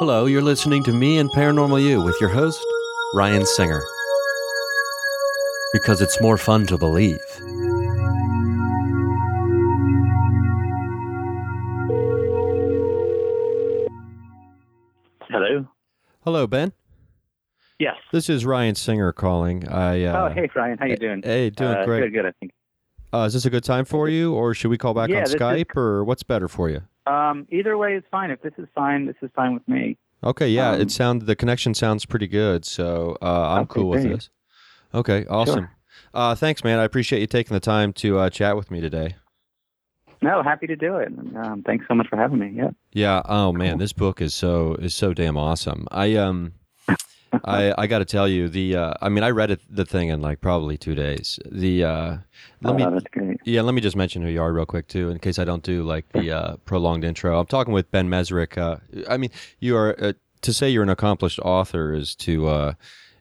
Hello, 0.00 0.26
you're 0.26 0.42
listening 0.42 0.82
to 0.84 0.92
Me 0.92 1.18
and 1.18 1.28
Paranormal 1.30 1.82
You 1.82 2.00
with 2.02 2.20
your 2.20 2.30
host, 2.30 2.64
Ryan 3.14 3.44
Singer. 3.44 3.82
Because 5.72 6.00
it's 6.00 6.20
more 6.20 6.38
fun 6.38 6.66
to 6.68 6.78
believe. 6.78 7.18
Hello. 15.30 15.66
Hello, 16.24 16.46
Ben. 16.46 16.72
Yes. 17.78 17.96
This 18.12 18.28
is 18.28 18.44
Ryan 18.44 18.74
Singer 18.74 19.12
calling. 19.12 19.68
I 19.68 20.04
uh, 20.04 20.28
oh, 20.30 20.34
hey, 20.34 20.48
Ryan. 20.54 20.78
How 20.78 20.86
you 20.86 20.96
doing? 20.96 21.22
Hey, 21.22 21.50
doing 21.50 21.76
Uh, 21.76 21.84
great. 21.84 22.00
Good, 22.00 22.12
good. 22.12 22.26
I 22.26 22.32
think. 22.40 22.52
Uh, 23.12 23.18
is 23.26 23.32
this 23.34 23.44
a 23.44 23.50
good 23.50 23.64
time 23.64 23.84
for 23.84 24.08
you, 24.08 24.34
or 24.34 24.52
should 24.54 24.68
we 24.70 24.78
call 24.78 24.94
back 24.94 25.08
Yeah, 25.08 25.16
on 25.18 25.22
this 25.24 25.34
is- 25.34 25.40
Skype, 25.40 25.76
or 25.76 26.04
what's 26.04 26.22
better 26.22 26.48
for 26.48 26.68
you? 26.68 26.82
Um, 27.08 27.46
either 27.50 27.76
way 27.78 27.94
is 27.94 28.02
fine. 28.10 28.30
If 28.30 28.42
this 28.42 28.52
is 28.58 28.66
fine, 28.74 29.06
this 29.06 29.16
is 29.22 29.30
fine 29.34 29.54
with 29.54 29.66
me. 29.68 29.96
Okay, 30.22 30.48
yeah, 30.48 30.72
Um, 30.72 30.80
it 30.80 30.90
sound 30.90 31.22
the 31.22 31.36
connection 31.36 31.74
sounds 31.74 32.04
pretty 32.04 32.26
good, 32.26 32.64
so 32.64 33.16
uh, 33.22 33.50
I'm 33.54 33.62
Okay, 33.62 33.74
cool 33.80 33.88
with 33.90 34.02
great. 34.02 34.14
this. 34.16 34.30
Okay, 34.92 35.24
awesome. 35.26 35.68
Uh, 36.12 36.34
thanks, 36.34 36.64
man. 36.64 36.78
I 36.78 36.84
appreciate 36.84 37.20
you 37.20 37.26
taking 37.26 37.54
the 37.54 37.60
time 37.60 37.92
to 37.94 38.18
uh, 38.18 38.30
chat 38.30 38.56
with 38.56 38.70
me 38.70 38.80
today. 38.80 39.14
No, 40.20 40.42
happy 40.42 40.66
to 40.66 40.74
do 40.74 40.96
it. 40.96 41.12
Um, 41.36 41.62
thanks 41.64 41.86
so 41.86 41.94
much 41.94 42.08
for 42.08 42.16
having 42.16 42.38
me. 42.40 42.52
Yeah. 42.54 42.70
Yeah. 42.92 43.22
Oh 43.26 43.52
man, 43.52 43.78
this 43.78 43.92
book 43.92 44.20
is 44.20 44.34
so 44.34 44.74
is 44.74 44.92
so 44.94 45.14
damn 45.14 45.36
awesome. 45.36 45.86
I 45.92 46.16
um, 46.16 46.54
I 47.44 47.74
I 47.76 47.86
got 47.86 47.98
to 47.98 48.04
tell 48.04 48.26
you 48.28 48.48
the 48.48 48.76
uh, 48.76 48.94
I 49.02 49.08
mean 49.08 49.24
I 49.24 49.30
read 49.30 49.50
it 49.50 49.60
the 49.70 49.84
thing 49.84 50.08
in 50.08 50.20
like 50.20 50.40
probably 50.40 50.76
two 50.76 50.94
days. 50.94 51.38
The 51.50 51.84
uh, 51.84 52.16
let 52.62 52.76
me 52.76 52.84
Oh, 52.84 52.90
that's 52.90 53.04
great. 53.12 53.38
yeah 53.44 53.62
let 53.62 53.74
me 53.74 53.80
just 53.80 53.96
mention 53.96 54.22
who 54.22 54.28
you 54.28 54.40
are 54.42 54.52
real 54.52 54.66
quick 54.66 54.88
too 54.88 55.10
in 55.10 55.18
case 55.18 55.38
I 55.38 55.44
don't 55.44 55.62
do 55.62 55.82
like 55.82 56.08
the 56.12 56.30
uh, 56.32 56.56
prolonged 56.64 57.04
intro. 57.04 57.38
I'm 57.38 57.46
talking 57.46 57.72
with 57.74 57.90
Ben 57.90 58.08
Mezrich. 58.08 58.56
Uh, 58.58 58.76
I 59.08 59.16
mean 59.16 59.30
you 59.60 59.76
are 59.76 59.94
uh, 60.02 60.12
to 60.42 60.52
say 60.52 60.70
you're 60.70 60.82
an 60.82 60.88
accomplished 60.88 61.38
author 61.40 61.92
is 61.92 62.14
to 62.16 62.48
uh, 62.48 62.72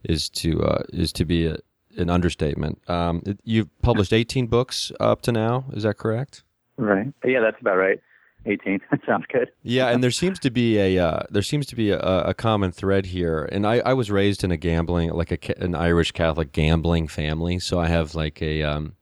is 0.04 0.30
to 0.30 0.62
uh, 0.64 0.84
is 0.94 1.12
to 1.14 1.26
be 1.26 1.48
a, 1.48 1.58
an 1.98 2.10
understatement. 2.10 2.80
Um, 2.90 3.24
you've 3.44 3.70
published 3.82 4.14
18 4.14 4.48
books 4.48 4.92
up 5.00 5.22
to 5.24 5.32
now. 5.32 5.66
Is 5.74 5.84
that 5.84 5.98
correct? 5.98 6.44
Right. 6.78 7.12
Yeah, 7.26 7.40
that's 7.42 7.60
about 7.60 7.78
right. 7.78 8.00
18. 8.48 8.82
That 8.92 9.02
sounds 9.06 9.26
good. 9.32 9.52
Yeah, 9.64 9.90
and 9.90 10.04
there 10.04 10.12
seems 10.12 10.40
to 10.40 10.50
be 10.50 10.78
a 10.78 10.98
uh, 11.00 11.24
there 11.30 11.42
seems 11.42 11.66
to 11.68 11.76
be 11.76 11.92
a, 11.92 12.00
a 12.00 12.34
common 12.34 12.72
thread 12.72 13.06
here. 13.08 13.48
And 13.52 13.66
I, 13.66 13.80
I 13.80 13.94
was 13.94 14.10
raised 14.10 14.44
in 14.44 14.52
a 14.52 14.58
gambling 14.58 15.12
like 15.12 15.32
a, 15.32 15.64
an 15.64 15.76
Irish 15.76 16.12
Catholic 16.12 16.52
gambling 16.52 17.08
family, 17.08 17.60
so 17.60 17.80
I 17.80 17.88
have 17.88 18.16
like 18.16 18.42
a 18.42 18.64
um, 18.64 18.96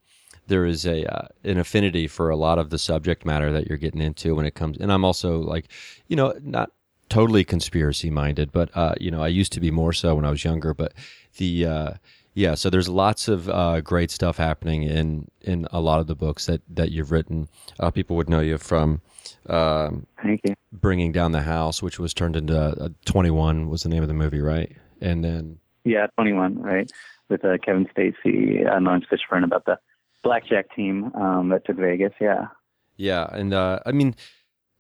there 0.48 0.66
is 0.66 0.86
a 0.86 1.06
uh, 1.06 1.28
an 1.44 1.58
affinity 1.58 2.08
for 2.08 2.30
a 2.30 2.36
lot 2.36 2.60
of 2.60 2.70
the 2.70 2.78
subject 2.78 3.26
matter 3.26 3.52
that 3.52 3.68
you're 3.68 3.78
getting 3.78 4.02
into 4.02 4.36
when 4.36 4.46
it 4.46 4.56
comes. 4.56 4.78
And 4.78 4.92
I'm 4.92 5.06
also 5.06 5.40
like, 5.40 5.72
you 6.08 6.16
know, 6.16 6.34
not 6.42 6.72
totally 7.10 7.44
conspiracy 7.44 8.10
minded, 8.10 8.52
but 8.52 8.70
uh, 8.76 8.96
you 9.00 9.12
know, 9.12 9.22
I 9.22 9.28
used 9.28 9.54
to 9.54 9.60
be 9.60 9.72
more 9.72 9.94
so 9.94 10.16
when 10.16 10.26
I 10.26 10.30
was 10.30 10.44
younger. 10.44 10.74
But 10.74 10.94
the 11.38 11.66
uh, 11.66 11.92
yeah, 12.34 12.56
so 12.56 12.70
there's 12.70 12.90
lots 12.90 13.28
of 13.28 13.50
uh, 13.50 13.82
great 13.82 14.12
stuff 14.12 14.38
happening 14.38 14.84
in 14.84 15.28
in 15.42 15.68
a 15.72 15.80
lot 15.80 16.00
of 16.00 16.08
the 16.08 16.16
books 16.16 16.46
that 16.46 16.62
that 16.70 16.92
you've 16.92 17.12
written. 17.12 17.48
Uh, 17.80 17.92
people 17.92 18.16
would 18.16 18.30
know 18.30 18.42
you 18.42 18.58
from. 18.58 19.02
Um, 19.48 20.06
Thank 20.22 20.42
you. 20.44 20.56
bringing 20.72 21.12
down 21.12 21.32
the 21.32 21.42
house, 21.42 21.82
which 21.82 22.00
was 22.00 22.14
turned 22.14 22.36
into 22.36 22.58
uh, 22.58 22.90
21 23.06 23.70
was 23.70 23.84
the 23.84 23.90
name 23.90 24.02
of 24.02 24.08
the 24.08 24.14
movie, 24.14 24.42
right? 24.42 24.72
And 25.02 25.24
then 25.24 25.60
Yeah, 25.84 26.08
21, 26.18 26.62
right? 26.62 26.92
With 27.30 27.44
uh, 27.44 27.58
Kevin 27.64 27.88
Spacey 27.88 28.70
and 28.72 28.86
Laurence 28.86 29.06
Fishburne 29.12 29.44
about 29.44 29.66
the 29.66 29.80
blackjack 30.24 30.74
team 30.76 31.12
um, 31.16 31.50
that 31.50 31.66
took 31.66 31.78
Vegas. 31.78 32.14
Yeah. 32.20 32.48
yeah, 32.98 33.28
and 33.32 33.54
uh, 33.54 33.80
I 33.86 33.92
mean 33.92 34.16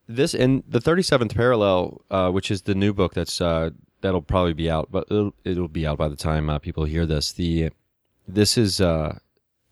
this 0.08 0.34
and 0.34 0.64
the 0.68 0.80
37th 0.80 1.36
parallel, 1.36 2.02
uh, 2.12 2.30
which 2.32 2.52
is 2.52 2.64
the 2.64 2.76
new 2.76 2.94
book 2.94 3.14
that's 3.14 3.42
uh, 3.42 3.72
that'll 4.02 4.22
probably 4.22 4.54
be 4.54 4.70
out, 4.70 4.90
but 4.92 5.06
it'll, 5.10 5.34
it'll 5.44 5.68
be 5.68 5.86
out 5.88 5.98
by 5.98 6.08
the 6.08 6.16
time 6.16 6.50
uh, 6.50 6.60
people 6.60 6.86
hear 6.86 7.06
this. 7.06 7.32
The 7.34 7.72
this 8.28 8.58
is 8.58 8.82
uh, 8.82 9.18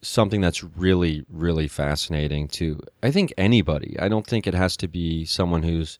something 0.03 0.41
that's 0.41 0.63
really 0.63 1.25
really 1.29 1.67
fascinating 1.67 2.47
to 2.49 2.79
I 3.01 3.11
think 3.11 3.33
anybody. 3.37 3.95
I 3.99 4.09
don't 4.09 4.27
think 4.27 4.45
it 4.47 4.53
has 4.53 4.77
to 4.77 4.87
be 4.87 5.25
someone 5.25 5.63
who's 5.63 5.99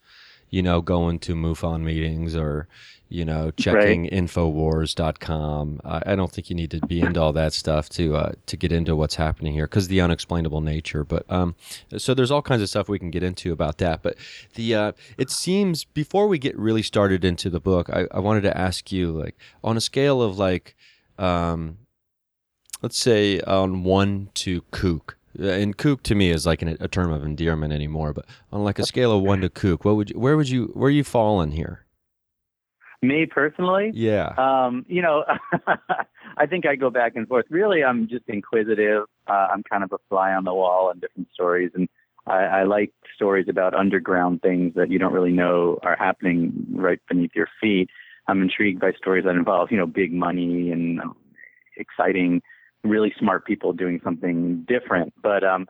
you 0.50 0.62
know 0.62 0.82
going 0.82 1.20
to 1.20 1.36
MUFON 1.36 1.82
meetings 1.82 2.36
or 2.36 2.68
you 3.10 3.26
know 3.26 3.52
checking 3.52 4.08
infowars.com 4.10 5.82
I, 5.84 6.02
I 6.08 6.16
don't 6.16 6.32
think 6.32 6.50
you 6.50 6.56
need 6.56 6.72
to 6.72 6.80
be 6.88 7.02
into 7.02 7.22
all 7.22 7.34
that 7.34 7.54
stuff 7.54 7.90
to 7.90 8.16
uh, 8.16 8.32
to 8.48 8.58
get 8.58 8.72
into 8.72 8.96
what's 8.96 9.16
happening 9.16 9.54
here 9.54 9.66
because 9.66 9.88
the 9.88 10.02
unexplainable 10.02 10.62
nature. 10.62 11.04
But 11.04 11.30
um 11.32 11.56
so 11.98 12.14
there's 12.14 12.32
all 12.32 12.42
kinds 12.42 12.62
of 12.62 12.70
stuff 12.70 12.90
we 12.90 13.00
can 13.00 13.12
get 13.12 13.24
into 13.24 13.52
about 13.52 13.78
that. 13.80 14.02
But 14.04 14.18
the 14.56 14.76
uh 14.76 14.92
it 15.18 15.30
seems 15.30 15.86
before 15.86 16.28
we 16.28 16.38
get 16.38 16.58
really 16.58 16.84
started 16.84 17.24
into 17.24 17.50
the 17.50 17.60
book 17.60 17.90
i, 17.90 18.06
I 18.12 18.20
wanted 18.20 18.42
to 18.42 18.58
ask 18.58 18.92
you 18.92 19.12
like 19.12 19.38
on 19.64 19.78
a 19.78 19.82
scale 19.82 20.22
of 20.22 20.38
like 20.38 20.76
um 21.18 21.78
let's 22.84 22.98
say 22.98 23.40
on 23.42 23.84
one 23.84 24.30
to 24.36 24.62
kook 24.72 25.18
and 25.40 25.78
kook 25.78 26.04
to 26.04 26.14
me 26.14 26.30
is 26.30 26.46
like 26.46 26.62
an, 26.62 26.78
a 26.80 26.88
term 26.88 27.12
of 27.12 27.24
endearment 27.24 27.74
anymore 27.74 28.14
but 28.14 28.26
on 28.52 28.64
like 28.64 28.78
a 28.78 28.86
scale 28.86 29.12
of 29.12 29.24
one 29.24 29.42
to 29.42 29.50
kook 29.50 29.84
what 29.84 29.96
would 29.96 30.12
you 30.12 30.20
where 30.20 30.38
would 30.38 30.50
you 30.50 30.66
where 30.76 30.92
you 30.92 31.04
fall 31.04 31.42
in 31.42 31.52
here 31.52 31.86
Me 33.02 33.26
personally, 33.26 33.92
yeah 33.94 34.34
Um, 34.38 34.86
you 34.88 35.02
know, 35.02 35.26
I 36.38 36.46
think 36.46 36.66
I 36.66 36.76
go 36.76 36.90
back 36.90 37.16
and 37.16 37.28
forth. 37.28 37.46
Really, 37.50 37.84
I'm 37.84 38.08
just 38.08 38.24
inquisitive. 38.28 39.04
Uh, 39.28 39.48
I'm 39.52 39.64
kind 39.64 39.84
of 39.84 39.92
a 39.92 39.98
fly 40.10 40.34
on 40.34 40.46
the 40.46 40.54
wall 40.54 40.90
on 40.90 41.00
different 41.00 41.28
stories, 41.34 41.72
and 41.76 41.90
I, 42.26 42.44
I 42.44 42.64
like 42.64 42.92
stories 43.16 43.48
about 43.50 43.74
underground 43.74 44.42
things 44.42 44.74
that 44.76 44.90
you 44.90 45.00
don't 45.00 45.14
really 45.14 45.32
know 45.32 45.80
are 45.84 45.98
happening 45.98 46.66
right 46.72 47.00
beneath 47.10 47.32
your 47.36 47.50
feet. 47.60 47.90
I'm 48.28 48.42
intrigued 48.42 48.80
by 48.80 48.94
stories 48.94 49.26
that 49.26 49.36
involve, 49.36 49.70
you 49.72 49.78
know, 49.78 49.86
big 49.86 50.14
money 50.14 50.72
and 50.72 51.02
um, 51.02 51.16
exciting, 51.76 52.42
really 52.84 53.14
smart 53.20 53.46
people 53.46 53.74
doing 53.74 54.02
something 54.04 54.66
different. 54.68 55.14
But, 55.22 55.44
um, 55.44 55.68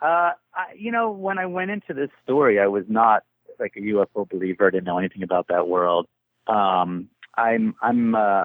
uh, 0.00 0.32
I, 0.54 0.72
you 0.76 0.92
know, 0.92 1.10
when 1.10 1.38
I 1.38 1.46
went 1.46 1.70
into 1.70 1.94
this 1.94 2.10
story, 2.22 2.60
I 2.60 2.66
was 2.66 2.84
not 2.88 3.22
like 3.58 3.74
a 3.76 3.80
UFO 3.80 4.28
believer. 4.28 4.66
I 4.66 4.70
didn't 4.70 4.84
know 4.84 4.98
anything 4.98 5.22
about 5.22 5.48
that 5.48 5.68
world. 5.68 6.06
Um, 6.46 7.08
I'm 7.36 7.74
I'm 7.82 8.14
a 8.14 8.44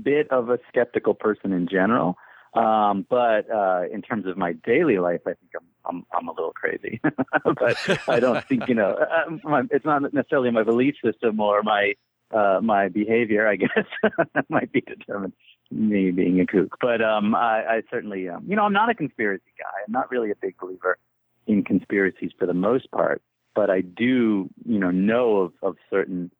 bit 0.00 0.30
of 0.30 0.50
a 0.50 0.58
skeptical 0.68 1.14
person 1.14 1.52
in 1.52 1.68
general. 1.68 2.16
Um, 2.54 3.06
but 3.10 3.50
uh, 3.50 3.82
in 3.92 4.00
terms 4.00 4.26
of 4.26 4.38
my 4.38 4.52
daily 4.52 4.98
life, 4.98 5.20
I 5.26 5.34
think 5.34 5.50
I'm 5.56 5.66
I'm, 5.84 6.06
I'm 6.12 6.28
a 6.28 6.32
little 6.32 6.52
crazy. 6.52 7.00
but 7.44 8.08
I 8.08 8.20
don't 8.20 8.44
think 8.46 8.68
you 8.68 8.74
know 8.74 8.92
uh, 8.92 9.30
my, 9.44 9.62
it's 9.70 9.84
not 9.84 10.02
necessarily 10.12 10.50
my 10.50 10.62
belief 10.62 10.94
system 11.04 11.40
or 11.40 11.62
my 11.62 11.94
uh, 12.34 12.60
my 12.62 12.88
behavior. 12.88 13.46
I 13.46 13.56
guess 13.56 13.86
might 14.48 14.72
be 14.72 14.80
determined 14.80 15.34
me 15.70 16.10
being 16.10 16.40
a 16.40 16.46
kook. 16.46 16.76
But 16.80 17.02
um, 17.02 17.34
I, 17.34 17.64
I 17.64 17.82
certainly 17.90 18.28
um, 18.28 18.44
you 18.48 18.56
know 18.56 18.62
I'm 18.64 18.72
not 18.72 18.90
a 18.90 18.94
conspiracy 18.94 19.52
guy. 19.58 19.82
I'm 19.86 19.92
not 19.92 20.10
really 20.10 20.30
a 20.30 20.36
big 20.40 20.56
believer 20.58 20.98
in 21.46 21.64
conspiracies 21.64 22.32
for 22.38 22.46
the 22.46 22.54
most 22.54 22.90
part. 22.90 23.22
But 23.54 23.70
I 23.70 23.80
do 23.80 24.48
you 24.64 24.78
know 24.78 24.90
know 24.90 25.36
of, 25.38 25.52
of 25.62 25.76
certain 25.90 26.30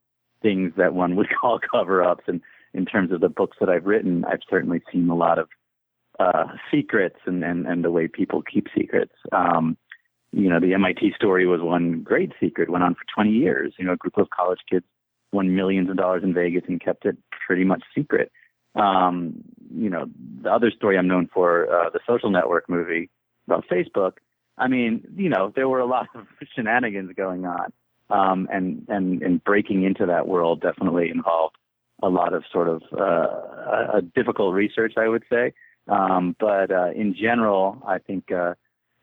things 0.43 0.73
that 0.76 0.94
one 0.94 1.17
would 1.17 1.28
call 1.40 1.58
cover-ups 1.73 2.25
and 2.26 2.40
in 2.76 2.84
terms 2.84 3.11
of 3.11 3.20
the 3.20 3.28
books 3.28 3.56
that 3.58 3.70
I've 3.70 3.87
written, 3.87 4.25
I've 4.26 4.43
certainly 4.49 4.82
seen 4.93 5.08
a 5.08 5.17
lot 5.17 5.38
of 5.38 5.49
uh, 6.20 6.44
secrets 6.70 7.17
and, 7.25 7.43
and, 7.43 7.67
and 7.67 7.82
the 7.82 7.90
way 7.90 8.06
people 8.06 8.43
keep 8.43 8.67
secrets. 8.76 9.14
Um, 9.32 9.79
you 10.32 10.50
know, 10.50 10.61
the 10.61 10.75
MIT 10.75 11.12
story 11.17 11.46
was 11.46 11.62
one 11.62 12.02
great 12.02 12.32
secret, 12.38 12.69
went 12.69 12.84
on 12.84 12.94
for 12.94 13.05
20 13.14 13.31
years. 13.31 13.72
You 13.79 13.87
know, 13.87 13.93
a 13.93 13.96
group 13.96 14.19
of 14.19 14.29
college 14.29 14.61
kids 14.70 14.84
won 15.32 15.56
millions 15.56 15.88
of 15.88 15.96
dollars 15.96 16.22
in 16.22 16.34
Vegas 16.34 16.64
and 16.69 16.81
kept 16.81 17.06
it 17.06 17.17
pretty 17.46 17.64
much 17.64 17.82
secret. 17.94 18.31
Um, 18.76 19.43
you 19.75 19.90
know, 19.90 20.06
the 20.43 20.50
other 20.50 20.70
story 20.70 20.99
I'm 20.99 21.08
known 21.08 21.28
for, 21.32 21.70
uh, 21.73 21.90
the 21.90 22.00
social 22.06 22.31
network 22.31 22.69
movie 22.69 23.11
about 23.46 23.64
Facebook. 23.70 24.12
I 24.58 24.69
mean, 24.69 25.06
you 25.17 25.28
know, 25.28 25.52
there 25.55 25.69
were 25.69 25.81
a 25.81 25.87
lot 25.87 26.08
of 26.14 26.26
shenanigans 26.55 27.12
going 27.17 27.46
on. 27.46 27.73
Um, 28.08 28.49
and, 28.52 28.87
and, 28.88 29.20
and 29.23 29.43
breaking 29.43 29.82
into 29.82 30.06
that 30.06 30.28
world 30.28 30.61
definitely 30.61 31.11
involved 31.11 31.56
a 32.02 32.08
lot 32.08 32.34
of 32.34 32.44
sort 32.52 32.69
of, 32.69 32.82
uh, 32.96 33.99
a 33.99 34.02
difficult 34.14 34.55
research, 34.55 34.93
I 34.96 35.08
would 35.08 35.25
say. 35.29 35.55
Um, 35.88 36.37
but 36.38 36.70
uh, 36.70 36.90
in 36.94 37.17
general, 37.20 37.82
I 37.87 37.99
think 37.99 38.31
uh, 38.31 38.55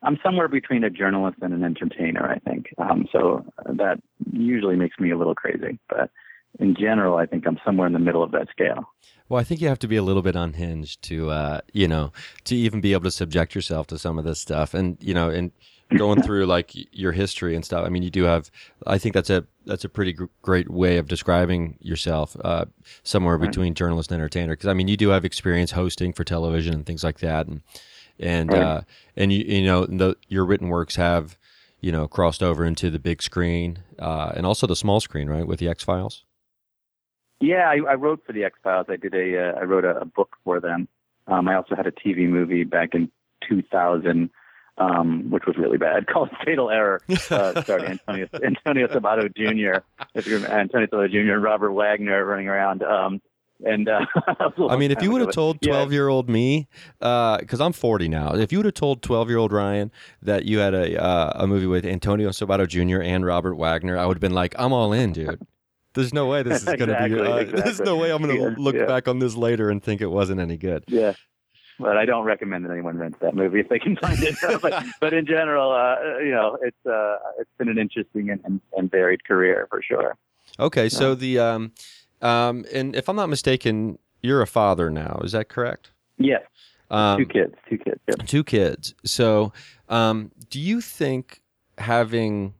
I'm 0.02 0.18
somewhere 0.22 0.48
between 0.48 0.84
a 0.84 0.90
journalist 0.90 1.38
and 1.40 1.54
an 1.54 1.64
entertainer. 1.64 2.26
I 2.28 2.38
think 2.38 2.74
um, 2.78 3.08
so. 3.10 3.44
That 3.64 4.00
usually 4.32 4.76
makes 4.76 4.98
me 4.98 5.10
a 5.10 5.16
little 5.16 5.34
crazy, 5.34 5.78
but 5.88 6.10
in 6.58 6.74
general, 6.74 7.16
I 7.16 7.26
think 7.26 7.46
I'm 7.46 7.58
somewhere 7.64 7.86
in 7.86 7.92
the 7.92 7.98
middle 7.98 8.22
of 8.22 8.32
that 8.32 8.48
scale. 8.50 8.92
Well, 9.28 9.40
I 9.40 9.44
think 9.44 9.60
you 9.60 9.68
have 9.68 9.78
to 9.80 9.88
be 9.88 9.96
a 9.96 10.02
little 10.02 10.22
bit 10.22 10.36
unhinged 10.36 11.02
to, 11.02 11.30
uh, 11.30 11.60
you 11.72 11.88
know, 11.88 12.12
to 12.44 12.54
even 12.54 12.80
be 12.80 12.92
able 12.92 13.04
to 13.04 13.10
subject 13.10 13.54
yourself 13.54 13.86
to 13.88 13.98
some 13.98 14.18
of 14.18 14.24
this 14.24 14.40
stuff, 14.40 14.74
and 14.74 14.98
you 15.00 15.14
know, 15.14 15.30
and 15.30 15.50
going 15.96 16.22
through 16.24 16.46
like 16.46 16.72
your 16.92 17.12
history 17.12 17.54
and 17.54 17.64
stuff. 17.64 17.84
I 17.86 17.88
mean, 17.88 18.02
you 18.02 18.10
do 18.10 18.24
have. 18.24 18.50
I 18.86 18.98
think 18.98 19.14
that's 19.14 19.30
a 19.30 19.46
that's 19.66 19.84
a 19.84 19.88
pretty 19.88 20.12
gr- 20.12 20.26
great 20.42 20.70
way 20.70 20.98
of 20.98 21.08
describing 21.08 21.78
yourself. 21.80 22.36
Uh, 22.44 22.66
somewhere 23.02 23.36
right. 23.36 23.48
between 23.48 23.74
journalist 23.74 24.12
and 24.12 24.20
entertainer, 24.20 24.52
because 24.52 24.68
I 24.68 24.74
mean, 24.74 24.88
you 24.88 24.96
do 24.96 25.08
have 25.08 25.24
experience 25.24 25.72
hosting 25.72 26.12
for 26.12 26.24
television 26.24 26.74
and 26.74 26.86
things 26.86 27.02
like 27.02 27.20
that, 27.20 27.46
and 27.46 27.62
and 28.18 28.52
right. 28.52 28.62
uh, 28.62 28.80
and 29.16 29.32
you 29.32 29.44
you 29.44 29.64
know 29.64 29.86
the, 29.86 30.16
your 30.28 30.44
written 30.44 30.68
works 30.68 30.96
have 30.96 31.36
you 31.80 31.92
know 31.92 32.06
crossed 32.06 32.42
over 32.42 32.64
into 32.64 32.90
the 32.90 32.98
big 32.98 33.22
screen 33.22 33.78
uh, 33.98 34.32
and 34.36 34.46
also 34.46 34.66
the 34.66 34.76
small 34.76 35.00
screen, 35.00 35.28
right, 35.28 35.46
with 35.46 35.60
the 35.60 35.68
X 35.68 35.82
Files. 35.82 36.24
Yeah, 37.44 37.68
I, 37.68 37.78
I, 37.90 37.94
wrote 37.94 38.22
for 38.26 38.32
the 38.32 38.44
X 38.44 38.58
Files. 38.62 38.86
I 38.88 38.96
did 38.96 39.14
a 39.14 39.38
uh, 39.38 39.60
I 39.60 39.64
wrote 39.64 39.84
a, 39.84 40.00
a 40.00 40.04
book 40.04 40.36
for 40.44 40.60
them. 40.60 40.88
Um, 41.26 41.48
I 41.48 41.56
also 41.56 41.74
had 41.74 41.86
a 41.86 41.92
TV 41.92 42.28
movie 42.28 42.64
back 42.64 42.94
in 42.94 43.10
2000 43.48 44.30
um, 44.78 45.30
which 45.30 45.44
was 45.46 45.56
really 45.56 45.78
bad, 45.78 46.06
called 46.12 46.30
Fatal 46.44 46.70
Error, 46.70 47.00
uh, 47.30 47.62
starring 47.62 47.92
Antonio, 47.92 48.26
Antonio 48.44 48.88
Sabato 48.88 49.28
Jr., 49.34 49.82
Antonio 50.16 50.86
Sabato 50.86 51.10
Jr. 51.10 51.34
and 51.34 51.42
Robert 51.42 51.72
Wagner 51.72 52.24
running 52.24 52.48
around. 52.48 52.82
Um, 52.82 53.20
and 53.64 53.88
uh, 53.88 54.04
I 54.68 54.76
mean, 54.76 54.90
if 54.90 55.00
you 55.00 55.12
would 55.12 55.20
have 55.20 55.30
told 55.30 55.62
twelve-year-old 55.62 56.28
me, 56.28 56.66
because 56.98 57.60
uh, 57.60 57.64
I'm 57.64 57.72
40 57.72 58.08
now, 58.08 58.34
if 58.34 58.50
you 58.50 58.58
would 58.58 58.64
have 58.64 58.74
told 58.74 59.00
twelve-year-old 59.00 59.52
Ryan 59.52 59.92
that 60.22 60.44
you 60.44 60.58
had 60.58 60.74
a 60.74 61.00
uh, 61.00 61.32
a 61.36 61.46
movie 61.46 61.66
with 61.66 61.86
Antonio 61.86 62.30
Sabato 62.30 62.66
Jr. 62.66 63.00
and 63.00 63.24
Robert 63.24 63.54
Wagner, 63.54 63.96
I 63.96 64.06
would 64.06 64.16
have 64.16 64.20
been 64.20 64.34
like, 64.34 64.54
I'm 64.58 64.72
all 64.72 64.92
in, 64.92 65.12
dude. 65.12 65.40
There's 65.94 66.12
no 66.12 66.26
way 66.26 66.42
this 66.42 66.60
is 66.62 66.64
going 66.64 66.78
to 66.88 66.92
exactly, 66.92 67.20
be. 67.20 67.26
Uh, 67.26 67.36
exactly. 67.36 67.62
There's 67.62 67.80
no 67.80 67.96
way 67.96 68.10
I'm 68.12 68.22
going 68.22 68.36
to 68.36 68.42
Yeah, 68.42 68.54
look 68.58 68.74
yeah. 68.74 68.84
back 68.86 69.08
on 69.08 69.18
this 69.20 69.34
later 69.36 69.70
and 69.70 69.82
think 69.82 70.00
it 70.00 70.06
wasn't 70.10 70.40
any 70.40 70.56
good. 70.56 70.84
Yeah. 70.88 71.14
But 71.78 71.96
I 71.96 72.04
don't 72.04 72.24
recommend 72.24 72.64
that 72.64 72.70
anyone 72.70 72.96
rents 72.98 73.18
that 73.20 73.34
movie 73.34 73.58
if 73.58 73.68
they 73.68 73.80
can 73.80 73.96
find 73.96 74.22
it. 74.22 74.36
but, 74.62 74.84
but 75.00 75.12
in 75.12 75.26
general, 75.26 75.72
uh, 75.72 76.18
you 76.18 76.30
know, 76.30 76.56
it's 76.62 76.86
uh, 76.86 77.16
it's 77.38 77.50
been 77.58 77.68
an 77.68 77.78
interesting 77.78 78.30
and, 78.30 78.40
and, 78.44 78.60
and 78.76 78.90
varied 78.90 79.24
career 79.24 79.66
for 79.70 79.82
sure. 79.82 80.16
Okay, 80.60 80.88
so 80.88 81.16
the 81.16 81.40
um, 81.40 81.72
um, 82.22 82.64
and 82.72 82.94
if 82.94 83.08
I'm 83.08 83.16
not 83.16 83.28
mistaken, 83.28 83.98
you're 84.22 84.40
a 84.40 84.46
father 84.46 84.88
now. 84.88 85.20
Is 85.24 85.32
that 85.32 85.48
correct? 85.48 85.90
Yes, 86.16 86.42
Um, 86.92 87.18
two 87.18 87.26
kids, 87.26 87.54
two 87.68 87.78
kids. 87.78 88.00
Yep. 88.06 88.26
two 88.28 88.44
kids. 88.44 88.94
So, 89.04 89.52
um, 89.88 90.30
do 90.50 90.60
you 90.60 90.80
think 90.80 91.42
having 91.78 92.54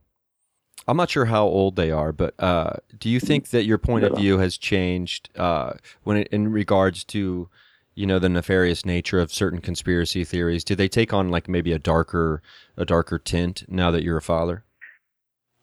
I'm 0.87 0.97
not 0.97 1.09
sure 1.09 1.25
how 1.25 1.45
old 1.45 1.75
they 1.75 1.91
are, 1.91 2.11
but 2.11 2.35
uh, 2.39 2.73
do 2.99 3.09
you 3.09 3.19
think 3.19 3.49
that 3.49 3.65
your 3.65 3.77
point 3.77 4.05
of 4.05 4.15
view 4.17 4.37
has 4.37 4.57
changed 4.57 5.29
uh, 5.35 5.73
when 6.03 6.17
it, 6.17 6.27
in 6.27 6.51
regards 6.51 7.03
to 7.05 7.49
you 7.95 8.05
know 8.05 8.19
the 8.19 8.29
nefarious 8.29 8.85
nature 8.85 9.19
of 9.19 9.33
certain 9.33 9.61
conspiracy 9.61 10.23
theories? 10.23 10.63
Do 10.63 10.75
they 10.75 10.87
take 10.87 11.11
on 11.11 11.29
like 11.29 11.47
maybe 11.47 11.71
a 11.71 11.79
darker 11.79 12.41
a 12.77 12.85
darker 12.85 13.17
tint 13.17 13.65
now 13.67 13.89
that 13.91 14.03
you're 14.03 14.17
a 14.17 14.21
father? 14.21 14.63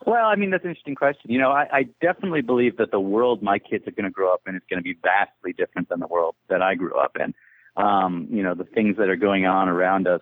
Well, 0.05 0.27
I 0.27 0.35
mean, 0.35 0.51
that's 0.51 0.65
an 0.65 0.71
interesting 0.71 0.97
question. 0.97 1.31
You 1.31 1.39
know, 1.39 1.53
I, 1.53 1.69
I 1.73 1.83
definitely 2.01 2.43
believe 2.43 2.77
that 2.79 2.91
the 2.91 2.99
world 2.99 3.43
my 3.43 3.59
kids 3.59 3.87
are 3.87 3.93
going 3.93 4.05
to 4.05 4.11
grow 4.11 4.33
up 4.33 4.43
in 4.49 4.57
is 4.57 4.63
going 4.69 4.83
to 4.83 4.85
be 4.85 4.99
vastly 5.01 5.53
different 5.53 5.89
than 5.89 6.01
the 6.01 6.09
world 6.09 6.35
that 6.49 6.61
I 6.63 6.75
grew 6.75 6.99
up 6.99 7.17
in. 7.21 7.35
Um, 7.77 8.27
you 8.29 8.43
know, 8.43 8.55
the 8.55 8.65
things 8.65 8.97
that 8.97 9.09
are 9.09 9.17
going 9.17 9.47
on 9.47 9.69
around 9.69 10.09
us 10.09 10.21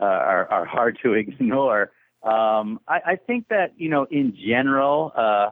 uh, 0.00 0.04
are, 0.04 0.50
are 0.50 0.64
hard 0.64 0.98
to 1.02 1.12
ignore. 1.14 1.90
Um, 2.22 2.80
I, 2.88 3.00
I 3.06 3.16
think 3.16 3.48
that, 3.48 3.72
you 3.76 3.88
know, 3.88 4.06
in 4.10 4.36
general, 4.36 5.12
uh, 5.16 5.50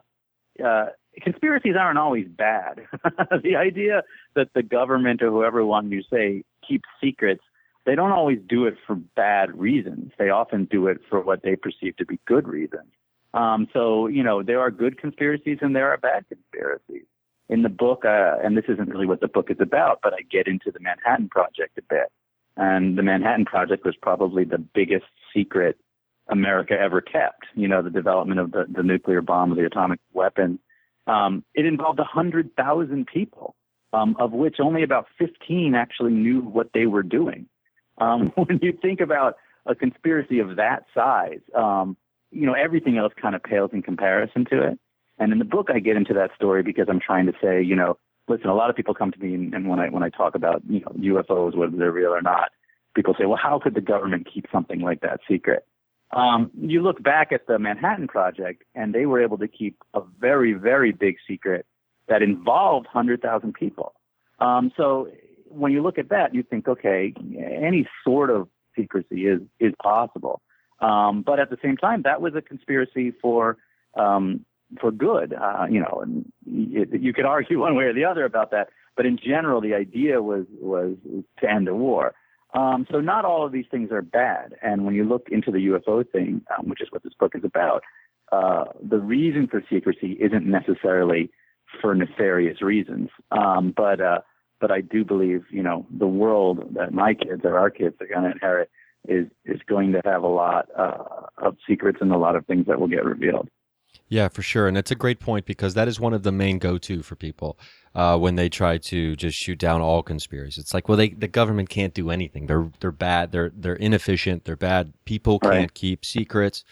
uh, 0.65 0.87
conspiracies 1.23 1.75
aren't 1.79 1.99
always 1.99 2.27
bad. 2.29 2.87
the 3.43 3.57
idea 3.57 4.03
that 4.35 4.49
the 4.55 4.63
government 4.63 5.23
or 5.23 5.31
whoever 5.31 5.65
one 5.65 5.91
you 5.91 6.03
say 6.11 6.45
keeps 6.67 6.89
secrets, 7.03 7.43
they 7.85 7.95
don't 7.95 8.13
always 8.13 8.39
do 8.49 8.67
it 8.67 8.77
for 8.87 8.97
bad 8.97 9.57
reasons. 9.57 10.13
They 10.19 10.31
often 10.31 10.65
do 10.65 10.89
it 10.89 10.99
for 11.09 11.21
what 11.21 11.43
they 11.43 11.57
perceive 11.57 11.97
to 11.99 12.05
be 12.05 12.19
good 12.27 12.49
reasons. 12.49 12.91
Um, 13.33 13.69
so, 13.73 14.07
you 14.07 14.23
know, 14.23 14.43
there 14.43 14.61
are 14.61 14.71
good 14.71 14.99
conspiracies 14.99 15.59
and 15.61 15.77
there 15.77 15.91
are 15.91 15.99
bad 15.99 16.27
conspiracies. 16.29 17.07
In 17.49 17.63
the 17.63 17.69
book, 17.69 18.05
uh, 18.05 18.39
and 18.43 18.57
this 18.57 18.65
isn't 18.67 18.89
really 18.89 19.07
what 19.07 19.21
the 19.21 19.29
book 19.29 19.51
is 19.51 19.59
about, 19.61 20.01
but 20.03 20.13
I 20.15 20.23
get 20.29 20.49
into 20.49 20.73
the 20.73 20.81
Manhattan 20.81 21.29
Project 21.29 21.79
a 21.79 21.83
bit. 21.83 22.11
And 22.57 22.99
the 22.99 23.03
Manhattan 23.03 23.45
Project 23.45 23.85
was 23.85 23.95
probably 24.01 24.43
the 24.45 24.59
biggest 24.59 25.05
secret 25.33 25.79
America 26.29 26.75
ever 26.79 27.01
kept. 27.01 27.47
You 27.55 27.69
know, 27.69 27.83
the 27.83 27.91
development 27.91 28.41
of 28.41 28.53
the, 28.53 28.67
the 28.69 28.83
nuclear 28.83 29.23
bomb, 29.23 29.55
the 29.55 29.67
atomic 29.67 30.01
weapon. 30.13 30.59
Um, 31.07 31.45
it 31.55 31.67
involved 31.67 31.99
100,000 31.99 33.07
people, 33.07 33.55
um, 33.93 34.17
of 34.19 34.33
which 34.33 34.57
only 34.61 34.83
about 34.83 35.07
15 35.19 35.75
actually 35.75 36.13
knew 36.13 36.41
what 36.41 36.71
they 36.75 36.87
were 36.87 37.03
doing. 37.03 37.47
Um, 37.99 38.33
when 38.35 38.59
you 38.63 38.77
think 38.81 39.01
about 39.01 39.37
a 39.67 39.75
conspiracy 39.75 40.41
of 40.41 40.57
that 40.57 40.85
size, 40.95 41.41
um, 41.57 41.97
you 42.31 42.47
know, 42.47 42.55
everything 42.55 42.99
else 42.99 43.13
kind 43.21 43.35
of 43.35 43.43
pales 43.43 43.71
in 43.73 43.83
comparison 43.83 44.45
to 44.51 44.63
it. 44.63 44.79
And 45.19 45.33
in 45.33 45.39
the 45.39 45.45
book, 45.45 45.69
I 45.73 45.79
get 45.79 45.97
into 45.97 46.13
that 46.15 46.31
story 46.35 46.63
because 46.63 46.87
I'm 46.91 47.01
trying 47.01 47.27
to 47.27 47.33
say, 47.43 47.63
you 47.63 47.75
know, 47.75 47.97
listen, 48.29 48.49
a 48.49 48.55
lot 48.55 48.71
of 48.71 48.77
people 48.77 48.95
come 48.95 49.13
to 49.13 49.19
me 49.19 49.35
and, 49.35 49.55
and 49.55 49.69
when 49.69 49.79
I 49.79 49.89
when 49.89 50.03
I 50.03 50.11
talk 50.11 50.35
about 50.35 50.63
you 50.69 50.81
know 50.81 51.23
UFOs, 51.23 51.57
whether 51.57 51.77
they're 51.77 51.93
real 51.93 52.13
or 52.13 52.23
not, 52.23 52.51
people 52.95 53.15
say, 53.19 53.27
well, 53.27 53.39
how 53.41 53.59
could 53.59 53.75
the 53.75 53.81
government 53.81 54.29
keep 54.33 54.47
something 54.53 54.81
like 54.81 55.01
that 55.01 55.21
secret? 55.29 55.65
Um, 56.13 56.51
you 56.59 56.83
look 56.83 57.03
back 57.03 57.33
at 57.33 57.47
the 57.47 57.59
Manhattan 57.59 58.07
Project, 58.07 58.63
and 58.75 58.95
they 58.95 59.07
were 59.07 59.21
able 59.21 59.39
to 59.39 59.49
keep 59.49 59.77
a 59.95 60.01
very, 60.21 60.53
very 60.53 60.93
big 60.93 61.17
secret 61.27 61.67
that 62.09 62.23
involved 62.23 62.87
100,000 62.87 63.53
people. 63.55 63.95
Um, 64.39 64.71
so 64.77 65.09
when 65.49 65.73
you 65.73 65.83
look 65.83 65.99
at 65.99 66.11
that, 66.11 66.35
you 66.35 66.43
think, 66.43 66.69
okay, 66.69 67.13
any 67.39 67.89
sort 68.05 68.31
of 68.31 68.49
secrecy 68.77 69.27
is 69.27 69.41
is 69.59 69.73
possible. 69.83 70.43
Um, 70.81 71.23
but 71.23 71.41
at 71.41 71.51
the 71.51 71.57
same 71.63 71.77
time, 71.77 72.03
that 72.03 72.21
was 72.21 72.35
a 72.35 72.43
conspiracy 72.43 73.13
for 73.23 73.57
um, 73.99 74.45
for 74.81 74.91
good. 74.91 75.33
Uh, 75.33 75.67
you 75.71 75.81
know, 75.81 76.03
and 76.03 76.31
it, 76.47 77.01
you 77.01 77.13
could 77.13 77.25
argue 77.25 77.61
one 77.67 77.75
way 77.75 77.85
or 77.85 77.95
the 77.95 78.05
other 78.05 78.25
about 78.25 78.51
that. 78.51 78.69
But 78.97 79.07
in 79.07 79.19
general, 79.19 79.61
the 79.61 79.75
idea 79.75 80.23
was 80.23 80.47
was 80.61 80.97
to 81.41 81.51
end 81.51 81.67
the 81.67 81.75
war. 81.75 82.15
Um, 82.57 82.87
so 82.91 83.01
not 83.01 83.25
all 83.25 83.45
of 83.45 83.53
these 83.53 83.67
things 83.71 83.93
are 83.93 84.03
bad. 84.03 84.55
And 84.63 84.87
when 84.87 84.95
you 84.95 85.05
look 85.05 85.29
into 85.31 85.51
the 85.51 85.59
UFO 85.59 86.11
thing, 86.11 86.43
um, 86.57 86.69
which 86.69 86.81
is 86.81 86.89
what 86.91 87.03
this 87.03 87.13
book 87.19 87.33
is 87.35 87.45
about, 87.45 87.83
uh, 88.33 88.65
the 88.83 88.99
reason 88.99 89.47
for 89.47 89.63
secrecy 89.71 90.13
isn't 90.13 90.47
necessarily 90.47 91.31
for 91.81 91.95
nefarious 91.95 92.63
reasons. 92.63 93.11
Um, 93.31 93.75
but 93.77 94.01
uh, 94.01 94.21
but 94.59 94.71
I 94.71 94.81
do 94.81 95.05
believe, 95.05 95.45
you 95.51 95.63
know, 95.63 95.87
the 95.91 96.07
world 96.07 96.75
that 96.75 96.93
my 96.95 97.13
kids 97.13 97.43
or 97.45 97.59
our 97.59 97.71
kids 97.71 97.97
are 98.01 98.07
going 98.07 98.25
to 98.25 98.31
inherit 98.31 98.71
is 99.07 99.27
is 99.45 99.61
going 99.69 99.93
to 99.93 100.01
have 100.05 100.23
a 100.23 100.29
lot 100.29 100.69
uh, 100.77 101.05
of 101.39 101.57
secrets 101.69 101.99
and 102.01 102.11
a 102.11 102.19
lot 102.19 102.37
of 102.37 102.47
things 102.47 102.67
that 102.67 102.81
will 102.81 102.89
get 102.89 103.05
revealed. 103.05 103.51
Yeah, 104.09 104.29
for 104.29 104.43
sure, 104.43 104.69
and 104.69 104.77
it's 104.79 104.91
a 104.91 104.95
great 104.95 105.21
point 105.21 105.47
because 105.47 105.75
that 105.75 105.89
is 105.89 105.99
one 106.01 106.15
of 106.15 106.23
the 106.23 106.33
main 106.33 106.59
go-to 106.59 107.03
for 107.03 107.17
people 107.17 107.59
uh, 107.95 108.19
when 108.19 108.35
they 108.37 108.49
try 108.49 108.79
to 108.79 109.17
just 109.17 109.37
shoot 109.39 109.59
down 109.59 109.81
all 109.81 110.03
conspiracies. 110.03 110.59
It's 110.59 110.75
like, 110.75 110.89
well, 110.89 110.97
they 110.99 111.11
the 111.11 111.29
government 111.29 111.69
can't 111.69 111.95
do 111.95 112.11
anything. 112.11 112.47
They're 112.47 112.71
they're 112.81 112.93
bad. 112.93 113.33
They're 113.33 113.51
they're 113.55 113.77
inefficient. 113.77 114.45
They're 114.45 114.57
bad. 114.57 114.93
People 115.05 115.39
can't 115.39 115.55
Right. 115.55 115.75
keep 115.75 116.05
secrets. 116.05 116.65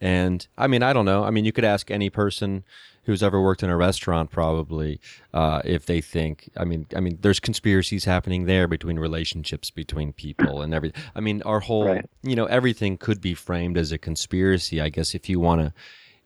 And 0.00 0.46
I 0.56 0.66
mean, 0.68 0.82
I 0.82 0.92
don't 0.92 1.04
know. 1.04 1.24
I 1.24 1.30
mean, 1.30 1.44
you 1.44 1.52
could 1.52 1.64
ask 1.64 1.90
any 1.90 2.08
person 2.10 2.64
who's 3.04 3.22
ever 3.22 3.40
worked 3.40 3.62
in 3.62 3.70
a 3.70 3.76
restaurant 3.76 4.30
probably 4.30 5.00
uh, 5.32 5.62
if 5.64 5.86
they 5.86 6.00
think. 6.00 6.50
I 6.58 6.64
mean, 6.64 6.86
I 6.94 7.00
mean, 7.00 7.18
there's 7.22 7.40
conspiracies 7.40 8.04
happening 8.04 8.44
there 8.44 8.68
between 8.68 8.98
relationships 8.98 9.70
between 9.70 10.12
people 10.12 10.60
and 10.60 10.74
everything. 10.74 11.02
I 11.16 11.20
mean, 11.20 11.40
our 11.42 11.60
whole, 11.60 11.86
Right. 11.86 12.04
you 12.22 12.36
know, 12.36 12.44
everything 12.44 12.98
could 12.98 13.20
be 13.22 13.32
framed 13.32 13.78
as 13.78 13.92
a 13.92 13.98
conspiracy. 13.98 14.78
I 14.80 14.90
guess 14.90 15.14
if 15.14 15.26
you 15.28 15.40
want 15.40 15.62
to 15.62 15.72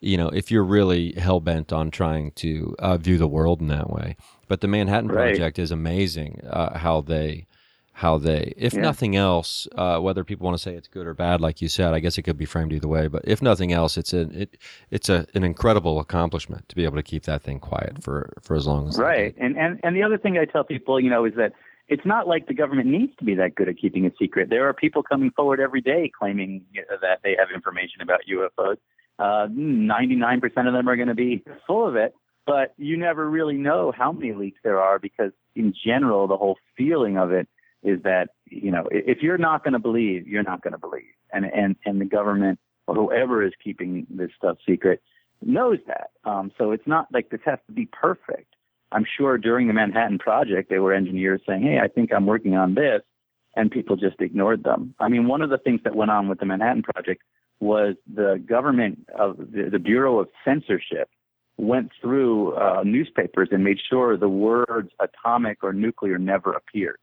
you 0.02 0.16
know, 0.16 0.28
if 0.28 0.50
you're 0.50 0.64
really 0.64 1.12
hell 1.12 1.40
bent 1.40 1.72
on 1.72 1.90
trying 1.90 2.32
to 2.32 2.74
uh, 2.80 2.96
view 2.96 3.16
the 3.16 3.28
world 3.28 3.60
in 3.60 3.68
that 3.68 3.88
way. 3.88 4.16
But 4.48 4.60
the 4.60 4.68
Manhattan 4.68 5.08
Right. 5.08 5.28
Project 5.28 5.58
is 5.58 5.70
amazing. 5.70 6.40
Uh, 6.48 6.76
how 6.78 7.00
they, 7.00 7.46
how 7.92 8.18
they, 8.18 8.52
if 8.56 8.74
Yeah. 8.74 8.80
nothing 8.80 9.14
else, 9.16 9.68
uh, 9.76 9.98
whether 10.00 10.24
people 10.24 10.44
want 10.44 10.56
to 10.56 10.62
say 10.62 10.74
it's 10.74 10.88
good 10.88 11.06
or 11.06 11.14
bad, 11.14 11.40
like 11.40 11.62
you 11.62 11.68
said, 11.68 11.94
I 11.94 12.00
guess 12.00 12.18
it 12.18 12.22
could 12.22 12.36
be 12.36 12.44
framed 12.44 12.72
either 12.72 12.88
way. 12.88 13.06
But 13.06 13.22
if 13.24 13.40
nothing 13.40 13.72
else, 13.72 13.96
it's 13.96 14.12
an 14.12 14.34
it, 14.34 14.58
it's 14.90 15.08
a 15.08 15.26
an 15.34 15.44
incredible 15.44 16.00
accomplishment 16.00 16.68
to 16.68 16.74
be 16.76 16.84
able 16.84 16.96
to 16.96 17.02
keep 17.02 17.22
that 17.24 17.42
thing 17.42 17.60
quiet 17.60 18.02
for 18.02 18.32
for 18.42 18.56
as 18.56 18.66
long 18.66 18.88
as 18.88 18.98
Right. 18.98 19.34
And, 19.38 19.56
and 19.56 19.78
and 19.84 19.94
the 19.96 20.02
other 20.02 20.18
thing 20.18 20.36
I 20.36 20.46
tell 20.46 20.64
people, 20.64 20.98
you 21.00 21.10
know, 21.10 21.24
is 21.24 21.34
that 21.36 21.52
it's 21.88 22.04
not 22.06 22.26
like 22.26 22.46
the 22.46 22.54
government 22.54 22.88
needs 22.88 23.12
to 23.18 23.24
be 23.24 23.34
that 23.36 23.54
good 23.54 23.68
at 23.68 23.76
keeping 23.78 24.06
a 24.06 24.10
secret. 24.18 24.48
There 24.50 24.66
are 24.68 24.72
people 24.72 25.02
coming 25.02 25.30
forward 25.30 25.60
every 25.60 25.80
day 25.80 26.10
claiming 26.18 26.64
that 27.02 27.20
they 27.22 27.36
have 27.38 27.48
information 27.54 28.00
about 28.02 28.20
UFOs. 28.28 28.78
Uh, 29.22 29.46
99% 29.46 30.42
of 30.66 30.72
them 30.72 30.88
are 30.88 30.96
going 30.96 31.06
to 31.06 31.14
be 31.14 31.44
full 31.64 31.86
of 31.86 31.94
it, 31.94 32.12
but 32.44 32.74
you 32.76 32.96
never 32.96 33.30
really 33.30 33.56
know 33.56 33.92
how 33.96 34.10
many 34.10 34.32
leaks 34.32 34.58
there 34.64 34.80
are 34.80 34.98
because, 34.98 35.30
in 35.54 35.72
general, 35.86 36.26
the 36.26 36.36
whole 36.36 36.58
feeling 36.76 37.16
of 37.16 37.30
it 37.30 37.46
is 37.84 38.02
that 38.02 38.30
you 38.46 38.72
know 38.72 38.88
if 38.90 39.18
you're 39.22 39.38
not 39.38 39.62
going 39.62 39.74
to 39.74 39.78
believe, 39.78 40.26
you're 40.26 40.42
not 40.42 40.60
going 40.60 40.72
to 40.72 40.78
believe, 40.78 41.14
and 41.32 41.44
and 41.44 41.76
and 41.84 42.00
the 42.00 42.04
government 42.04 42.58
or 42.88 42.96
whoever 42.96 43.46
is 43.46 43.52
keeping 43.62 44.08
this 44.10 44.30
stuff 44.36 44.58
secret 44.68 45.00
knows 45.40 45.78
that. 45.86 46.10
Um, 46.28 46.50
so 46.58 46.72
it's 46.72 46.86
not 46.86 47.06
like 47.12 47.30
this 47.30 47.40
has 47.44 47.60
to 47.68 47.72
be 47.72 47.86
perfect. 47.86 48.56
I'm 48.90 49.06
sure 49.16 49.38
during 49.38 49.68
the 49.68 49.72
Manhattan 49.72 50.18
Project, 50.18 50.68
there 50.68 50.82
were 50.82 50.94
engineers 50.94 51.42
saying, 51.46 51.62
"Hey, 51.62 51.78
I 51.78 51.86
think 51.86 52.12
I'm 52.12 52.26
working 52.26 52.56
on 52.56 52.74
this," 52.74 53.02
and 53.54 53.70
people 53.70 53.94
just 53.94 54.20
ignored 54.20 54.64
them. 54.64 54.96
I 54.98 55.08
mean, 55.08 55.28
one 55.28 55.42
of 55.42 55.50
the 55.50 55.58
things 55.58 55.80
that 55.84 55.94
went 55.94 56.10
on 56.10 56.26
with 56.28 56.40
the 56.40 56.46
Manhattan 56.46 56.82
Project 56.82 57.22
was 57.62 57.94
the 58.12 58.42
government 58.44 59.06
of 59.16 59.36
the, 59.36 59.68
the 59.70 59.78
Bureau 59.78 60.18
of 60.18 60.28
Censorship 60.44 61.08
went 61.58 61.92
through 62.00 62.56
uh, 62.56 62.82
newspapers 62.84 63.50
and 63.52 63.62
made 63.62 63.78
sure 63.88 64.16
the 64.16 64.28
words 64.28 64.90
atomic 65.00 65.62
or 65.62 65.72
nuclear 65.72 66.18
never 66.18 66.52
appeared. 66.52 66.98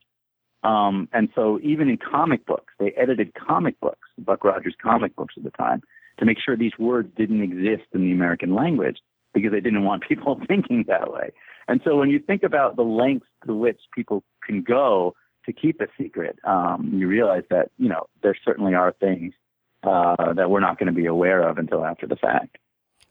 Um, 0.63 1.07
and 1.13 1.29
so 1.33 1.61
even 1.63 1.87
in 1.87 1.97
comic 1.97 2.45
books, 2.45 2.73
they 2.77 2.91
edited 2.97 3.33
comic 3.35 3.79
books, 3.79 4.09
Buck 4.17 4.43
Rogers 4.43 4.75
comic 4.83 5.15
books 5.15 5.35
at 5.37 5.43
the 5.43 5.51
time, 5.51 5.81
to 6.17 6.25
make 6.25 6.37
sure 6.45 6.57
these 6.57 6.77
words 6.77 7.09
didn't 7.15 7.41
exist 7.41 7.87
in 7.93 8.01
the 8.01 8.11
American 8.11 8.53
language 8.53 8.97
because 9.33 9.51
they 9.53 9.61
didn't 9.61 9.85
want 9.85 10.03
people 10.09 10.41
thinking 10.45 10.83
that 10.89 11.09
way. 11.09 11.31
And 11.69 11.79
so 11.85 11.95
when 11.95 12.09
you 12.09 12.19
think 12.19 12.43
about 12.43 12.75
the 12.75 12.83
lengths 12.83 13.27
to 13.47 13.55
which 13.55 13.79
people 13.95 14.25
can 14.45 14.61
go 14.61 15.15
to 15.45 15.53
keep 15.53 15.79
a 15.79 15.87
secret, 15.97 16.37
um, 16.43 16.91
you 16.93 17.07
realize 17.07 17.43
that, 17.49 17.71
you 17.77 17.87
know, 17.87 18.07
there 18.21 18.35
certainly 18.43 18.73
are 18.73 18.91
things 18.99 19.33
uh, 19.83 20.33
that 20.33 20.49
we're 20.49 20.59
not 20.59 20.77
going 20.77 20.87
to 20.87 20.93
be 20.93 21.05
aware 21.05 21.47
of 21.47 21.57
until 21.57 21.85
after 21.85 22.07
the 22.07 22.15
fact. 22.15 22.57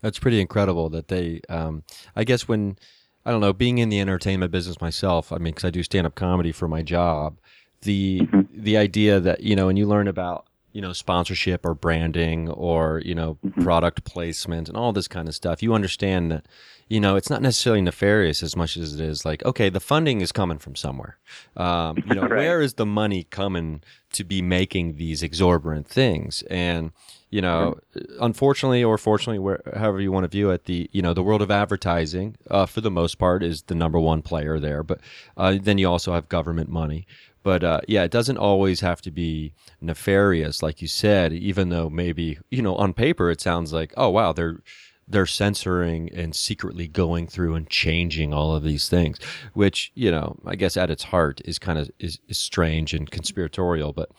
That's 0.00 0.18
pretty 0.18 0.40
incredible 0.40 0.88
that 0.90 1.08
they, 1.08 1.40
um, 1.48 1.82
I 2.14 2.24
guess 2.24 2.46
when, 2.46 2.78
I 3.24 3.30
don't 3.30 3.40
know, 3.40 3.52
being 3.52 3.78
in 3.78 3.88
the 3.88 4.00
entertainment 4.00 4.52
business 4.52 4.80
myself, 4.80 5.32
I 5.32 5.38
mean, 5.38 5.54
because 5.54 5.64
I 5.64 5.70
do 5.70 5.82
stand 5.82 6.06
up 6.06 6.14
comedy 6.14 6.52
for 6.52 6.68
my 6.68 6.82
job, 6.82 7.38
the, 7.82 8.28
the 8.52 8.76
idea 8.76 9.18
that, 9.20 9.42
you 9.42 9.56
know, 9.56 9.68
and 9.68 9.76
you 9.78 9.86
learn 9.86 10.08
about, 10.08 10.46
you 10.72 10.82
know, 10.82 10.92
sponsorship 10.92 11.64
or 11.64 11.74
branding 11.74 12.48
or, 12.50 13.00
you 13.04 13.14
know, 13.14 13.38
product 13.60 14.04
placement 14.04 14.68
and 14.68 14.76
all 14.76 14.92
this 14.92 15.08
kind 15.08 15.28
of 15.28 15.34
stuff, 15.34 15.62
you 15.62 15.74
understand 15.74 16.30
that, 16.30 16.46
you 16.88 17.00
know, 17.00 17.16
it's 17.16 17.30
not 17.30 17.42
necessarily 17.42 17.82
nefarious 17.82 18.42
as 18.42 18.54
much 18.54 18.76
as 18.76 18.94
it 18.94 19.00
is 19.00 19.24
like, 19.24 19.44
okay, 19.44 19.68
the 19.68 19.80
funding 19.80 20.20
is 20.20 20.32
coming 20.32 20.58
from 20.58 20.74
somewhere. 20.76 21.18
Um, 21.56 21.98
you 22.06 22.14
know, 22.14 22.22
Right. 22.28 22.38
where 22.38 22.60
is 22.60 22.74
the 22.74 22.86
money 22.86 23.24
coming 23.24 23.82
to 24.12 24.24
be 24.24 24.42
making 24.42 24.96
these 24.96 25.22
exorbitant 25.22 25.86
things? 25.88 26.42
And, 26.50 26.92
you 27.30 27.42
know, 27.42 27.78
unfortunately 28.20 28.82
or 28.82 28.96
fortunately, 28.98 29.38
where, 29.38 29.60
however 29.74 30.00
you 30.00 30.12
want 30.12 30.24
to 30.24 30.28
view 30.28 30.50
it, 30.50 30.64
the 30.64 30.88
you 30.92 31.02
know 31.02 31.12
the 31.12 31.22
world 31.22 31.42
of 31.42 31.50
advertising, 31.50 32.36
uh, 32.50 32.64
for 32.64 32.80
the 32.80 32.90
most 32.90 33.18
part, 33.18 33.42
is 33.42 33.62
the 33.62 33.74
number 33.74 33.98
one 34.00 34.22
player 34.22 34.58
there. 34.58 34.82
But 34.82 35.00
uh, 35.36 35.58
then 35.60 35.76
you 35.76 35.88
also 35.90 36.14
have 36.14 36.28
government 36.30 36.70
money. 36.70 37.06
But 37.48 37.64
uh, 37.64 37.80
yeah, 37.88 38.04
it 38.04 38.10
doesn't 38.10 38.36
always 38.36 38.80
have 38.80 39.00
to 39.00 39.10
be 39.10 39.54
nefarious, 39.80 40.62
like 40.62 40.82
you 40.82 40.86
said. 40.86 41.32
Even 41.32 41.70
though 41.70 41.88
maybe 41.88 42.38
you 42.50 42.60
know 42.60 42.76
on 42.76 42.92
paper 42.92 43.30
it 43.30 43.40
sounds 43.40 43.72
like, 43.72 43.94
oh 43.96 44.10
wow, 44.10 44.34
they're 44.34 44.60
they're 45.08 45.24
censoring 45.24 46.10
and 46.12 46.36
secretly 46.36 46.86
going 46.86 47.26
through 47.26 47.54
and 47.54 47.70
changing 47.70 48.34
all 48.34 48.54
of 48.54 48.62
these 48.64 48.90
things, 48.90 49.18
which 49.54 49.90
you 49.94 50.10
know 50.10 50.36
I 50.44 50.56
guess 50.56 50.76
at 50.76 50.90
its 50.90 51.04
heart 51.04 51.40
is 51.46 51.58
kind 51.58 51.78
of 51.78 51.90
is, 51.98 52.18
is 52.28 52.36
strange 52.36 52.92
and 52.92 53.10
conspiratorial, 53.10 53.94
but. 53.94 54.10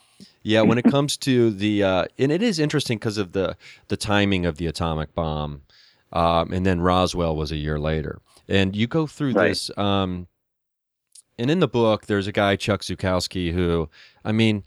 Yeah, 0.41 0.61
when 0.63 0.79
it 0.79 0.85
comes 0.95 1.15
to 1.17 1.51
the 1.51 1.83
uh, 1.83 2.05
and 2.17 2.31
it 2.31 2.41
is 2.41 2.57
interesting 2.57 2.97
because 2.97 3.19
of 3.19 3.33
the 3.33 3.55
the 3.89 3.97
timing 3.97 4.47
of 4.47 4.57
the 4.57 4.65
atomic 4.65 5.13
bomb, 5.13 5.61
um, 6.11 6.51
and 6.51 6.65
then 6.65 6.81
Roswell 6.81 7.35
was 7.35 7.51
a 7.51 7.57
year 7.57 7.77
later, 7.77 8.21
and 8.47 8.75
you 8.75 8.87
go 8.87 9.05
through 9.05 9.33
Right. 9.33 9.49
this. 9.49 9.69
Um, 9.77 10.25
and 11.39 11.49
in 11.49 11.59
the 11.59 11.67
book, 11.67 12.05
there's 12.05 12.27
a 12.27 12.31
guy 12.31 12.55
Chuck 12.55 12.81
Zukowski 12.81 13.53
who, 13.53 13.89
I 14.23 14.31
mean, 14.31 14.63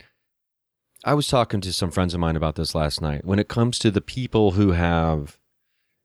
I 1.05 1.13
was 1.13 1.27
talking 1.27 1.61
to 1.61 1.71
some 1.73 1.91
friends 1.91 2.13
of 2.13 2.19
mine 2.19 2.35
about 2.35 2.55
this 2.55 2.73
last 2.73 3.01
night. 3.01 3.25
When 3.25 3.39
it 3.39 3.47
comes 3.47 3.79
to 3.79 3.91
the 3.91 4.01
people 4.01 4.51
who 4.51 4.71
have 4.71 5.37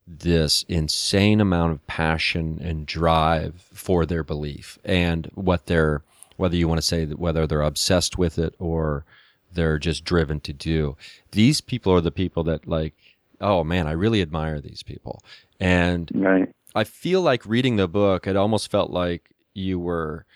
this 0.07 0.65
insane 0.69 1.41
amount 1.41 1.73
of 1.73 1.87
passion 1.87 2.61
and 2.63 2.87
drive 2.87 3.69
for 3.73 4.07
their 4.07 4.25
belief 4.25 4.79
and 4.85 5.31
what 5.35 5.67
they're 5.67 6.03
whether 6.37 6.57
you 6.57 6.69
want 6.69 6.79
to 6.79 6.87
say 6.87 7.05
that 7.05 7.19
whether 7.19 7.47
they're 7.47 7.61
obsessed 7.63 8.17
with 8.17 8.39
it 8.39 8.55
or 8.59 9.05
they're 9.53 9.79
just 9.79 10.05
driven 10.05 10.41
to 10.41 10.53
do 10.55 10.97
these 11.33 11.61
people 11.61 11.93
are 11.93 12.01
the 12.01 12.11
people 12.11 12.43
that 12.43 12.67
like 12.67 12.95
oh 13.43 13.63
man 13.63 13.87
i 13.87 13.91
really 13.91 14.23
admire 14.23 14.63
these 14.63 14.83
people 14.83 15.21
and 15.61 16.11
Right. 16.15 16.49
I 16.75 16.85
feel 16.85 17.23
like 17.23 17.45
reading 17.47 17.77
the 17.77 17.89
book, 17.89 18.27
it 18.27 18.37
almost 18.37 18.71
felt 18.71 18.91
like 18.91 19.31
you 19.55 19.79
were 19.79 20.27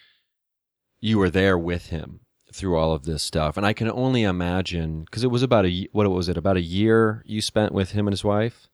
you 1.03 1.19
were 1.19 1.29
there 1.29 1.59
with 1.59 1.89
him 1.89 2.21
through 2.53 2.79
all 2.79 2.93
of 2.93 3.05
this 3.05 3.23
stuff. 3.23 3.57
And 3.59 3.67
I 3.67 3.73
can 3.75 3.91
only 3.91 4.23
imagine 4.23 5.05
because 5.05 5.25
it 5.25 5.31
was 5.31 5.43
about 5.43 5.67
a 5.67 5.89
what 5.93 6.09
was 6.11 6.31
it 6.31 6.39
about 6.39 6.57
a 6.57 6.63
year 6.63 7.23
you 7.27 7.43
spent 7.43 7.73
with 7.73 7.91
him 7.91 8.07
and 8.07 8.13
his 8.13 8.25
wife, 8.25 8.69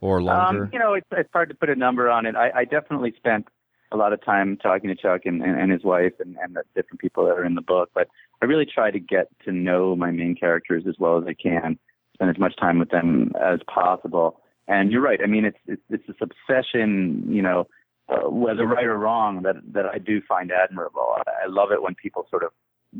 or 0.00 0.22
longer. 0.22 0.64
Um, 0.64 0.70
you 0.72 0.78
know, 0.78 0.94
it's, 0.94 1.06
it's 1.12 1.30
hard 1.32 1.48
to 1.48 1.54
put 1.54 1.70
a 1.70 1.76
number 1.76 2.10
on 2.10 2.26
it. 2.26 2.34
I, 2.34 2.50
I 2.50 2.64
definitely 2.64 3.14
spent 3.16 3.46
a 3.92 3.96
lot 3.96 4.12
of 4.12 4.22
time 4.24 4.56
talking 4.56 4.88
to 4.88 4.96
Chuck 4.96 5.22
and, 5.24 5.40
and, 5.42 5.58
and 5.58 5.70
his 5.70 5.84
wife 5.84 6.14
and, 6.18 6.36
and 6.42 6.56
the 6.56 6.62
different 6.74 7.00
people 7.00 7.24
that 7.26 7.32
are 7.32 7.44
in 7.44 7.54
the 7.54 7.62
book, 7.62 7.90
but 7.94 8.08
I 8.42 8.46
really 8.46 8.66
try 8.66 8.90
to 8.90 8.98
get 8.98 9.28
to 9.44 9.52
know 9.52 9.94
my 9.94 10.10
main 10.10 10.34
characters 10.34 10.84
as 10.88 10.96
well 10.98 11.16
as 11.18 11.24
I 11.28 11.34
can, 11.34 11.78
spend 12.14 12.30
as 12.30 12.38
much 12.38 12.56
time 12.56 12.80
with 12.80 12.90
them 12.90 13.32
as 13.40 13.60
possible. 13.72 14.40
And 14.66 14.90
you're 14.90 15.02
right. 15.02 15.20
I 15.22 15.26
mean, 15.26 15.44
it's 15.44 15.58
it's, 15.66 15.82
it's 15.90 16.06
this 16.08 16.16
obsession, 16.20 17.24
you 17.28 17.42
know, 17.42 17.68
uh, 18.08 18.28
whether 18.28 18.66
right 18.66 18.84
or 18.84 18.98
wrong, 18.98 19.42
that 19.42 19.56
that 19.72 19.86
I 19.86 19.98
do 19.98 20.20
find 20.28 20.52
admirable. 20.52 21.16
I, 21.16 21.44
I 21.44 21.46
love 21.48 21.72
it 21.72 21.82
when 21.82 21.94
people 21.94 22.26
sort 22.30 22.44
of 22.44 22.50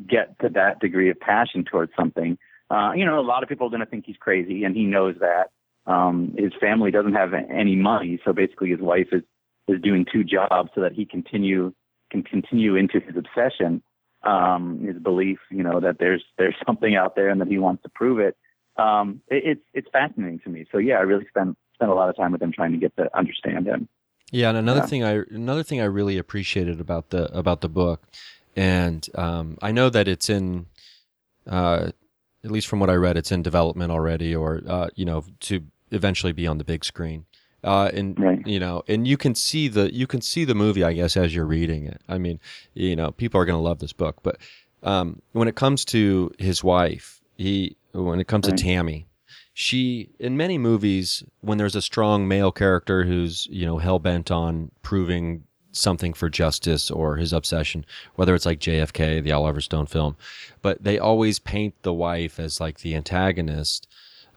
get 0.08 0.38
to 0.40 0.48
that 0.50 0.80
degree 0.80 1.10
of 1.10 1.20
passion 1.20 1.64
towards 1.64 1.92
something. 1.96 2.38
Uh, 2.70 2.92
you 2.96 3.04
know, 3.04 3.20
a 3.20 3.22
lot 3.22 3.42
of 3.42 3.48
people 3.48 3.66
are 3.66 3.70
going 3.70 3.80
to 3.80 3.86
think 3.86 4.06
he's 4.06 4.16
crazy, 4.16 4.64
and 4.64 4.74
he 4.74 4.84
knows 4.84 5.16
that. 5.20 5.50
Um, 5.86 6.34
his 6.38 6.52
family 6.58 6.90
doesn't 6.90 7.12
have 7.12 7.34
any 7.34 7.76
money, 7.76 8.18
so 8.24 8.32
basically 8.32 8.70
his 8.70 8.80
wife 8.80 9.08
is 9.12 9.22
is 9.68 9.80
doing 9.80 10.04
two 10.10 10.24
jobs 10.24 10.70
so 10.74 10.80
that 10.80 10.92
he 10.92 11.04
continue 11.04 11.72
can 12.10 12.22
continue 12.22 12.76
into 12.76 13.00
his 13.00 13.16
obsession, 13.16 13.82
um, 14.22 14.84
his 14.86 14.96
belief, 15.02 15.38
you 15.50 15.62
know, 15.62 15.80
that 15.80 15.96
there's 15.98 16.24
there's 16.38 16.54
something 16.66 16.96
out 16.96 17.16
there 17.16 17.28
and 17.28 17.40
that 17.40 17.48
he 17.48 17.58
wants 17.58 17.82
to 17.82 17.88
prove 17.88 18.18
it. 18.20 18.36
Um, 18.76 19.20
it 19.28 19.42
it's 19.44 19.64
it's 19.74 19.88
fascinating 19.92 20.40
to 20.40 20.50
me. 20.50 20.66
So 20.72 20.78
yeah, 20.78 20.94
I 20.94 21.00
really 21.00 21.26
spent 21.28 21.56
spent 21.74 21.90
a 21.90 21.94
lot 21.94 22.08
of 22.08 22.16
time 22.16 22.32
with 22.32 22.42
him 22.42 22.52
trying 22.52 22.72
to 22.72 22.78
get 22.78 22.96
to 22.96 23.14
understand 23.16 23.66
him. 23.66 23.88
Yeah, 24.30 24.48
and 24.48 24.58
another 24.58 24.80
Yeah. 24.80 24.86
thing 24.86 25.04
I 25.04 25.22
another 25.30 25.62
thing 25.62 25.80
I 25.80 25.84
really 25.84 26.18
appreciated 26.18 26.80
about 26.80 27.10
the 27.10 27.32
about 27.36 27.60
the 27.60 27.68
book, 27.68 28.02
and 28.56 29.06
um, 29.14 29.58
I 29.62 29.70
know 29.72 29.90
that 29.90 30.08
it's 30.08 30.28
in, 30.28 30.66
uh, 31.46 31.90
at 32.42 32.50
least 32.50 32.66
from 32.66 32.80
what 32.80 32.90
I 32.90 32.94
read, 32.94 33.16
it's 33.16 33.30
in 33.30 33.42
development 33.42 33.92
already, 33.92 34.34
or 34.34 34.62
uh, 34.66 34.88
you 34.94 35.04
know, 35.04 35.24
to 35.40 35.62
eventually 35.90 36.32
be 36.32 36.46
on 36.46 36.58
the 36.58 36.64
big 36.64 36.84
screen. 36.84 37.26
Uh, 37.62 37.90
and 37.94 38.18
Right. 38.18 38.44
you 38.46 38.58
know, 38.58 38.82
and 38.88 39.06
you 39.06 39.16
can 39.16 39.34
see 39.34 39.68
the 39.68 39.94
you 39.94 40.06
can 40.06 40.20
see 40.20 40.44
the 40.44 40.54
movie, 40.54 40.82
I 40.84 40.92
guess, 40.94 41.16
as 41.16 41.34
you're 41.34 41.46
reading 41.46 41.86
it. 41.86 42.00
I 42.08 42.18
mean, 42.18 42.40
you 42.74 42.96
know, 42.96 43.12
people 43.12 43.40
are 43.40 43.44
going 43.44 43.58
to 43.58 43.62
love 43.62 43.78
this 43.78 43.92
book, 43.92 44.16
but 44.22 44.38
um, 44.82 45.22
when 45.32 45.48
it 45.48 45.54
comes 45.54 45.84
to 45.86 46.30
his 46.38 46.64
wife, 46.64 47.20
he 47.36 47.76
when 47.92 48.20
it 48.20 48.26
comes 48.26 48.46
Right. 48.46 48.56
to 48.56 48.64
Tammy, 48.64 49.06
she 49.54 50.10
in 50.18 50.36
many 50.36 50.58
movies 50.58 51.22
when 51.40 51.58
there's 51.58 51.76
a 51.76 51.82
strong 51.82 52.26
male 52.28 52.52
character 52.52 53.04
who's 53.04 53.46
you 53.50 53.64
know 53.64 53.78
hell 53.78 54.00
bent 54.00 54.30
on 54.30 54.70
proving 54.82 55.44
something 55.70 56.12
for 56.12 56.28
justice 56.28 56.90
or 56.90 57.16
his 57.16 57.32
obsession, 57.32 57.84
whether 58.14 58.34
it's 58.34 58.46
like 58.46 58.60
JFK, 58.60 59.22
the 59.22 59.32
Oliver 59.32 59.60
Stone 59.60 59.86
film, 59.86 60.16
but 60.62 60.82
they 60.82 60.98
always 60.98 61.38
paint 61.38 61.74
the 61.82 61.92
wife 61.92 62.38
as 62.38 62.60
like 62.60 62.80
the 62.80 62.94
antagonist 62.94 63.88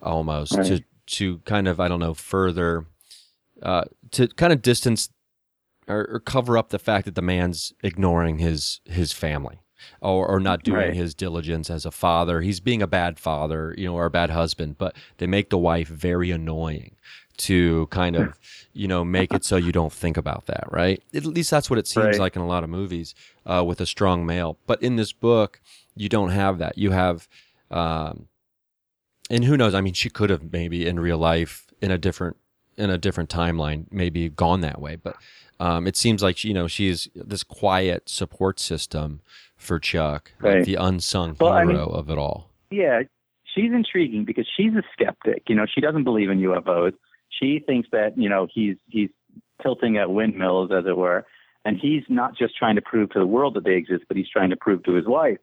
almost 0.02 0.56
right. 0.56 0.66
to 0.68 0.84
to 1.08 1.40
kind 1.40 1.68
of 1.68 1.80
I 1.80 1.88
don't 1.88 2.00
know 2.00 2.14
further 2.14 2.86
uh, 3.64 3.86
to 4.12 4.28
kind 4.28 4.54
of 4.54 4.62
distance 4.62 5.10
or, 5.88 6.08
or, 6.12 6.20
cover 6.20 6.58
up 6.58 6.70
the 6.70 6.78
fact 6.78 7.06
that 7.06 7.16
the 7.16 7.22
man's 7.22 7.74
ignoring 7.82 8.38
his 8.38 8.82
his 8.86 9.14
family 9.14 9.60
or, 10.02 10.28
or 10.28 10.40
not 10.40 10.64
doing 10.64 10.78
right. 10.78 10.94
his 10.94 11.14
diligence 11.14 11.70
as 11.70 11.86
a 11.86 11.92
father. 11.92 12.42
He's 12.42 12.60
being 12.60 12.82
a 12.82 12.88
bad 12.88 13.20
father, 13.20 13.74
you 13.78 13.86
know, 13.86 13.96
or 13.96 14.06
a 14.06 14.12
bad 14.12 14.30
husband, 14.30 14.78
but 14.78 14.96
they 15.18 15.28
make 15.28 15.50
the 15.50 15.58
wife 15.58 15.88
very 15.88 16.32
annoying 16.32 16.96
to 17.38 17.88
kind 17.88 18.16
of, 18.16 18.38
you 18.74 18.88
know, 18.88 19.06
make 19.06 19.34
it 19.34 19.46
so 19.46 19.58
you 19.58 19.72
don't 19.72 19.94
think 19.94 20.18
about 20.18 20.48
that, 20.48 20.66
right? 20.72 21.02
At 21.14 21.26
least 21.26 21.52
that's 21.52 21.70
what 21.70 21.80
it 21.80 21.88
seems 21.88 22.06
right. 22.06 22.20
like 22.20 22.36
in 22.36 22.42
a 22.42 22.48
lot 22.48 22.64
of 22.64 22.70
movies 22.70 23.14
uh, 23.46 23.64
with 23.66 23.80
a 23.80 23.86
strong 23.86 24.26
male. 24.26 24.58
But 24.66 24.82
in 24.82 24.96
this 24.96 25.14
book, 25.14 25.62
you 25.96 26.10
don't 26.10 26.32
have 26.32 26.58
that. 26.58 26.78
You 26.78 26.92
have, 26.92 27.28
um, 27.70 28.28
and 29.30 29.46
who 29.46 29.58
knows? 29.58 29.74
I 29.74 29.82
mean, 29.82 29.94
she 29.94 30.10
could 30.10 30.30
have 30.30 30.52
maybe 30.52 30.88
in 30.88 31.00
real 31.00 31.18
life 31.18 31.68
in 31.82 31.92
a 31.92 31.98
different 31.98 32.38
in 32.78 32.90
a 32.92 32.98
different 32.98 33.30
timeline 33.30 33.86
maybe 33.92 34.30
gone 34.30 34.62
that 34.62 34.80
way, 34.80 34.96
but 34.96 35.16
um, 35.60 35.88
it 35.88 35.98
seems 35.98 36.22
like 36.22 36.44
you 36.44 36.54
know 36.54 36.68
she's 36.68 37.08
this 37.16 37.44
quiet 37.44 38.08
support 38.08 38.60
system 38.60 39.22
for 39.68 39.80
Chuck, 39.80 40.32
right. 40.40 40.58
like 40.58 40.66
the 40.66 40.76
unsung 40.76 41.36
well, 41.40 41.54
hero 41.54 41.62
I 41.62 41.66
mean, 41.66 41.78
of 41.78 42.10
it 42.10 42.18
all. 42.18 42.50
Yeah, 42.72 43.02
she's 43.54 43.72
intriguing 43.72 44.26
because 44.26 44.48
she's 44.56 44.74
a 44.74 44.84
skeptic. 44.94 45.44
You 45.48 45.56
know, 45.56 45.66
she 45.72 45.82
doesn't 45.82 46.04
believe 46.04 46.30
in 46.30 46.40
UFOs. 46.40 46.94
She 47.30 47.60
thinks 47.66 47.90
that 47.92 48.18
you 48.18 48.30
know 48.30 48.48
he's 48.52 48.78
he's 48.88 49.10
tilting 49.62 49.98
at 49.98 50.10
windmills, 50.10 50.72
as 50.72 50.86
it 50.88 50.98
were, 50.98 51.26
and 51.66 51.78
he's 51.80 52.04
not 52.10 52.38
just 52.38 52.56
trying 52.58 52.76
to 52.76 52.82
prove 52.82 53.10
to 53.12 53.20
the 53.20 53.28
world 53.28 53.56
that 53.56 53.66
they 53.66 53.76
exist, 53.76 54.06
but 54.08 54.18
he's 54.18 54.30
trying 54.30 54.50
to 54.50 54.56
prove 54.56 54.84
to 54.84 54.94
his 54.94 55.06
wife 55.06 55.40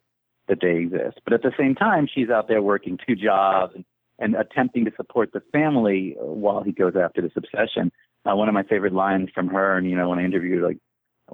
that 0.47 0.59
they 0.61 0.75
exist. 0.75 1.19
But 1.23 1.33
at 1.33 1.41
the 1.41 1.51
same 1.57 1.75
time, 1.75 2.07
she's 2.13 2.29
out 2.29 2.47
there 2.47 2.61
working 2.61 2.97
two 3.05 3.15
jobs 3.15 3.73
and, 3.75 3.85
and 4.19 4.35
attempting 4.35 4.85
to 4.85 4.91
support 4.95 5.31
the 5.33 5.41
family 5.51 6.15
while 6.19 6.63
he 6.63 6.71
goes 6.71 6.93
after 6.95 7.21
this 7.21 7.31
obsession. 7.35 7.91
Uh, 8.25 8.35
one 8.35 8.47
of 8.47 8.53
my 8.53 8.63
favorite 8.63 8.93
lines 8.93 9.29
from 9.33 9.47
her, 9.47 9.77
and 9.77 9.89
you 9.89 9.95
know, 9.95 10.09
when 10.09 10.19
I 10.19 10.25
interviewed 10.25 10.61
her, 10.61 10.67
like, 10.67 10.77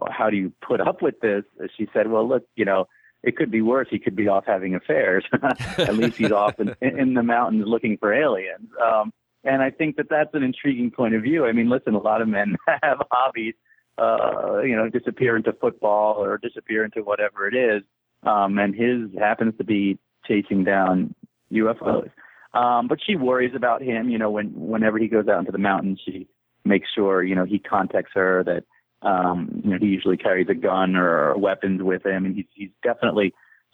how 0.09 0.29
do 0.29 0.37
you 0.37 0.51
put 0.65 0.81
up 0.81 1.01
with 1.01 1.19
this? 1.21 1.43
She 1.77 1.87
said, 1.93 2.09
well, 2.09 2.27
look, 2.27 2.43
you 2.55 2.65
know, 2.65 2.87
it 3.23 3.37
could 3.37 3.51
be 3.51 3.61
worse. 3.61 3.87
He 3.89 3.99
could 3.99 4.15
be 4.15 4.27
off 4.27 4.45
having 4.47 4.75
affairs. 4.75 5.25
At 5.77 5.95
least 5.95 6.17
he's 6.17 6.31
off 6.31 6.59
in, 6.59 6.75
in 6.81 7.13
the 7.13 7.23
mountains 7.23 7.65
looking 7.67 7.97
for 7.97 8.13
aliens. 8.13 8.69
Um, 8.83 9.13
and 9.43 9.61
I 9.61 9.69
think 9.71 9.97
that 9.97 10.07
that's 10.09 10.33
an 10.33 10.43
intriguing 10.43 10.91
point 10.91 11.15
of 11.15 11.23
view. 11.23 11.45
I 11.45 11.51
mean, 11.51 11.69
listen, 11.69 11.93
a 11.93 11.99
lot 11.99 12.21
of 12.21 12.27
men 12.27 12.55
have 12.83 13.01
hobbies, 13.11 13.55
uh, 13.97 14.61
you 14.61 14.75
know, 14.75 14.89
disappear 14.89 15.35
into 15.35 15.53
football 15.53 16.15
or 16.15 16.37
disappear 16.37 16.83
into 16.83 17.01
whatever 17.01 17.47
it 17.47 17.55
is. 17.55 17.83
Um, 18.23 18.57
and 18.59 18.75
his 18.75 19.09
happens 19.19 19.53
to 19.57 19.63
be 19.63 19.97
chasing 20.27 20.63
down 20.63 21.15
UFOs. 21.51 22.11
Um, 22.53 22.87
but 22.87 22.99
she 23.05 23.15
worries 23.15 23.53
about 23.55 23.81
him, 23.81 24.09
you 24.09 24.17
know, 24.17 24.29
when, 24.29 24.51
whenever 24.53 24.97
he 24.97 25.07
goes 25.07 25.27
out 25.27 25.39
into 25.39 25.51
the 25.51 25.57
mountains, 25.57 26.01
she 26.05 26.27
makes 26.65 26.89
sure, 26.93 27.23
you 27.23 27.33
know, 27.33 27.45
he 27.45 27.59
contacts 27.59 28.11
her 28.13 28.43
that, 28.43 28.63
um, 29.01 29.61
you 29.63 29.71
know, 29.71 29.77
he 29.79 29.87
usually 29.87 30.17
carries 30.17 30.47
a 30.49 30.53
gun 30.53 30.95
or 30.95 31.37
weapons 31.37 31.81
with 31.81 32.05
him 32.05 32.25
and 32.25 32.35
he's, 32.35 32.45
he's 32.53 32.69
definitely 32.83 33.33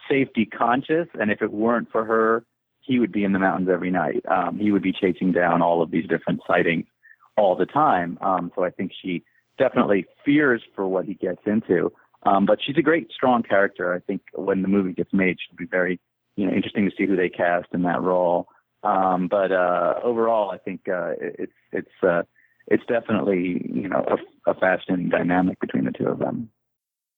safety 0.09 0.45
conscious. 0.45 1.07
And 1.19 1.31
if 1.31 1.41
it 1.41 1.51
weren't 1.51 1.91
for 1.91 2.05
her, 2.05 2.43
he 2.81 2.99
would 2.99 3.11
be 3.11 3.23
in 3.23 3.33
the 3.33 3.39
mountains 3.39 3.69
every 3.71 3.91
night. 3.91 4.23
Um, 4.29 4.57
he 4.57 4.71
would 4.71 4.81
be 4.81 4.93
chasing 4.93 5.33
down 5.33 5.61
all 5.61 5.81
of 5.81 5.91
these 5.91 6.07
different 6.07 6.41
sightings 6.47 6.85
all 7.35 7.55
the 7.55 7.65
time. 7.65 8.17
Um, 8.21 8.51
so 8.55 8.63
I 8.63 8.69
think 8.69 8.91
she 9.01 9.23
definitely 9.57 10.05
fears 10.23 10.61
for 10.75 10.87
what 10.87 11.05
he 11.05 11.13
gets 11.15 11.41
into. 11.45 11.91
Um, 12.23 12.45
but 12.45 12.59
she's 12.65 12.77
a 12.77 12.81
great, 12.81 13.11
strong 13.11 13.43
character. 13.43 13.93
I 13.93 13.99
think 13.99 14.21
when 14.33 14.61
the 14.61 14.67
movie 14.67 14.93
gets 14.93 15.13
made, 15.13 15.37
she'll 15.39 15.57
be 15.57 15.69
very, 15.69 15.99
you 16.35 16.45
know, 16.45 16.53
interesting 16.53 16.89
to 16.89 16.95
see 16.97 17.05
who 17.05 17.15
they 17.15 17.29
cast 17.29 17.67
in 17.73 17.83
that 17.83 18.01
role. 18.01 18.47
Um, 18.83 19.27
but 19.27 19.51
uh, 19.51 19.95
overall, 20.03 20.51
I 20.51 20.57
think 20.57 20.87
uh, 20.87 21.13
it's 21.19 21.53
it's 21.71 22.03
uh, 22.03 22.23
it's 22.67 22.85
definitely 22.87 23.69
you 23.73 23.87
know 23.89 24.05
a, 24.07 24.51
a 24.51 24.53
fascinating 24.55 25.09
dynamic 25.09 25.59
between 25.59 25.85
the 25.85 25.91
two 25.91 26.07
of 26.07 26.19
them. 26.19 26.49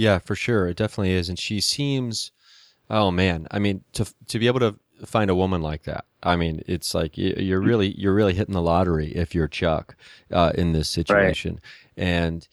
Yeah, 0.00 0.18
for 0.18 0.34
sure. 0.34 0.66
It 0.66 0.78
definitely 0.78 1.12
is. 1.12 1.28
And 1.28 1.38
she 1.38 1.60
seems, 1.60 2.32
oh 2.88 3.10
man, 3.10 3.46
I 3.50 3.58
mean, 3.58 3.84
to, 3.92 4.10
to 4.28 4.38
be 4.38 4.46
able 4.46 4.60
to 4.60 4.76
find 5.04 5.28
a 5.28 5.34
woman 5.34 5.60
like 5.60 5.82
that, 5.82 6.06
I 6.22 6.36
mean, 6.36 6.62
it's 6.66 6.94
like 6.94 7.18
you're 7.18 7.60
really, 7.60 7.94
you're 8.00 8.14
really 8.14 8.32
hitting 8.32 8.54
the 8.54 8.62
lottery 8.62 9.12
if 9.12 9.34
you're 9.34 9.46
Chuck 9.46 9.96
uh, 10.32 10.52
in 10.54 10.72
this 10.72 10.88
situation. 10.88 11.60
Right. 11.98 12.04
And 12.04 12.48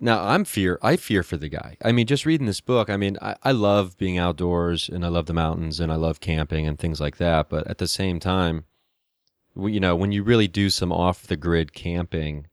now 0.00 0.20
I'm 0.24 0.44
fear, 0.44 0.80
I 0.82 0.96
fear 0.96 1.22
for 1.22 1.36
the 1.36 1.48
guy. 1.48 1.76
I 1.84 1.92
mean, 1.92 2.08
just 2.08 2.26
reading 2.26 2.48
this 2.48 2.60
book, 2.60 2.90
I 2.90 2.96
mean, 2.96 3.16
I, 3.22 3.36
I 3.44 3.52
love 3.52 3.96
being 3.96 4.18
outdoors 4.18 4.88
and 4.88 5.04
I 5.04 5.08
love 5.08 5.26
the 5.26 5.34
mountains 5.34 5.78
and 5.78 5.92
I 5.92 5.94
love 5.94 6.18
camping 6.18 6.66
and 6.66 6.76
things 6.76 7.00
like 7.00 7.18
that. 7.18 7.48
But 7.48 7.68
at 7.68 7.78
the 7.78 7.86
same 7.86 8.18
time, 8.18 8.64
you 9.54 9.78
know, 9.78 9.94
when 9.94 10.10
you 10.10 10.24
really 10.24 10.48
do 10.48 10.68
some 10.70 10.90
off 10.90 11.28
the 11.28 11.36
grid 11.36 11.74
camping, 11.74 12.48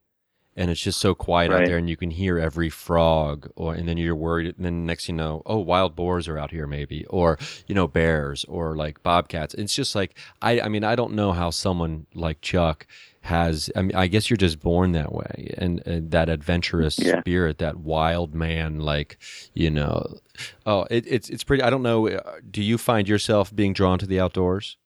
and 0.55 0.69
it's 0.69 0.81
just 0.81 0.99
so 0.99 1.15
quiet 1.15 1.51
right. 1.51 1.61
out 1.61 1.67
there 1.67 1.77
and 1.77 1.89
you 1.89 1.97
can 1.97 2.11
hear 2.11 2.37
every 2.37 2.69
frog 2.69 3.49
or 3.55 3.73
and 3.73 3.87
then 3.87 3.97
you're 3.97 4.15
worried 4.15 4.55
and 4.55 4.65
then 4.65 4.85
next 4.85 5.07
you 5.07 5.13
know 5.13 5.41
oh 5.45 5.57
wild 5.57 5.95
boars 5.95 6.27
are 6.27 6.37
out 6.37 6.51
here 6.51 6.67
maybe 6.67 7.05
or 7.05 7.37
you 7.67 7.75
know 7.75 7.87
bears 7.87 8.45
or 8.45 8.75
like 8.75 9.01
bobcats 9.03 9.53
it's 9.55 9.75
just 9.75 9.95
like 9.95 10.17
i 10.41 10.61
i 10.61 10.67
mean 10.67 10.83
i 10.83 10.95
don't 10.95 11.13
know 11.13 11.31
how 11.31 11.49
someone 11.49 12.05
like 12.13 12.41
chuck 12.41 12.85
has 13.21 13.69
i 13.75 13.81
mean 13.81 13.95
i 13.95 14.05
guess 14.07 14.29
you're 14.29 14.37
just 14.37 14.59
born 14.59 14.91
that 14.91 15.13
way 15.13 15.53
and, 15.57 15.81
and 15.87 16.11
that 16.11 16.29
adventurous 16.29 16.99
yeah. 16.99 17.19
spirit 17.21 17.57
that 17.57 17.77
wild 17.77 18.35
man 18.35 18.79
like 18.79 19.17
you 19.53 19.69
know 19.69 20.17
oh 20.65 20.85
it, 20.91 21.05
it's 21.07 21.29
it's 21.29 21.43
pretty 21.43 21.63
i 21.63 21.69
don't 21.69 21.83
know 21.83 22.09
uh, 22.09 22.21
do 22.49 22.61
you 22.61 22.77
find 22.77 23.07
yourself 23.07 23.55
being 23.55 23.71
drawn 23.71 23.97
to 23.97 24.05
the 24.05 24.19
outdoors 24.19 24.77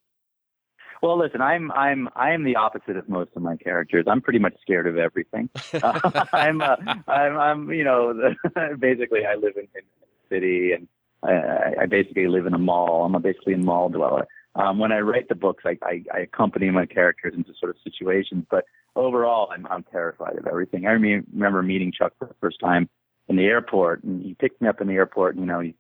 well, 1.01 1.17
listen, 1.17 1.41
I'm 1.41 1.71
I'm 1.71 2.09
I 2.15 2.31
am 2.31 2.43
the 2.43 2.55
opposite 2.55 2.97
of 2.97 3.07
most 3.09 3.31
of 3.35 3.41
my 3.41 3.55
characters. 3.57 4.05
I'm 4.07 4.21
pretty 4.21 4.39
much 4.39 4.55
scared 4.61 4.87
of 4.87 4.97
everything. 4.97 5.49
uh, 5.73 6.25
I'm, 6.33 6.61
uh, 6.61 6.75
I'm 7.07 7.37
I'm 7.37 7.71
you 7.71 7.83
know 7.83 8.13
the, 8.13 8.77
basically 8.79 9.25
I 9.25 9.35
live 9.35 9.55
in, 9.55 9.67
in 9.75 9.81
a 9.81 10.29
city 10.29 10.71
and 10.73 10.87
I, 11.23 11.83
I 11.83 11.85
basically 11.85 12.27
live 12.27 12.45
in 12.45 12.53
a 12.53 12.59
mall. 12.59 13.05
I'm 13.05 13.15
a 13.15 13.19
basically 13.19 13.53
a 13.53 13.57
mall 13.57 13.89
dweller. 13.89 14.27
Um, 14.55 14.79
when 14.79 14.91
I 14.91 14.99
write 14.99 15.29
the 15.29 15.35
books, 15.35 15.63
I, 15.67 15.77
I, 15.83 16.03
I 16.13 16.19
accompany 16.21 16.71
my 16.71 16.87
characters 16.87 17.33
into 17.35 17.51
sort 17.59 17.69
of 17.69 17.75
situations, 17.83 18.45
but 18.49 18.65
overall, 18.95 19.49
I'm 19.51 19.65
I'm 19.67 19.83
terrified 19.83 20.37
of 20.37 20.47
everything. 20.47 20.87
I 20.87 20.91
remember 20.91 21.61
meeting 21.61 21.91
Chuck 21.91 22.13
for 22.17 22.27
the 22.27 22.33
first 22.41 22.59
time 22.59 22.89
in 23.27 23.35
the 23.35 23.45
airport, 23.45 24.03
and 24.03 24.21
he 24.21 24.33
picked 24.33 24.61
me 24.61 24.67
up 24.67 24.81
in 24.81 24.87
the 24.87 24.95
airport. 24.95 25.35
And, 25.35 25.43
you 25.43 25.51
know, 25.51 25.59
he's 25.59 25.75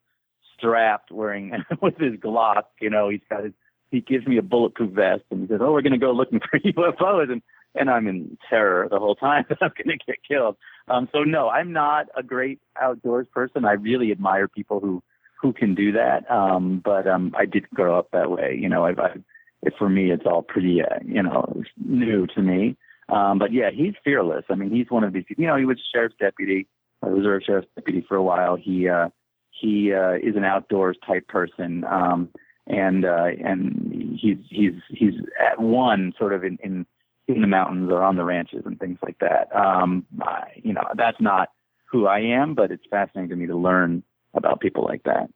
strapped, 0.57 1.11
wearing 1.11 1.51
with 1.81 1.97
his 1.97 2.13
Glock. 2.13 2.63
You 2.79 2.89
know, 2.89 3.09
he's 3.09 3.21
got 3.29 3.43
his 3.43 3.53
he 3.91 4.01
gives 4.01 4.27
me 4.27 4.37
a 4.37 4.41
bulletproof 4.41 4.91
vest 4.91 5.23
and 5.31 5.41
he 5.41 5.47
says, 5.47 5.59
"Oh, 5.61 5.71
we're 5.71 5.81
going 5.81 5.93
to 5.93 5.97
go 5.97 6.11
looking 6.11 6.39
for 6.51 6.59
UFOs," 6.59 7.31
and 7.31 7.41
and 7.75 7.89
I'm 7.89 8.07
in 8.07 8.37
terror 8.49 8.87
the 8.89 8.99
whole 8.99 9.15
time 9.15 9.45
that 9.49 9.59
I'm 9.61 9.71
going 9.83 9.97
to 9.97 10.05
get 10.05 10.17
killed. 10.27 10.57
Um, 10.87 11.09
so 11.11 11.23
no, 11.23 11.49
I'm 11.49 11.73
not 11.73 12.07
a 12.15 12.23
great 12.23 12.59
outdoors 12.81 13.27
person. 13.33 13.65
I 13.65 13.73
really 13.73 14.11
admire 14.11 14.47
people 14.47 14.79
who 14.79 15.03
who 15.41 15.53
can 15.53 15.75
do 15.75 15.91
that. 15.93 16.29
Um, 16.31 16.81
but 16.83 17.07
um, 17.07 17.33
I 17.37 17.45
did 17.45 17.69
grow 17.69 17.97
up 17.97 18.09
that 18.11 18.31
way. 18.31 18.57
You 18.59 18.69
know, 18.69 18.85
I've, 18.85 18.99
I've 18.99 19.23
it, 19.63 19.73
for 19.77 19.89
me, 19.89 20.11
it's 20.11 20.25
all 20.25 20.43
pretty, 20.43 20.81
uh, 20.81 20.99
you 21.03 21.23
know, 21.23 21.61
new 21.83 22.27
to 22.27 22.41
me. 22.41 22.77
Um, 23.09 23.39
but 23.39 23.53
yeah, 23.53 23.69
he's 23.73 23.93
fearless. 24.03 24.45
I 24.49 24.55
mean, 24.55 24.71
he's 24.71 24.89
one 24.89 25.03
of 25.03 25.13
these. 25.13 25.23
You 25.35 25.47
know, 25.47 25.55
he 25.55 25.65
was 25.65 25.77
sheriff's 25.93 26.15
deputy, 26.19 26.67
a 27.01 27.09
reserve 27.09 27.41
sheriff's 27.45 27.67
deputy 27.75 28.05
for 28.07 28.15
a 28.17 28.23
while. 28.23 28.55
He 28.55 28.87
uh, 28.87 29.09
he 29.51 29.93
uh, 29.93 30.13
is 30.13 30.35
an 30.35 30.43
outdoors 30.43 30.97
type 31.05 31.27
person, 31.27 31.83
um, 31.85 32.29
and 32.67 33.05
uh, 33.05 33.27
and 33.43 34.17
he's 34.19 34.37
he's 34.49 34.73
he's 34.89 35.13
at 35.39 35.59
one 35.59 36.13
sort 36.17 36.33
of 36.33 36.43
in, 36.43 36.57
in 36.63 36.85
in 37.27 37.41
the 37.41 37.47
mountains 37.47 37.89
or 37.91 38.01
on 38.03 38.15
the 38.15 38.23
ranches 38.23 38.63
and 38.65 38.79
things 38.79 38.99
like 39.03 39.17
that. 39.19 39.53
Um, 39.55 40.05
I, 40.21 40.43
you 40.55 40.73
know, 40.73 40.83
that's 40.95 41.19
not 41.19 41.49
who 41.91 42.07
I 42.07 42.19
am, 42.19 42.53
but 42.53 42.71
it's 42.71 42.83
fascinating 42.89 43.29
to 43.29 43.35
me 43.35 43.47
to 43.47 43.55
learn 43.55 44.03
about 44.33 44.59
people 44.59 44.83
like 44.83 45.03
that. 45.03 45.29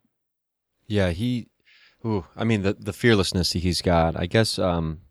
Yeah, 0.87 1.11
he. 1.11 1.47
Ooh, 2.05 2.25
I 2.35 2.43
mean 2.43 2.63
the 2.63 2.73
the 2.73 2.93
fearlessness 2.93 3.51
he's 3.53 3.81
got. 3.81 4.19
I 4.19 4.25
guess. 4.25 4.57
Um, 4.59 5.01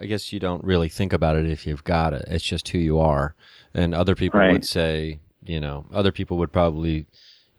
I 0.00 0.06
guess 0.06 0.32
you 0.32 0.40
don't 0.40 0.64
really 0.64 0.88
think 0.88 1.12
about 1.12 1.36
it 1.36 1.44
if 1.48 1.66
you've 1.66 1.84
got 1.84 2.14
it. 2.14 2.24
It's 2.26 2.42
just 2.44 2.66
who 2.68 2.78
you 2.78 2.98
are. 2.98 3.34
And 3.74 3.94
other 3.94 4.14
people 4.14 4.40
Right. 4.40 4.52
would 4.52 4.64
say, 4.64 5.20
you 5.44 5.60
know, 5.60 5.84
other 5.92 6.10
people 6.10 6.38
would 6.38 6.50
probably, 6.50 7.06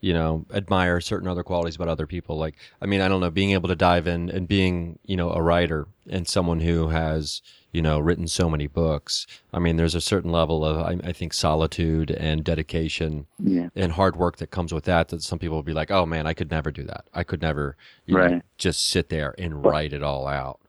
you 0.04 0.12
know, 0.12 0.46
admire 0.54 1.00
certain 1.00 1.30
other 1.30 1.44
qualities 1.44 1.78
about 1.78 1.88
other 1.88 2.06
people. 2.06 2.38
Like, 2.38 2.56
I 2.82 2.86
mean, 2.86 3.00
I 3.00 3.08
don't 3.08 3.22
know, 3.22 3.32
being 3.32 3.52
able 3.52 3.70
to 3.70 3.76
dive 3.76 4.06
in 4.06 4.30
and 4.30 4.50
being, 4.50 5.00
you 5.06 5.16
know, 5.16 5.30
a 5.32 5.42
writer 5.42 5.88
and 6.10 6.28
someone 6.28 6.60
who 6.60 6.90
has, 6.90 7.42
you 7.72 7.82
know, 7.82 8.00
written 8.00 8.28
so 8.28 8.50
many 8.50 8.68
books. 8.68 9.26
I 9.54 9.60
mean, 9.60 9.78
there's 9.78 9.96
a 9.96 10.02
certain 10.02 10.30
level 10.30 10.66
of, 10.66 10.78
I, 10.78 10.98
I 11.08 11.14
think, 11.14 11.32
solitude 11.34 12.12
and 12.12 12.44
dedication 12.44 13.28
Yeah. 13.40 13.70
and 13.78 13.94
hard 13.94 14.18
work 14.18 14.36
that 14.38 14.52
comes 14.52 14.74
with 14.74 14.84
that. 14.84 15.08
That 15.08 15.24
some 15.24 15.40
people 15.40 15.56
will 15.56 15.64
be 15.64 15.72
like, 15.74 15.90
"Oh 15.90 16.06
man, 16.06 16.28
I 16.28 16.34
could 16.34 16.52
never 16.52 16.70
do 16.70 16.84
that. 16.84 17.06
I 17.14 17.24
could 17.24 17.42
never, 17.42 17.78
you 18.06 18.18
know, 18.18 18.42
just 18.58 18.86
sit 18.90 19.08
there 19.08 19.34
and 19.38 19.64
write 19.64 19.94
it 19.94 20.04
all 20.04 20.28
out." 20.28 20.60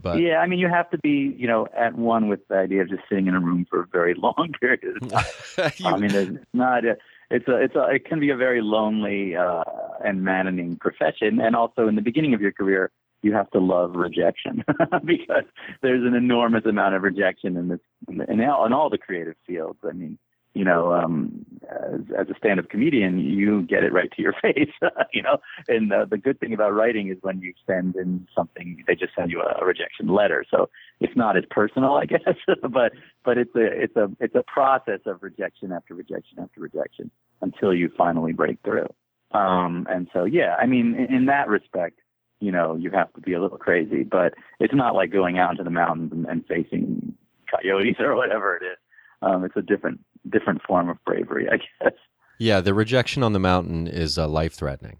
But 0.00 0.20
yeah, 0.20 0.36
I 0.38 0.46
mean, 0.46 0.60
you 0.60 0.68
have 0.68 0.88
to 0.90 0.98
be, 0.98 1.34
you 1.36 1.48
know, 1.48 1.66
at 1.76 1.96
one 1.98 2.28
with 2.28 2.46
the 2.46 2.54
idea 2.58 2.82
of 2.82 2.88
just 2.88 3.02
sitting 3.08 3.26
in 3.26 3.34
a 3.34 3.40
room 3.40 3.66
for 3.68 3.80
a 3.82 3.86
very 3.88 4.14
long 4.26 4.54
period 4.60 4.80
of 5.02 5.08
time. 5.10 5.24
You- 5.78 5.86
I 5.86 5.96
mean, 5.98 6.14
it's 6.14 6.46
not. 6.54 6.84
A, 6.84 6.96
it's 7.30 7.48
a. 7.48 7.56
It's 7.56 7.74
a. 7.74 7.86
It 7.90 8.04
can 8.04 8.20
be 8.20 8.30
a 8.30 8.36
very 8.36 8.60
lonely 8.62 9.36
uh, 9.36 9.64
and 10.04 10.22
maddening 10.22 10.76
profession, 10.76 11.40
and 11.40 11.54
also 11.54 11.88
in 11.88 11.94
the 11.94 12.02
beginning 12.02 12.34
of 12.34 12.40
your 12.40 12.52
career, 12.52 12.90
you 13.22 13.34
have 13.34 13.50
to 13.50 13.58
love 13.58 13.96
rejection 13.96 14.64
because 15.04 15.44
there's 15.82 16.04
an 16.06 16.14
enormous 16.14 16.64
amount 16.64 16.94
of 16.94 17.02
rejection 17.02 17.56
in 17.56 17.68
this 17.68 17.80
in 18.08 18.40
all, 18.40 18.64
in 18.64 18.72
all 18.72 18.88
the 18.88 18.98
creative 18.98 19.34
fields. 19.46 19.78
I 19.88 19.92
mean, 19.92 20.18
you 20.58 20.64
know, 20.64 20.92
um, 20.92 21.46
as, 21.70 22.00
as 22.18 22.28
a 22.28 22.34
stand-up 22.36 22.68
comedian, 22.68 23.20
you 23.20 23.62
get 23.62 23.84
it 23.84 23.92
right 23.92 24.10
to 24.16 24.22
your 24.22 24.34
face. 24.42 24.72
you 25.12 25.22
know, 25.22 25.38
and 25.68 25.92
uh, 25.92 26.04
the 26.04 26.18
good 26.18 26.40
thing 26.40 26.52
about 26.52 26.74
writing 26.74 27.08
is 27.08 27.18
when 27.20 27.40
you 27.40 27.54
send 27.64 27.94
in 27.94 28.26
something, 28.36 28.82
they 28.88 28.96
just 28.96 29.14
send 29.16 29.30
you 29.30 29.40
a, 29.40 29.62
a 29.62 29.64
rejection 29.64 30.08
letter. 30.08 30.44
So 30.50 30.68
it's 30.98 31.16
not 31.16 31.36
as 31.36 31.44
personal, 31.48 31.92
I 31.94 32.04
guess, 32.12 32.34
but 32.60 32.92
but 33.24 33.38
it's 33.38 33.54
a 33.54 33.66
it's 33.66 33.96
a 33.96 34.10
it's 34.18 34.34
a 34.34 34.42
process 34.42 35.00
of 35.06 35.22
rejection 35.22 35.70
after 35.70 35.94
rejection 35.94 36.40
after 36.40 36.60
rejection 36.60 37.12
until 37.40 37.72
you 37.72 37.88
finally 37.96 38.32
break 38.32 38.58
through. 38.64 38.88
Um, 39.30 39.86
and 39.88 40.08
so, 40.12 40.24
yeah, 40.24 40.56
I 40.58 40.66
mean, 40.66 40.96
in, 40.96 41.14
in 41.14 41.26
that 41.26 41.48
respect, 41.48 42.00
you 42.40 42.50
know, 42.50 42.74
you 42.74 42.90
have 42.90 43.12
to 43.12 43.20
be 43.20 43.34
a 43.34 43.40
little 43.40 43.58
crazy, 43.58 44.02
but 44.02 44.34
it's 44.58 44.74
not 44.74 44.96
like 44.96 45.12
going 45.12 45.38
out 45.38 45.52
into 45.52 45.64
the 45.64 45.70
mountains 45.70 46.10
and, 46.12 46.26
and 46.26 46.44
facing 46.46 47.14
coyotes 47.48 47.96
or 48.00 48.16
whatever 48.16 48.56
it 48.56 48.64
is. 48.64 48.78
Um, 49.20 49.44
it's 49.44 49.56
a 49.56 49.62
different 49.62 50.00
different 50.30 50.62
form 50.62 50.88
of 50.88 51.02
bravery, 51.04 51.48
I 51.48 51.56
guess. 51.56 51.94
Yeah, 52.38 52.60
the 52.60 52.74
rejection 52.74 53.22
on 53.22 53.32
the 53.32 53.40
mountain 53.40 53.86
is 53.86 54.18
uh, 54.18 54.28
life 54.28 54.54
threatening. 54.54 54.98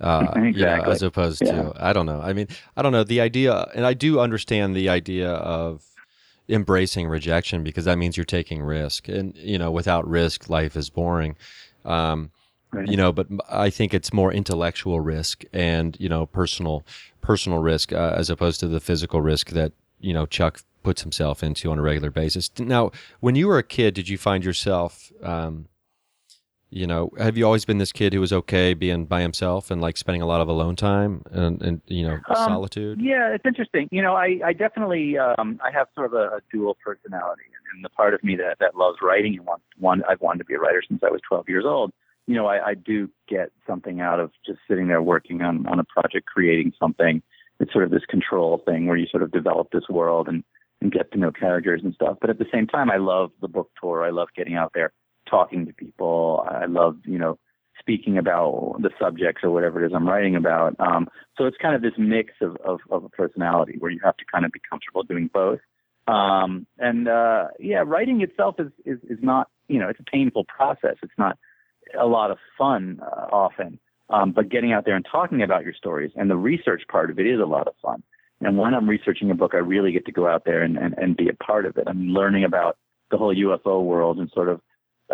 Uh, 0.00 0.32
Exactly. 0.36 0.92
as 0.92 1.02
opposed 1.02 1.42
Yeah. 1.42 1.52
to, 1.52 1.72
I 1.76 1.92
don't 1.92 2.06
know. 2.06 2.20
I 2.20 2.32
mean, 2.32 2.48
I 2.76 2.82
don't 2.82 2.92
know 2.92 3.04
the 3.04 3.20
idea, 3.20 3.68
and 3.74 3.86
I 3.86 3.94
do 3.94 4.20
understand 4.20 4.74
the 4.74 4.88
idea 4.88 5.30
of 5.30 5.84
embracing 6.48 7.08
rejection 7.08 7.62
because 7.64 7.84
that 7.86 7.96
means 7.96 8.16
you're 8.16 8.24
taking 8.24 8.62
risk, 8.62 9.08
and 9.08 9.36
you 9.36 9.58
know, 9.58 9.70
without 9.70 10.06
risk, 10.08 10.50
life 10.50 10.76
is 10.76 10.90
boring. 10.90 11.36
Um, 11.84 12.30
Right. 12.72 12.88
you 12.88 12.96
know, 12.96 13.12
but 13.12 13.28
I 13.48 13.70
think 13.70 13.94
it's 13.94 14.12
more 14.12 14.32
intellectual 14.32 14.98
risk 15.00 15.44
and 15.52 15.96
you 16.00 16.08
know, 16.08 16.26
personal 16.26 16.84
personal 17.20 17.60
risk 17.60 17.92
uh, 17.92 18.14
as 18.16 18.30
opposed 18.30 18.58
to 18.60 18.68
the 18.68 18.80
physical 18.80 19.22
risk 19.22 19.50
that 19.50 19.72
you 20.00 20.12
know 20.12 20.26
Chuck 20.26 20.60
puts 20.84 21.02
himself 21.02 21.42
into 21.42 21.72
on 21.72 21.78
a 21.78 21.82
regular 21.82 22.10
basis. 22.10 22.50
Now, 22.58 22.92
when 23.18 23.34
you 23.34 23.48
were 23.48 23.58
a 23.58 23.64
kid, 23.64 23.94
did 23.94 24.08
you 24.08 24.16
find 24.18 24.44
yourself? 24.44 25.10
Um, 25.22 25.66
you 26.74 26.88
know, 26.88 27.10
have 27.18 27.36
you 27.36 27.46
always 27.46 27.64
been 27.64 27.78
this 27.78 27.92
kid 27.92 28.12
who 28.12 28.20
was 28.20 28.32
okay 28.32 28.74
being 28.74 29.06
by 29.06 29.22
himself 29.22 29.70
and 29.70 29.80
like 29.80 29.96
spending 29.96 30.22
a 30.22 30.26
lot 30.26 30.40
of 30.40 30.48
alone 30.48 30.74
time 30.74 31.22
and, 31.30 31.62
and 31.62 31.80
you 31.86 32.04
know, 32.04 32.18
Um, 32.28 32.36
solitude? 32.36 33.00
Yeah, 33.00 33.32
it's 33.32 33.46
interesting. 33.46 33.88
You 33.92 34.02
know, 34.02 34.14
I, 34.16 34.40
I 34.44 34.52
definitely 34.52 35.16
um, 35.16 35.60
I 35.64 35.70
have 35.70 35.86
sort 35.94 36.06
of 36.06 36.14
a, 36.14 36.36
a 36.36 36.40
dual 36.52 36.76
personality, 36.84 37.44
and 37.72 37.84
the 37.84 37.88
part 37.90 38.12
of 38.12 38.24
me 38.24 38.34
that, 38.36 38.56
that 38.58 38.76
loves 38.76 38.98
writing 39.00 39.36
and 39.36 39.46
wants 39.46 39.64
one 39.78 40.02
I've 40.08 40.20
wanted 40.20 40.38
to 40.38 40.44
be 40.46 40.54
a 40.54 40.58
writer 40.58 40.82
since 40.86 41.00
I 41.04 41.10
was 41.10 41.20
12 41.28 41.48
years 41.48 41.64
old. 41.64 41.92
You 42.26 42.34
know, 42.34 42.46
I, 42.46 42.70
I 42.70 42.74
do 42.74 43.08
get 43.28 43.52
something 43.68 44.00
out 44.00 44.18
of 44.18 44.32
just 44.44 44.58
sitting 44.66 44.88
there 44.88 45.02
working 45.02 45.42
on 45.42 45.66
on 45.68 45.78
a 45.78 45.84
project, 45.84 46.26
creating 46.26 46.72
something. 46.76 47.22
It's 47.60 47.72
sort 47.72 47.84
of 47.84 47.92
this 47.92 48.04
control 48.08 48.62
thing 48.66 48.88
where 48.88 48.96
you 48.96 49.06
sort 49.06 49.22
of 49.22 49.30
develop 49.30 49.70
this 49.70 49.88
world 49.88 50.26
and 50.26 50.42
and 50.84 50.92
get 50.92 51.10
to 51.10 51.18
know 51.18 51.32
characters 51.32 51.80
and 51.82 51.94
stuff. 51.94 52.18
But 52.20 52.30
at 52.30 52.38
the 52.38 52.44
same 52.52 52.66
time, 52.66 52.90
I 52.90 52.98
love 52.98 53.30
the 53.40 53.48
book 53.48 53.70
tour. 53.80 54.04
I 54.04 54.10
love 54.10 54.28
getting 54.36 54.54
out 54.54 54.72
there, 54.74 54.92
talking 55.28 55.66
to 55.66 55.72
people. 55.72 56.46
I 56.48 56.66
love 56.66 56.98
you 57.06 57.18
know 57.18 57.38
speaking 57.80 58.18
about 58.18 58.76
the 58.80 58.90
subjects 59.00 59.42
or 59.42 59.50
whatever 59.50 59.82
it 59.82 59.86
is 59.88 59.92
I'm 59.94 60.06
writing 60.06 60.36
about. 60.36 60.76
Um, 60.78 61.08
so 61.36 61.46
it's 61.46 61.56
kind 61.60 61.74
of 61.74 61.82
this 61.82 61.94
mix 61.98 62.32
of, 62.40 62.56
of, 62.64 62.78
of 62.90 63.02
a 63.02 63.08
personality 63.08 63.76
where 63.78 63.90
you 63.90 63.98
have 64.04 64.16
to 64.18 64.24
kind 64.30 64.44
of 64.44 64.52
be 64.52 64.60
comfortable 64.70 65.02
doing 65.02 65.28
both. 65.32 65.58
Um, 66.06 66.66
and 66.78 67.08
uh, 67.08 67.48
yeah, 67.58 67.82
writing 67.84 68.20
itself 68.20 68.56
is, 68.58 68.70
is 68.84 68.98
is 69.08 69.18
not 69.22 69.48
you 69.68 69.80
know 69.80 69.88
it's 69.88 70.00
a 70.00 70.10
painful 70.10 70.44
process. 70.44 70.96
It's 71.02 71.18
not 71.18 71.38
a 71.98 72.06
lot 72.06 72.30
of 72.30 72.36
fun 72.58 73.00
uh, 73.02 73.26
often. 73.32 73.80
Um, 74.10 74.32
but 74.32 74.50
getting 74.50 74.74
out 74.74 74.84
there 74.84 74.96
and 74.96 75.06
talking 75.10 75.42
about 75.42 75.64
your 75.64 75.72
stories 75.72 76.10
and 76.14 76.28
the 76.28 76.36
research 76.36 76.82
part 76.92 77.08
of 77.08 77.18
it 77.18 77.26
is 77.26 77.40
a 77.40 77.46
lot 77.46 77.66
of 77.66 77.74
fun. 77.80 78.02
And 78.44 78.58
when 78.58 78.74
I'm 78.74 78.88
researching 78.88 79.30
a 79.30 79.34
book, 79.34 79.52
I 79.54 79.58
really 79.58 79.92
get 79.92 80.06
to 80.06 80.12
go 80.12 80.28
out 80.28 80.44
there 80.44 80.62
and, 80.62 80.76
and, 80.76 80.94
and 80.98 81.16
be 81.16 81.28
a 81.28 81.34
part 81.34 81.66
of 81.66 81.76
it. 81.76 81.84
I'm 81.86 82.08
learning 82.08 82.44
about 82.44 82.76
the 83.10 83.16
whole 83.16 83.34
UFO 83.34 83.82
world 83.82 84.18
and 84.18 84.30
sort 84.34 84.48
of, 84.48 84.60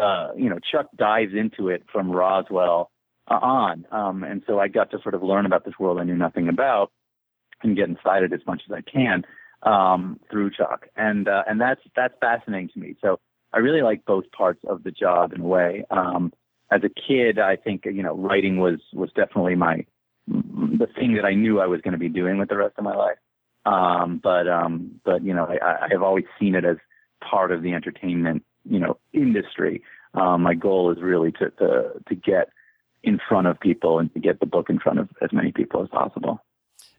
uh, 0.00 0.28
you 0.36 0.48
know, 0.48 0.58
Chuck 0.70 0.86
dives 0.96 1.32
into 1.34 1.68
it 1.68 1.84
from 1.92 2.10
Roswell 2.10 2.90
uh, 3.30 3.34
on. 3.34 3.86
Um, 3.92 4.24
and 4.24 4.42
so 4.46 4.58
I 4.58 4.68
got 4.68 4.90
to 4.90 4.98
sort 5.02 5.14
of 5.14 5.22
learn 5.22 5.46
about 5.46 5.64
this 5.64 5.74
world 5.78 5.98
I 6.00 6.04
knew 6.04 6.16
nothing 6.16 6.48
about 6.48 6.90
and 7.62 7.76
get 7.76 7.88
inside 7.88 8.22
it 8.22 8.32
as 8.32 8.40
much 8.46 8.62
as 8.68 8.72
I 8.72 8.80
can 8.80 9.24
um, 9.62 10.18
through 10.30 10.50
Chuck. 10.50 10.86
And, 10.96 11.28
uh, 11.28 11.42
and 11.46 11.60
that's, 11.60 11.80
that's 11.94 12.14
fascinating 12.20 12.70
to 12.74 12.78
me. 12.78 12.96
So 13.00 13.20
I 13.52 13.58
really 13.58 13.82
like 13.82 14.04
both 14.04 14.24
parts 14.32 14.60
of 14.68 14.82
the 14.82 14.90
job 14.90 15.32
in 15.32 15.42
a 15.42 15.46
way. 15.46 15.84
Um, 15.90 16.32
as 16.72 16.82
a 16.84 16.88
kid, 16.88 17.38
I 17.38 17.56
think, 17.56 17.84
you 17.84 18.02
know, 18.02 18.16
writing 18.16 18.58
was, 18.58 18.80
was 18.92 19.10
definitely 19.14 19.56
my, 19.56 19.84
the 20.30 20.88
thing 20.94 21.14
that 21.14 21.24
I 21.24 21.34
knew 21.34 21.60
I 21.60 21.66
was 21.66 21.80
going 21.80 21.92
to 21.92 21.98
be 21.98 22.08
doing 22.08 22.38
with 22.38 22.48
the 22.48 22.56
rest 22.56 22.74
of 22.78 22.84
my 22.84 22.94
life. 22.94 23.18
Um, 23.66 24.20
but, 24.22 24.48
um, 24.48 25.00
but, 25.04 25.24
you 25.24 25.34
know, 25.34 25.44
I, 25.44 25.84
I 25.84 25.88
have 25.90 26.02
always 26.02 26.24
seen 26.38 26.54
it 26.54 26.64
as 26.64 26.76
part 27.22 27.52
of 27.52 27.62
the 27.62 27.74
entertainment, 27.74 28.44
you 28.64 28.78
know, 28.78 28.96
industry. 29.12 29.82
Um, 30.14 30.42
my 30.42 30.54
goal 30.54 30.90
is 30.90 31.02
really 31.02 31.32
to, 31.32 31.50
to, 31.50 31.92
to 32.08 32.14
get 32.14 32.48
in 33.02 33.18
front 33.28 33.46
of 33.46 33.60
people 33.60 33.98
and 33.98 34.12
to 34.14 34.20
get 34.20 34.40
the 34.40 34.46
book 34.46 34.70
in 34.70 34.78
front 34.78 34.98
of 34.98 35.08
as 35.20 35.32
many 35.32 35.52
people 35.52 35.82
as 35.82 35.88
possible. 35.88 36.42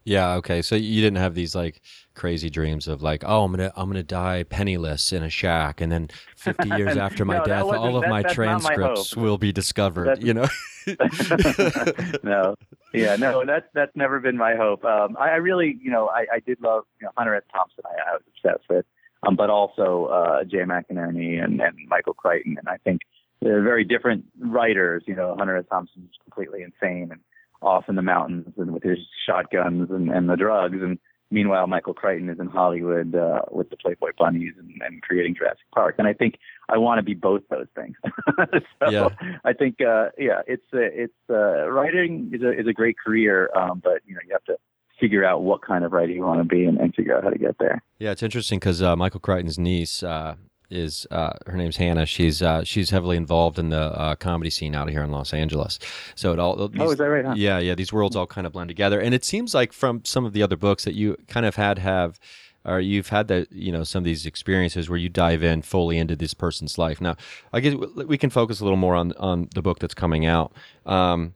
Yeah. 0.04 0.34
Okay. 0.36 0.62
So 0.62 0.76
you 0.76 1.02
didn't 1.02 1.18
have 1.18 1.36
these 1.36 1.54
like 1.56 1.82
crazy 2.16 2.50
dreams 2.50 2.88
of 2.88 3.02
like, 3.02 3.24
oh, 3.26 3.44
I'm 3.44 3.52
gonna 3.52 3.72
I'm 3.76 3.88
gonna 3.88 4.04
die 4.04 4.44
penniless 4.44 5.14
in 5.14 5.24
a 5.24 5.30
shack, 5.30 5.80
and 5.82 5.92
then 5.92 6.10
50 6.38 6.70
years 6.70 6.98
after 7.08 7.24
my 7.26 7.38
No, 7.38 7.44
death, 7.46 7.64
all 7.64 7.96
of 7.96 8.02
that- 8.04 8.10
my 8.10 8.22
not 8.22 8.28
my 8.30 8.34
transcripts 8.34 9.16
will 9.16 9.38
be 9.38 9.52
discovered. 9.52 10.08
That's- 10.08 10.24
you 10.26 10.34
know. 10.34 10.48
no, 12.24 12.56
yeah, 12.94 13.16
no, 13.16 13.46
that's 13.46 13.66
that's 13.74 13.96
never 13.96 14.20
been 14.20 14.38
my 14.38 14.56
hope. 14.56 14.84
Um, 14.84 15.16
I, 15.20 15.30
I 15.30 15.36
really, 15.36 15.78
you 15.82 15.92
know, 15.92 16.08
I, 16.10 16.26
I 16.34 16.40
did 16.40 16.60
love 16.62 16.84
you 17.00 17.06
know 17.06 17.12
Hunter 17.18 17.36
S. 17.36 17.44
Thompson. 17.54 17.84
I, 17.86 18.12
I 18.12 18.14
was 18.14 18.22
obsessed 18.36 18.68
with, 18.70 18.86
um, 19.28 19.36
but 19.36 19.50
also 19.50 20.06
uh, 20.06 20.44
Jay 20.44 20.64
McInerney 20.64 21.44
and, 21.44 21.62
and 21.62 21.76
Michael 21.88 22.14
Crichton, 22.16 22.56
and 22.58 22.68
I 22.68 22.78
think 22.78 23.02
they're 23.42 23.62
very 23.62 23.84
different 23.84 24.26
writers. 24.40 25.04
You 25.06 25.16
know, 25.16 25.36
Hunter 25.38 25.58
S. 25.58 25.66
Thompson 25.70 26.04
is 26.10 26.18
completely 26.24 26.64
insane 26.64 27.10
and 27.12 27.22
off 27.62 27.86
in 27.88 27.96
the 27.96 28.02
mountains 28.02 28.54
and 28.58 28.72
with 28.72 28.84
his 28.84 28.98
shotguns 29.26 29.90
and, 29.92 30.10
and 30.10 30.30
the 30.30 30.36
drugs, 30.36 30.78
and 30.82 30.98
meanwhile 31.30 31.68
Michael 31.68 31.94
Crichton 31.94 32.30
is 32.30 32.40
in 32.40 32.48
Hollywood 32.48 33.16
uh, 33.16 33.42
with 33.52 33.70
the 33.70 33.78
Playboy 33.78 34.12
bunnies 34.18 34.54
and, 34.60 34.82
and 34.82 35.02
creating 35.02 35.36
Jurassic 35.36 35.66
Park. 35.74 35.96
And 35.98 36.08
I 36.08 36.14
think 36.14 36.36
I 36.70 36.78
want 36.78 37.00
to 37.00 37.04
be 37.04 37.14
both 37.14 37.42
those 37.50 37.68
things. 37.76 37.96
so 38.80 38.90
Yeah. 38.90 39.10
I 39.44 39.54
think, 39.54 39.82
uh, 39.82 40.10
yeah, 40.18 40.42
it's 40.48 40.66
uh, 40.74 40.80
it's 40.80 41.14
uh, 41.30 41.70
writing 41.70 42.32
is 42.34 42.42
a 42.42 42.52
is 42.52 42.68
a 42.68 42.74
great 42.74 42.98
career, 42.98 43.50
um, 43.56 43.82
but 43.84 44.02
you 44.06 44.14
know 44.14 44.22
you 44.26 44.34
have 44.34 44.44
to 44.46 44.58
figure 45.00 45.26
out 45.26 45.42
what 45.42 45.62
kind 45.64 45.84
of 45.84 45.92
writer 45.92 46.12
you 46.12 46.22
want 46.22 46.40
to 46.40 46.46
be 46.46 46.64
and, 46.64 46.78
and 46.78 46.94
figure 46.94 47.18
out 47.18 47.24
how 47.24 47.30
to 47.32 47.40
get 47.40 47.58
there. 47.60 47.84
Yeah, 47.98 48.12
it's 48.12 48.22
interesting 48.22 48.60
because 48.60 48.82
uh, 48.82 48.96
Michael 48.96 49.20
Crichton's 49.20 49.58
niece, 49.58 50.04
uh, 50.04 50.36
is 50.72 51.06
uh, 51.12 51.34
her 51.48 51.58
name's 51.58 51.78
Hannah. 51.78 52.06
She's 52.06 52.42
uh, 52.42 52.64
she's 52.64 52.90
heavily 52.90 53.18
involved 53.18 53.60
in 53.60 53.70
the 53.70 53.78
uh, 54.00 54.16
comedy 54.16 54.50
scene 54.50 54.76
out 54.76 54.90
here 54.90 55.04
in 55.04 55.12
Los 55.12 55.34
Angeles. 55.34 55.80
So 56.16 56.34
it 56.34 56.40
all 56.40 56.68
these, 56.68 56.82
oh, 56.82 56.92
is 56.92 56.98
that 56.98 57.06
right? 57.06 57.26
Huh? 57.26 57.34
Yeah, 57.36 57.60
yeah. 57.60 57.76
These 57.76 57.94
worlds 57.94 58.16
all 58.16 58.28
kind 58.28 58.48
of 58.48 58.54
blend 58.54 58.70
together, 58.70 59.00
and 59.00 59.14
it 59.14 59.26
seems 59.26 59.54
like 59.54 59.74
from 59.74 60.04
some 60.06 60.26
of 60.26 60.34
the 60.34 60.44
other 60.44 60.56
books 60.56 60.84
that 60.86 60.96
you 60.96 61.18
kind 61.28 61.46
of 61.46 61.56
had 61.56 61.80
have 61.80 62.20
or 62.64 62.80
you've 62.80 63.10
had 63.10 63.28
that 63.28 63.52
you 63.52 63.72
know 63.72 63.84
some 63.84 64.00
of 64.00 64.06
these 64.06 64.26
experiences 64.26 64.90
where 64.90 65.00
you 65.00 65.10
dive 65.10 65.44
in 65.44 65.62
fully 65.62 65.98
into 65.98 66.16
this 66.16 66.34
person's 66.34 66.78
life. 66.78 67.02
Now, 67.02 67.16
I 67.54 67.60
guess 67.60 67.74
we 67.74 68.18
can 68.18 68.30
focus 68.30 68.60
a 68.60 68.64
little 68.64 68.78
more 68.78 68.96
on 68.96 69.14
on 69.14 69.50
the 69.54 69.62
book 69.62 69.80
that's 69.80 69.94
coming 69.94 70.26
out. 70.26 70.54
Um, 70.86 71.36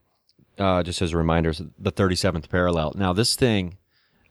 uh, 0.57 0.83
just 0.83 1.01
as 1.01 1.11
a 1.11 1.17
reminder, 1.17 1.51
the 1.77 1.91
37th 1.91 2.49
parallel. 2.49 2.93
Now, 2.95 3.11
this 3.11 3.35
thing, 3.35 3.77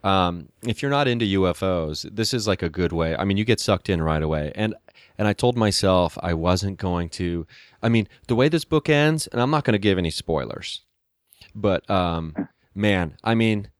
um, 0.04 0.50
if 0.62 0.82
you're 0.82 0.90
not 0.90 1.08
into 1.08 1.24
UFOs, 1.24 2.08
this 2.14 2.34
is 2.34 2.46
like 2.46 2.62
a 2.62 2.68
good 2.68 2.92
way. 2.92 3.16
I 3.16 3.24
mean, 3.24 3.38
you 3.38 3.44
get 3.44 3.58
sucked 3.58 3.88
in 3.88 4.02
right 4.02 4.22
away. 4.22 4.52
And 4.54 4.74
and 5.16 5.26
I 5.26 5.32
told 5.32 5.56
myself 5.56 6.18
I 6.22 6.34
wasn't 6.34 6.78
going 6.78 7.08
to. 7.10 7.46
I 7.82 7.88
mean, 7.88 8.06
the 8.28 8.34
way 8.34 8.48
this 8.48 8.64
book 8.64 8.88
ends, 8.88 9.26
and 9.28 9.40
I'm 9.40 9.50
not 9.50 9.64
going 9.64 9.72
to 9.72 9.78
give 9.78 9.96
any 9.98 10.10
spoilers, 10.10 10.82
but 11.54 11.88
um, 11.88 12.48
man, 12.74 13.16
I 13.24 13.34
mean, 13.34 13.70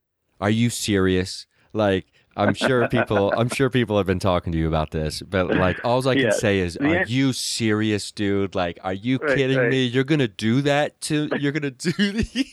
are 0.41 0.51
you 0.51 0.71
serious? 0.71 1.47
Like 1.73 2.07
I'm 2.37 2.55
sure 2.55 2.89
people. 2.89 3.33
I'm 3.37 3.49
sure 3.49 3.71
people 3.71 3.97
have 3.97 4.07
been 4.07 4.19
talking 4.19 4.53
to 4.53 4.59
you 4.59 4.69
about 4.69 4.91
this, 4.91 5.23
but 5.23 5.49
like, 5.57 5.85
all 5.85 6.07
I 6.09 6.15
can 6.15 6.25
yeah. 6.25 6.31
say 6.31 6.59
is, 6.59 6.77
are 6.77 6.87
yeah. 6.87 7.05
you 7.07 7.33
serious, 7.33 8.11
dude? 8.11 8.55
Like, 8.55 8.79
are 8.83 8.93
you 8.93 9.19
right, 9.19 9.37
kidding 9.37 9.59
right. 9.59 9.71
me? 9.71 9.85
You're 9.85 10.05
gonna 10.05 10.29
do 10.29 10.63
that 10.63 11.01
to? 11.03 11.29
You're 11.39 11.53
gonna 11.53 11.71
do? 11.71 11.91
The, 11.93 12.47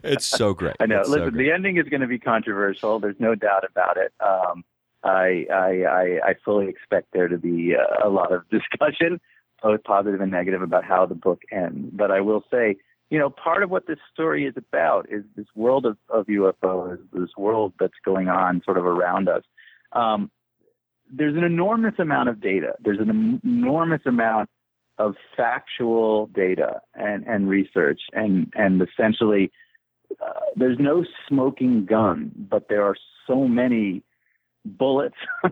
it's 0.04 0.26
so 0.26 0.54
great. 0.54 0.76
I 0.80 0.86
know. 0.86 1.00
It's 1.00 1.08
Listen, 1.08 1.32
so 1.32 1.36
the 1.36 1.50
ending 1.50 1.76
is 1.76 1.88
going 1.88 2.00
to 2.00 2.06
be 2.06 2.18
controversial. 2.18 2.98
There's 2.98 3.18
no 3.18 3.34
doubt 3.34 3.64
about 3.64 3.96
it. 3.96 4.12
Um, 4.20 4.64
I, 5.02 5.46
I, 5.52 5.84
I, 5.84 6.30
I 6.30 6.34
fully 6.44 6.68
expect 6.68 7.12
there 7.12 7.28
to 7.28 7.38
be 7.38 7.74
uh, 7.74 8.06
a 8.06 8.10
lot 8.10 8.32
of 8.32 8.48
discussion, 8.50 9.20
both 9.62 9.82
positive 9.84 10.20
and 10.20 10.30
negative, 10.30 10.62
about 10.62 10.84
how 10.84 11.06
the 11.06 11.14
book 11.14 11.42
ends. 11.50 11.90
But 11.92 12.10
I 12.10 12.20
will 12.20 12.44
say 12.50 12.76
you 13.10 13.18
know, 13.18 13.28
part 13.28 13.62
of 13.62 13.70
what 13.70 13.86
this 13.86 13.98
story 14.12 14.46
is 14.46 14.54
about 14.56 15.06
is 15.10 15.24
this 15.36 15.46
world 15.56 15.84
of, 15.84 15.98
of 16.08 16.26
UFOs, 16.26 16.98
this 17.12 17.30
world 17.36 17.74
that's 17.78 17.92
going 18.04 18.28
on 18.28 18.62
sort 18.64 18.78
of 18.78 18.86
around 18.86 19.28
us. 19.28 19.42
Um, 19.92 20.30
there's 21.12 21.36
an 21.36 21.42
enormous 21.42 21.94
amount 21.98 22.28
of 22.28 22.40
data. 22.40 22.74
There's 22.80 23.00
an 23.00 23.40
enormous 23.42 24.02
amount 24.06 24.48
of 24.96 25.16
factual 25.36 26.26
data 26.28 26.80
and, 26.94 27.26
and 27.26 27.48
research, 27.48 28.02
and 28.12 28.52
and 28.54 28.80
essentially, 28.80 29.50
uh, 30.24 30.40
there's 30.54 30.78
no 30.78 31.04
smoking 31.26 31.86
gun, 31.86 32.30
but 32.36 32.68
there 32.68 32.84
are 32.84 32.96
so 33.26 33.48
many 33.48 34.02
bullets 34.64 35.16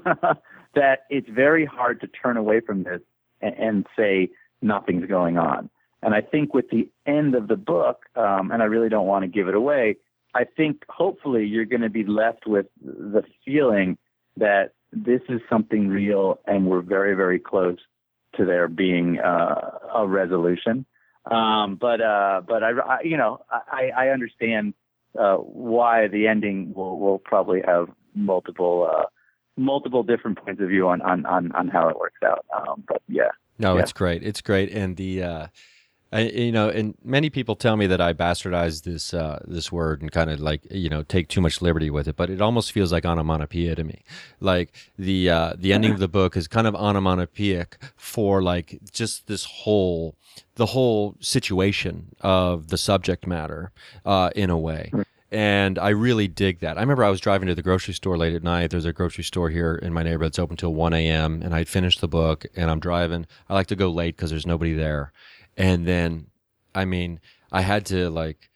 that 0.74 1.00
it's 1.10 1.28
very 1.28 1.64
hard 1.64 2.00
to 2.02 2.06
turn 2.06 2.36
away 2.36 2.60
from 2.60 2.84
this 2.84 3.00
and, 3.40 3.54
and 3.54 3.86
say 3.96 4.28
nothing's 4.62 5.06
going 5.06 5.38
on. 5.38 5.70
And 6.02 6.14
I 6.14 6.20
think 6.20 6.54
with 6.54 6.70
the 6.70 6.88
end 7.06 7.34
of 7.34 7.48
the 7.48 7.56
book, 7.56 8.04
um, 8.14 8.50
and 8.52 8.62
I 8.62 8.66
really 8.66 8.88
don't 8.88 9.06
want 9.06 9.24
to 9.24 9.28
give 9.28 9.48
it 9.48 9.54
away, 9.54 9.96
I 10.34 10.44
think 10.44 10.84
hopefully 10.88 11.44
you're 11.44 11.64
going 11.64 11.82
to 11.82 11.90
be 11.90 12.04
left 12.04 12.46
with 12.46 12.66
the 12.80 13.22
feeling 13.44 13.98
that 14.36 14.72
this 14.92 15.20
is 15.28 15.40
something 15.50 15.88
real 15.88 16.38
and 16.46 16.66
we're 16.66 16.82
very, 16.82 17.14
very 17.14 17.38
close 17.38 17.78
to 18.36 18.44
there 18.44 18.68
being 18.68 19.18
uh, 19.18 19.78
a 19.94 20.06
resolution. 20.06 20.86
Um, 21.30 21.76
but 21.78 22.00
uh, 22.00 22.40
but 22.46 22.62
I, 22.62 22.70
I, 22.70 23.00
you 23.02 23.16
know 23.16 23.40
I, 23.50 23.90
I 23.96 24.08
understand 24.08 24.72
uh, 25.18 25.36
why 25.36 26.08
the 26.08 26.26
ending 26.26 26.72
will, 26.74 26.98
will 26.98 27.18
probably 27.18 27.60
have 27.66 27.88
multiple 28.14 28.88
uh, 28.90 29.04
multiple 29.56 30.02
different 30.02 30.38
points 30.42 30.62
of 30.62 30.68
view 30.68 30.88
on 30.88 31.02
on 31.02 31.26
on, 31.26 31.52
on 31.52 31.68
how 31.68 31.88
it 31.88 31.98
works 31.98 32.20
out. 32.24 32.46
Um, 32.56 32.84
but 32.88 33.02
yeah, 33.08 33.30
no, 33.58 33.74
yeah. 33.74 33.82
it's 33.82 33.92
great. 33.92 34.22
It's 34.22 34.40
great, 34.40 34.70
and 34.70 34.96
the 34.96 35.22
uh, 35.22 35.46
I, 36.10 36.20
you 36.20 36.52
know, 36.52 36.70
and 36.70 36.94
many 37.04 37.28
people 37.28 37.54
tell 37.54 37.76
me 37.76 37.86
that 37.86 38.00
I 38.00 38.14
bastardize 38.14 38.84
this 38.84 39.12
uh, 39.12 39.42
this 39.46 39.70
word 39.70 40.00
and 40.00 40.10
kind 40.10 40.30
of 40.30 40.40
like 40.40 40.62
you 40.70 40.88
know 40.88 41.02
take 41.02 41.28
too 41.28 41.42
much 41.42 41.60
liberty 41.60 41.90
with 41.90 42.08
it, 42.08 42.16
but 42.16 42.30
it 42.30 42.40
almost 42.40 42.72
feels 42.72 42.92
like 42.92 43.04
onomatopoeia 43.04 43.74
to 43.74 43.84
me. 43.84 44.02
Like 44.40 44.72
the 44.98 45.28
uh, 45.28 45.52
the 45.58 45.72
ending 45.74 45.92
of 45.92 45.98
the 45.98 46.08
book 46.08 46.36
is 46.36 46.48
kind 46.48 46.66
of 46.66 46.74
onomatopoeic 46.74 47.76
for 47.96 48.42
like 48.42 48.78
just 48.90 49.26
this 49.26 49.44
whole 49.44 50.16
the 50.54 50.66
whole 50.66 51.14
situation 51.20 52.14
of 52.20 52.68
the 52.68 52.78
subject 52.78 53.26
matter 53.26 53.72
uh, 54.06 54.30
in 54.34 54.48
a 54.48 54.58
way. 54.58 54.90
And 55.30 55.78
I 55.78 55.90
really 55.90 56.26
dig 56.26 56.60
that. 56.60 56.78
I 56.78 56.80
remember 56.80 57.04
I 57.04 57.10
was 57.10 57.20
driving 57.20 57.48
to 57.48 57.54
the 57.54 57.62
grocery 57.62 57.92
store 57.92 58.16
late 58.16 58.34
at 58.34 58.42
night. 58.42 58.70
There's 58.70 58.86
a 58.86 58.94
grocery 58.94 59.24
store 59.24 59.50
here 59.50 59.74
in 59.74 59.92
my 59.92 60.02
neighborhood. 60.02 60.28
It's 60.28 60.38
open 60.38 60.56
till 60.56 60.72
1 60.72 60.94
a.m. 60.94 61.42
And 61.42 61.54
I'd 61.54 61.68
finished 61.68 62.00
the 62.00 62.08
book 62.08 62.46
and 62.56 62.70
I'm 62.70 62.80
driving. 62.80 63.26
I 63.46 63.52
like 63.52 63.66
to 63.66 63.76
go 63.76 63.90
late 63.90 64.16
because 64.16 64.30
there's 64.30 64.46
nobody 64.46 64.72
there. 64.72 65.12
And 65.58 65.86
then, 65.86 66.28
I 66.74 66.84
mean, 66.84 67.20
I 67.50 67.62
had 67.62 67.84
to 67.86 68.08
like 68.08 68.48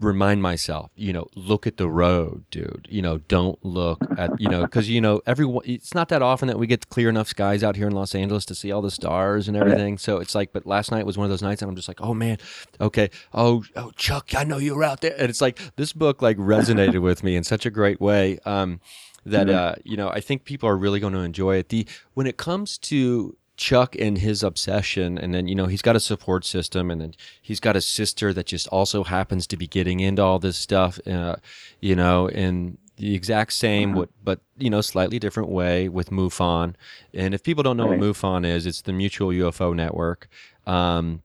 remind 0.00 0.42
myself, 0.42 0.90
you 0.96 1.12
know, 1.12 1.26
look 1.34 1.66
at 1.66 1.76
the 1.76 1.88
road, 1.88 2.44
dude. 2.50 2.86
You 2.90 3.00
know, 3.00 3.18
don't 3.18 3.64
look 3.64 4.00
at, 4.16 4.40
you 4.40 4.48
know, 4.48 4.62
because, 4.62 4.88
you 4.88 5.00
know, 5.00 5.22
everyone, 5.24 5.64
it's 5.66 5.94
not 5.94 6.08
that 6.08 6.20
often 6.20 6.48
that 6.48 6.58
we 6.58 6.66
get 6.66 6.88
clear 6.88 7.08
enough 7.08 7.28
skies 7.28 7.62
out 7.62 7.76
here 7.76 7.86
in 7.86 7.94
Los 7.94 8.14
Angeles 8.14 8.44
to 8.46 8.54
see 8.54 8.72
all 8.72 8.82
the 8.82 8.90
stars 8.90 9.46
and 9.48 9.56
everything. 9.56 9.98
So 9.98 10.18
it's 10.18 10.34
like, 10.34 10.52
but 10.52 10.66
last 10.66 10.90
night 10.90 11.06
was 11.06 11.16
one 11.16 11.24
of 11.24 11.30
those 11.30 11.42
nights 11.42 11.62
and 11.62 11.70
I'm 11.70 11.76
just 11.76 11.88
like, 11.88 12.00
oh 12.00 12.14
man, 12.14 12.38
okay. 12.80 13.10
Oh, 13.32 13.64
oh, 13.76 13.92
Chuck, 13.92 14.34
I 14.36 14.44
know 14.44 14.58
you 14.58 14.74
were 14.74 14.84
out 14.84 15.00
there. 15.00 15.14
And 15.16 15.30
it's 15.30 15.40
like, 15.40 15.58
this 15.76 15.92
book 15.92 16.20
like 16.22 16.36
resonated 16.36 17.00
with 17.00 17.22
me 17.22 17.36
in 17.36 17.44
such 17.44 17.64
a 17.66 17.70
great 17.70 18.00
way. 18.00 18.40
Um, 18.44 18.80
that 19.26 19.50
uh, 19.50 19.74
you 19.84 19.96
know, 19.96 20.08
I 20.08 20.20
think 20.20 20.44
people 20.44 20.68
are 20.68 20.76
really 20.76 21.00
going 21.00 21.12
to 21.12 21.20
enjoy 21.20 21.56
it. 21.56 21.68
The 21.68 21.86
when 22.14 22.26
it 22.26 22.36
comes 22.36 22.78
to 22.78 23.36
Chuck 23.58 23.96
and 23.98 24.18
his 24.18 24.42
obsession, 24.44 25.18
and 25.18 25.34
then 25.34 25.48
you 25.48 25.54
know 25.54 25.66
he's 25.66 25.82
got 25.82 25.96
a 25.96 26.00
support 26.00 26.46
system, 26.46 26.90
and 26.90 27.00
then 27.00 27.14
he's 27.42 27.60
got 27.60 27.76
a 27.76 27.80
sister 27.80 28.32
that 28.32 28.46
just 28.46 28.68
also 28.68 29.04
happens 29.04 29.46
to 29.48 29.56
be 29.56 29.66
getting 29.66 29.98
into 30.00 30.22
all 30.22 30.38
this 30.38 30.56
stuff, 30.56 30.98
uh, 31.06 31.36
you 31.80 31.96
know, 31.96 32.28
in 32.28 32.78
the 32.96 33.16
exact 33.16 33.52
same, 33.52 33.94
uh-huh. 33.94 34.06
but 34.22 34.40
you 34.56 34.70
know, 34.70 34.80
slightly 34.80 35.18
different 35.18 35.48
way 35.48 35.88
with 35.88 36.10
MUFON. 36.10 36.74
And 37.12 37.34
if 37.34 37.42
people 37.42 37.64
don't 37.64 37.76
know 37.76 37.88
right. 37.88 37.98
what 37.98 38.14
MUFON 38.14 38.46
is, 38.46 38.64
it's 38.64 38.82
the 38.82 38.92
Mutual 38.92 39.30
UFO 39.30 39.74
Network, 39.74 40.28
um, 40.64 41.22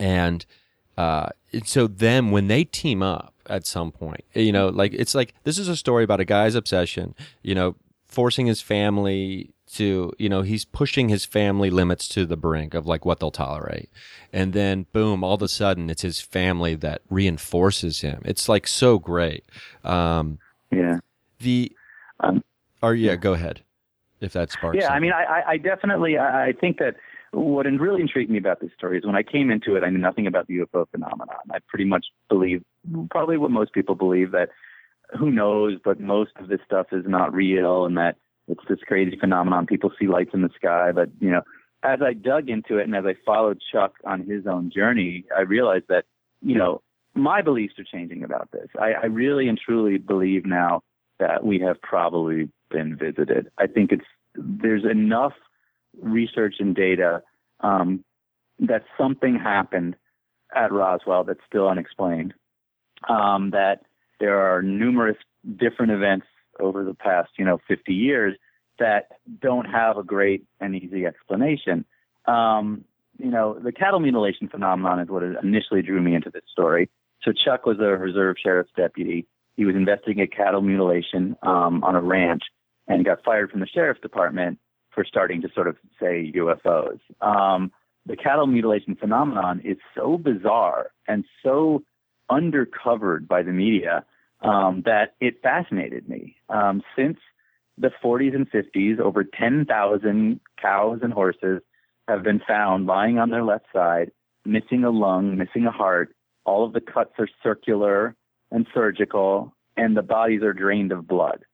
and 0.00 0.44
uh, 0.98 1.28
so 1.64 1.86
them 1.86 2.32
when 2.32 2.48
they 2.48 2.64
team 2.64 3.02
up 3.02 3.34
at 3.48 3.64
some 3.66 3.92
point, 3.92 4.24
you 4.34 4.50
know, 4.50 4.66
like 4.66 4.92
it's 4.94 5.14
like 5.14 5.32
this 5.44 5.58
is 5.58 5.68
a 5.68 5.76
story 5.76 6.02
about 6.02 6.18
a 6.18 6.24
guy's 6.24 6.56
obsession, 6.56 7.14
you 7.42 7.54
know, 7.54 7.76
forcing 8.08 8.46
his 8.46 8.60
family 8.60 9.52
to 9.76 10.12
you 10.18 10.28
know 10.28 10.42
he's 10.42 10.64
pushing 10.64 11.08
his 11.08 11.24
family 11.24 11.70
limits 11.70 12.08
to 12.08 12.26
the 12.26 12.36
brink 12.36 12.74
of 12.74 12.86
like 12.86 13.04
what 13.04 13.20
they'll 13.20 13.30
tolerate 13.30 13.90
and 14.32 14.52
then 14.52 14.86
boom 14.92 15.22
all 15.22 15.34
of 15.34 15.42
a 15.42 15.48
sudden 15.48 15.90
it's 15.90 16.02
his 16.02 16.20
family 16.20 16.74
that 16.74 17.02
reinforces 17.10 18.00
him 18.00 18.22
it's 18.24 18.48
like 18.48 18.66
so 18.66 18.98
great 18.98 19.44
um 19.84 20.38
yeah 20.70 20.98
the 21.40 21.72
um 22.20 22.42
or 22.82 22.94
yeah, 22.94 23.10
yeah. 23.12 23.16
go 23.16 23.32
ahead 23.32 23.62
if 24.20 24.32
that 24.32 24.50
sparks 24.50 24.76
yeah 24.76 24.88
something. 24.88 24.96
i 24.96 25.00
mean 25.00 25.12
i 25.12 25.42
i 25.46 25.56
definitely 25.56 26.18
i 26.18 26.52
think 26.60 26.78
that 26.78 26.96
what 27.32 27.66
really 27.66 28.00
intrigued 28.00 28.30
me 28.30 28.38
about 28.38 28.60
this 28.60 28.70
story 28.76 28.96
is 28.96 29.04
when 29.04 29.16
I 29.16 29.22
came 29.22 29.50
into 29.50 29.76
it, 29.76 29.84
I 29.84 29.90
knew 29.90 29.98
nothing 29.98 30.26
about 30.26 30.46
the 30.46 30.58
UFO 30.58 30.88
phenomenon. 30.90 31.36
I 31.52 31.58
pretty 31.68 31.84
much 31.84 32.06
believe, 32.30 32.62
probably 33.10 33.36
what 33.36 33.50
most 33.50 33.74
people 33.74 33.94
believe, 33.94 34.30
that 34.30 34.48
who 35.18 35.30
knows, 35.30 35.78
but 35.84 36.00
most 36.00 36.30
of 36.36 36.48
this 36.48 36.60
stuff 36.64 36.86
is 36.92 37.04
not 37.06 37.34
real 37.34 37.84
and 37.84 37.96
that 37.98 38.16
it's 38.48 38.64
this 38.68 38.78
crazy 38.86 39.16
phenomenon. 39.18 39.66
People 39.66 39.92
see 39.98 40.06
lights 40.06 40.30
in 40.34 40.42
the 40.42 40.50
sky, 40.54 40.92
but 40.92 41.10
you 41.20 41.30
know, 41.30 41.42
as 41.82 42.00
I 42.02 42.12
dug 42.12 42.48
into 42.48 42.78
it 42.78 42.84
and 42.84 42.96
as 42.96 43.04
I 43.06 43.14
followed 43.24 43.60
Chuck 43.72 43.94
on 44.04 44.22
his 44.22 44.46
own 44.46 44.70
journey, 44.74 45.24
I 45.36 45.42
realized 45.42 45.86
that 45.88 46.04
you 46.42 46.56
know 46.56 46.82
my 47.14 47.42
beliefs 47.42 47.74
are 47.78 47.84
changing 47.84 48.22
about 48.22 48.50
this. 48.52 48.68
I, 48.78 48.92
I 48.92 49.06
really 49.06 49.48
and 49.48 49.58
truly 49.58 49.98
believe 49.98 50.44
now 50.44 50.82
that 51.18 51.44
we 51.44 51.58
have 51.60 51.80
probably 51.80 52.50
been 52.70 52.96
visited. 52.96 53.50
I 53.58 53.66
think 53.66 53.92
it's 53.92 54.04
there's 54.34 54.84
enough 54.84 55.32
research 56.00 56.56
and 56.58 56.74
data 56.74 57.22
um, 57.60 58.04
that 58.58 58.84
something 58.98 59.38
happened 59.38 59.96
at 60.54 60.72
Roswell 60.72 61.24
that's 61.24 61.40
still 61.46 61.68
unexplained. 61.68 62.34
Um, 63.08 63.50
that 63.50 63.82
there 64.20 64.38
are 64.38 64.62
numerous 64.62 65.16
different 65.58 65.92
events 65.92 66.26
over 66.60 66.84
the 66.84 66.94
past, 66.94 67.30
you 67.38 67.44
know, 67.44 67.58
50 67.68 67.92
years 67.92 68.36
that 68.78 69.08
don't 69.40 69.66
have 69.66 69.96
a 69.96 70.02
great 70.02 70.44
and 70.60 70.74
easy 70.74 71.06
explanation. 71.06 71.84
Um, 72.26 72.84
you 73.18 73.30
know, 73.30 73.58
the 73.58 73.72
cattle 73.72 74.00
mutilation 74.00 74.48
phenomenon 74.48 75.00
is 75.00 75.08
what 75.08 75.22
initially 75.22 75.82
drew 75.82 76.02
me 76.02 76.14
into 76.14 76.30
this 76.30 76.42
story. 76.50 76.90
So 77.22 77.32
Chuck 77.32 77.64
was 77.64 77.78
a 77.80 77.96
reserve 77.96 78.36
sheriff's 78.42 78.72
deputy. 78.76 79.26
He 79.56 79.64
was 79.64 79.74
investigating 79.74 80.22
a 80.22 80.26
cattle 80.26 80.60
mutilation 80.60 81.36
um, 81.42 81.82
on 81.82 81.96
a 81.96 82.00
ranch 82.00 82.42
and 82.88 83.04
got 83.04 83.24
fired 83.24 83.50
from 83.50 83.60
the 83.60 83.66
sheriff's 83.66 84.00
department 84.00 84.58
for 84.90 85.04
starting 85.04 85.40
to 85.42 85.48
sort 85.54 85.68
of 85.68 85.76
say 85.98 86.32
UFOs. 86.36 87.00
Um, 87.20 87.72
the 88.04 88.16
cattle 88.16 88.46
mutilation 88.46 88.96
phenomenon 88.96 89.60
is 89.64 89.78
so 89.94 90.18
bizarre 90.18 90.90
and 91.08 91.24
so 91.42 91.82
undercovered 92.30 93.26
by 93.26 93.42
the 93.42 93.52
media 93.52 94.04
um, 94.40 94.82
that 94.84 95.14
it 95.20 95.42
fascinated 95.42 96.08
me. 96.08 96.36
Um, 96.48 96.82
since 96.96 97.18
the 97.78 97.90
40s 98.02 98.34
and 98.34 98.50
50s, 98.50 99.00
over 99.00 99.24
10,000 99.24 100.40
cows 100.60 101.00
and 101.02 101.12
horses 101.12 101.62
have 102.08 102.22
been 102.22 102.40
found 102.46 102.86
lying 102.86 103.18
on 103.18 103.30
their 103.30 103.42
left 103.42 103.66
side, 103.72 104.10
missing 104.44 104.84
a 104.84 104.90
lung, 104.90 105.36
missing 105.36 105.66
a 105.66 105.72
heart. 105.72 106.14
All 106.44 106.64
of 106.64 106.72
the 106.72 106.80
cuts 106.80 107.12
are 107.18 107.28
circular 107.42 108.14
and 108.50 108.66
surgical, 108.72 109.54
and 109.76 109.96
the 109.96 110.02
bodies 110.02 110.42
are 110.42 110.52
drained 110.52 110.92
of 110.92 111.08
blood. 111.08 111.44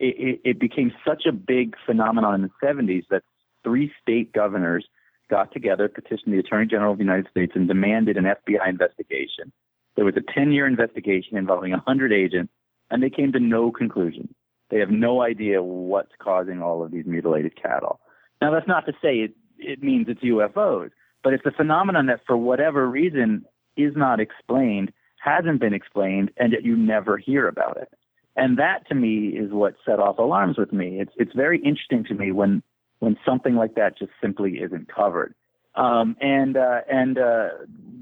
It, 0.00 0.16
it, 0.18 0.40
it 0.44 0.58
became 0.58 0.92
such 1.06 1.24
a 1.26 1.32
big 1.32 1.76
phenomenon 1.86 2.34
in 2.34 2.42
the 2.42 2.66
70s 2.66 3.04
that 3.10 3.22
three 3.62 3.92
state 4.02 4.32
governors 4.32 4.86
got 5.30 5.52
together, 5.52 5.88
petitioned 5.88 6.34
the 6.34 6.38
Attorney 6.38 6.66
General 6.66 6.92
of 6.92 6.98
the 6.98 7.04
United 7.04 7.28
States, 7.30 7.52
and 7.54 7.68
demanded 7.68 8.16
an 8.16 8.24
FBI 8.24 8.68
investigation. 8.68 9.52
There 9.96 10.04
was 10.04 10.14
a 10.16 10.32
10 10.32 10.52
year 10.52 10.66
investigation 10.66 11.36
involving 11.36 11.72
100 11.72 12.12
agents, 12.12 12.52
and 12.90 13.02
they 13.02 13.10
came 13.10 13.32
to 13.32 13.40
no 13.40 13.70
conclusion. 13.70 14.34
They 14.70 14.78
have 14.78 14.90
no 14.90 15.22
idea 15.22 15.62
what's 15.62 16.12
causing 16.18 16.62
all 16.62 16.82
of 16.82 16.90
these 16.90 17.06
mutilated 17.06 17.60
cattle. 17.60 18.00
Now, 18.40 18.50
that's 18.50 18.68
not 18.68 18.86
to 18.86 18.92
say 19.00 19.18
it, 19.18 19.32
it 19.58 19.82
means 19.82 20.06
it's 20.08 20.22
UFOs, 20.22 20.90
but 21.22 21.32
it's 21.32 21.46
a 21.46 21.50
phenomenon 21.50 22.06
that, 22.06 22.20
for 22.26 22.36
whatever 22.36 22.88
reason, 22.88 23.44
is 23.76 23.92
not 23.96 24.20
explained, 24.20 24.92
hasn't 25.18 25.60
been 25.60 25.74
explained, 25.74 26.30
and 26.36 26.52
yet 26.52 26.64
you 26.64 26.76
never 26.76 27.16
hear 27.18 27.48
about 27.48 27.76
it. 27.76 27.88
And 28.36 28.58
that, 28.58 28.86
to 28.88 28.94
me, 28.94 29.28
is 29.28 29.52
what 29.52 29.76
set 29.86 30.00
off 30.00 30.18
alarms 30.18 30.58
with 30.58 30.72
me. 30.72 31.00
It's 31.00 31.12
it's 31.16 31.34
very 31.34 31.58
interesting 31.58 32.04
to 32.04 32.14
me 32.14 32.32
when 32.32 32.62
when 32.98 33.16
something 33.24 33.54
like 33.54 33.74
that 33.76 33.96
just 33.96 34.12
simply 34.20 34.58
isn't 34.58 34.92
covered. 34.92 35.34
Um, 35.76 36.16
and 36.20 36.56
uh, 36.56 36.80
and 36.90 37.18
uh, 37.18 37.48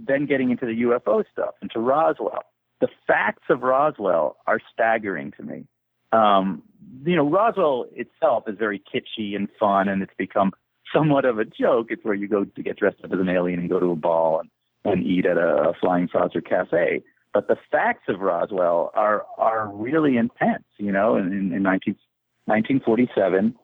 then 0.07 0.27
getting 0.27 0.51
into 0.51 0.67
the 0.67 0.83
UFO 0.83 1.25
stuff, 1.33 1.55
into 1.63 1.79
Roswell. 1.79 2.45
The 2.81 2.89
facts 3.07 3.45
of 3.49 3.63
Roswell 3.63 4.37
are 4.47 4.61
staggering 4.73 5.33
to 5.37 5.43
me. 5.43 5.67
Um, 6.13 6.63
you 7.05 7.17
know, 7.17 7.29
Roswell 7.29 7.87
itself 7.93 8.45
is 8.47 8.59
very 8.59 8.81
kitschy 8.81 9.35
and 9.37 9.49
fun, 9.59 9.89
and 9.89 10.03
it's 10.03 10.13
become 10.19 10.53
somewhat 10.93 11.25
of 11.25 11.39
a 11.39 11.45
joke. 11.45 11.87
It's 11.91 12.05
where 12.05 12.15
you 12.15 12.29
go 12.29 12.45
to 12.45 12.63
get 12.63 12.77
dressed 12.77 12.99
up 13.05 13.13
as 13.13 13.21
an 13.21 13.29
alien 13.29 13.61
and 13.61 13.71
go 13.71 13.81
to 13.81 13.93
a 13.93 13.97
ball 13.97 14.41
and, 14.41 14.51
and 14.85 15.07
eat 15.07 15.27
at 15.27 15.39
a, 15.39 15.73
flying 15.81 16.09
saucer 16.13 16.41
cafe. 16.41 17.03
But 17.33 17.49
the 17.49 17.57
facts 17.71 18.05
of 18.09 18.21
Roswell 18.21 18.91
are 18.95 19.25
are 19.39 19.71
really 19.73 20.17
intense. 20.19 20.65
You 20.77 20.93
know, 20.93 21.17
in, 21.17 21.29
in, 21.29 21.53
in 21.55 21.63
19, 21.63 21.97
1947, 22.45 23.55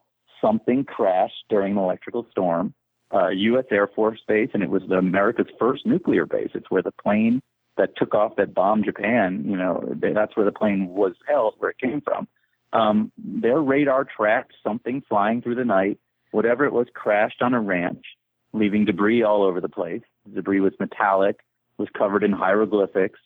something 0.40 0.84
crashed 0.84 1.44
during 1.50 1.72
an 1.72 1.78
electrical 1.78 2.26
storm, 2.30 2.72
uh, 3.12 3.28
U.S. 3.28 3.64
Air 3.70 3.86
Force 3.86 4.20
Base, 4.26 4.50
and 4.52 4.62
it 4.62 4.70
was 4.70 4.82
America's 4.90 5.46
first 5.58 5.86
nuclear 5.86 6.26
base. 6.26 6.50
It's 6.54 6.70
where 6.70 6.82
the 6.82 6.92
plane 6.92 7.40
that 7.76 7.96
took 7.96 8.14
off 8.14 8.36
that 8.36 8.54
bombed 8.54 8.84
Japan, 8.84 9.44
you 9.46 9.56
know, 9.56 9.94
that's 9.96 10.36
where 10.36 10.44
the 10.44 10.52
plane 10.52 10.88
was 10.88 11.14
held, 11.26 11.54
where 11.58 11.70
it 11.70 11.78
came 11.78 12.00
from. 12.00 12.28
Um, 12.72 13.12
their 13.16 13.60
radar 13.60 14.04
tracked 14.04 14.52
something 14.62 15.02
flying 15.08 15.40
through 15.40 15.54
the 15.54 15.64
night. 15.64 15.98
Whatever 16.32 16.66
it 16.66 16.72
was 16.72 16.88
crashed 16.92 17.40
on 17.40 17.54
a 17.54 17.60
ranch, 17.60 18.04
leaving 18.52 18.84
debris 18.84 19.22
all 19.22 19.42
over 19.42 19.60
the 19.60 19.68
place. 19.68 20.02
The 20.26 20.36
debris 20.36 20.60
was 20.60 20.74
metallic, 20.78 21.40
was 21.78 21.88
covered 21.96 22.22
in 22.22 22.32
hieroglyphics. 22.32 23.18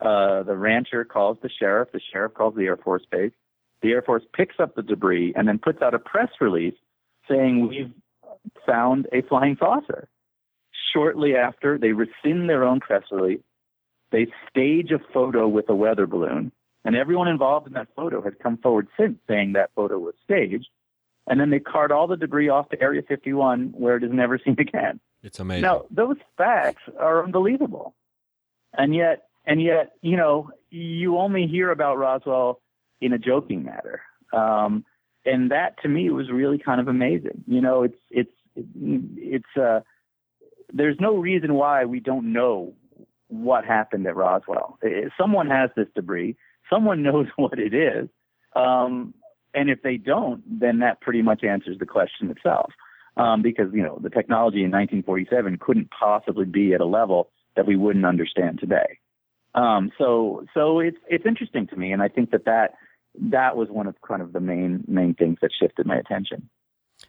Uh, 0.00 0.42
the 0.42 0.56
rancher 0.56 1.04
calls 1.04 1.36
the 1.42 1.50
sheriff. 1.50 1.90
The 1.92 2.00
sheriff 2.12 2.32
calls 2.32 2.54
the 2.54 2.64
Air 2.64 2.78
Force 2.78 3.04
Base. 3.10 3.32
The 3.82 3.92
Air 3.92 4.02
Force 4.02 4.22
picks 4.34 4.58
up 4.58 4.74
the 4.74 4.82
debris 4.82 5.34
and 5.36 5.46
then 5.46 5.58
puts 5.58 5.82
out 5.82 5.92
a 5.92 5.98
press 5.98 6.30
release 6.40 6.74
saying 7.28 7.68
we've 7.68 7.92
found 8.66 9.06
a 9.12 9.22
flying 9.22 9.56
saucer. 9.58 10.08
Shortly 10.92 11.34
after, 11.34 11.78
they 11.78 11.92
rescind 11.92 12.48
their 12.48 12.64
own 12.64 12.80
press 12.80 13.02
release. 13.10 13.42
They 14.12 14.26
stage 14.48 14.90
a 14.90 15.00
photo 15.12 15.48
with 15.48 15.68
a 15.68 15.74
weather 15.74 16.06
balloon, 16.06 16.52
and 16.84 16.96
everyone 16.96 17.28
involved 17.28 17.66
in 17.66 17.72
that 17.74 17.88
photo 17.96 18.22
has 18.22 18.34
come 18.42 18.56
forward 18.58 18.88
since 18.98 19.18
saying 19.28 19.52
that 19.52 19.70
photo 19.74 19.98
was 19.98 20.14
staged. 20.24 20.68
And 21.26 21.40
then 21.40 21.50
they 21.50 21.58
cart 21.58 21.90
all 21.90 22.06
the 22.06 22.16
debris 22.16 22.48
off 22.48 22.68
to 22.68 22.80
Area 22.80 23.02
51, 23.02 23.74
where 23.76 23.96
it 23.96 24.04
is 24.04 24.12
never 24.12 24.38
seen 24.44 24.56
again. 24.58 25.00
It's 25.22 25.40
amazing. 25.40 25.62
Now, 25.62 25.86
those 25.90 26.16
facts 26.36 26.82
are 26.98 27.24
unbelievable, 27.24 27.94
and 28.72 28.94
yet, 28.94 29.24
and 29.44 29.60
yet, 29.60 29.92
you 30.02 30.16
know, 30.16 30.50
you 30.70 31.18
only 31.18 31.46
hear 31.46 31.70
about 31.70 31.98
Roswell 31.98 32.60
in 33.00 33.12
a 33.12 33.18
joking 33.18 33.64
matter. 33.64 34.02
Um, 34.32 34.84
and 35.24 35.50
that 35.50 35.80
to 35.82 35.88
me 35.88 36.10
was 36.10 36.30
really 36.30 36.58
kind 36.58 36.80
of 36.80 36.88
amazing. 36.88 37.44
You 37.46 37.60
know, 37.60 37.82
it's 37.82 37.98
it's 38.10 38.30
it's 38.56 39.56
uh, 39.60 39.80
there's 40.72 40.96
no 41.00 41.16
reason 41.16 41.54
why 41.54 41.84
we 41.84 42.00
don't 42.00 42.32
know 42.32 42.74
what 43.28 43.64
happened 43.64 44.06
at 44.06 44.16
Roswell. 44.16 44.78
Someone 45.18 45.48
has 45.48 45.70
this 45.76 45.88
debris. 45.94 46.36
Someone 46.70 47.02
knows 47.04 47.26
what 47.36 47.58
it 47.58 47.74
is. 47.74 48.08
Um, 48.54 49.14
and 49.54 49.70
if 49.70 49.82
they 49.82 49.96
don't, 49.96 50.42
then 50.60 50.80
that 50.80 51.00
pretty 51.00 51.22
much 51.22 51.42
answers 51.42 51.78
the 51.78 51.86
question 51.86 52.30
itself. 52.30 52.72
Um, 53.18 53.40
because 53.40 53.72
you 53.72 53.82
know 53.82 53.98
the 54.02 54.10
technology 54.10 54.58
in 54.58 54.70
1947 54.70 55.56
couldn't 55.58 55.90
possibly 55.90 56.44
be 56.44 56.74
at 56.74 56.82
a 56.82 56.84
level 56.84 57.30
that 57.56 57.66
we 57.66 57.74
wouldn't 57.74 58.04
understand 58.04 58.60
today. 58.60 58.98
Um, 59.54 59.90
so 59.96 60.44
so 60.52 60.80
it's 60.80 60.98
it's 61.08 61.24
interesting 61.24 61.66
to 61.68 61.76
me, 61.76 61.92
and 61.92 62.02
I 62.02 62.08
think 62.08 62.30
that 62.32 62.44
that 62.44 62.74
that 63.18 63.56
was 63.56 63.68
one 63.70 63.86
of 63.86 63.94
kind 64.06 64.20
of 64.20 64.34
the 64.34 64.40
main 64.40 64.84
main 64.86 65.14
things 65.14 65.38
that 65.40 65.50
shifted 65.58 65.86
my 65.86 65.96
attention. 65.96 66.50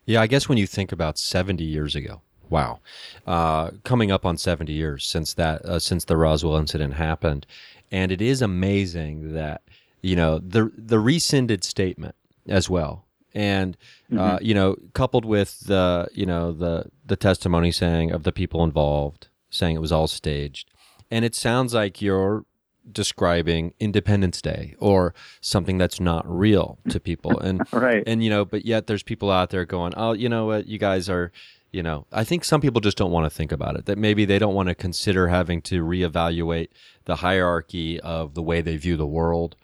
Yeah, 0.05 0.21
I 0.21 0.27
guess 0.27 0.47
when 0.47 0.57
you 0.57 0.67
think 0.67 0.91
about 0.91 1.17
70 1.17 1.63
years 1.63 1.95
ago, 1.95 2.21
wow, 2.49 2.79
uh, 3.25 3.71
coming 3.83 4.11
up 4.11 4.25
on 4.25 4.37
70 4.37 4.71
years 4.71 5.05
since 5.05 5.33
that 5.33 5.63
uh, 5.65 5.79
since 5.79 6.05
the 6.05 6.17
Roswell 6.17 6.57
incident 6.57 6.93
happened, 6.93 7.45
and 7.91 8.11
it 8.11 8.21
is 8.21 8.41
amazing 8.41 9.33
that 9.33 9.61
you 10.01 10.15
know 10.15 10.39
the 10.39 10.71
the 10.77 10.99
rescinded 10.99 11.63
statement 11.63 12.15
as 12.47 12.69
well, 12.69 13.05
and 13.33 13.75
uh, 14.11 14.15
mm-hmm. 14.15 14.45
you 14.45 14.53
know 14.53 14.77
coupled 14.93 15.25
with 15.25 15.61
the 15.61 16.07
you 16.13 16.25
know 16.25 16.51
the 16.51 16.85
the 17.05 17.15
testimony 17.15 17.71
saying 17.71 18.11
of 18.11 18.23
the 18.23 18.31
people 18.31 18.63
involved 18.63 19.27
saying 19.49 19.75
it 19.75 19.81
was 19.81 19.91
all 19.91 20.07
staged, 20.07 20.69
and 21.11 21.25
it 21.25 21.35
sounds 21.35 21.73
like 21.73 22.01
you're 22.01 22.45
describing 22.91 23.73
Independence 23.79 24.41
Day 24.41 24.75
or 24.79 25.13
something 25.41 25.77
that's 25.77 25.99
not 25.99 26.25
real 26.27 26.77
to 26.89 26.99
people. 26.99 27.39
And 27.47 27.61
right. 27.71 28.03
and 28.07 28.23
you 28.23 28.29
know, 28.29 28.45
but 28.45 28.65
yet 28.65 28.87
there's 28.87 29.03
people 29.03 29.31
out 29.31 29.51
there 29.51 29.65
going, 29.65 29.93
"Oh, 29.95 30.13
you 30.13 30.27
know 30.27 30.45
what? 30.45 30.67
You 30.67 30.77
guys 30.77 31.07
are 31.09 31.31
you 31.71 31.83
know, 31.83 32.05
I 32.11 32.23
think 32.23 32.43
some 32.43 32.61
people 32.61 32.81
just 32.81 32.97
don't 32.97 33.11
want 33.11 33.25
to 33.25 33.29
think 33.29 33.51
about 33.51 33.75
it. 33.75 33.85
That 33.85 33.97
maybe 33.97 34.25
they 34.25 34.39
don't 34.39 34.55
want 34.55 34.69
to 34.69 34.75
consider 34.75 35.27
having 35.27 35.61
to 35.63 35.83
reevaluate 35.83 36.69
the 37.05 37.17
hierarchy 37.17 37.99
of 37.99 38.33
the 38.33 38.41
way 38.41 38.61
they 38.61 38.77
view 38.77 38.97
the 38.97 39.05
world 39.05 39.55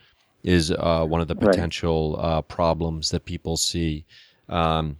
is 0.44 0.72
uh, 0.72 1.06
one 1.06 1.22
of 1.22 1.28
the 1.28 1.36
potential 1.36 2.16
right. 2.18 2.24
uh, 2.24 2.42
problems 2.42 3.12
that 3.12 3.26
people 3.26 3.56
see. 3.58 4.06
Um, 4.50 5.00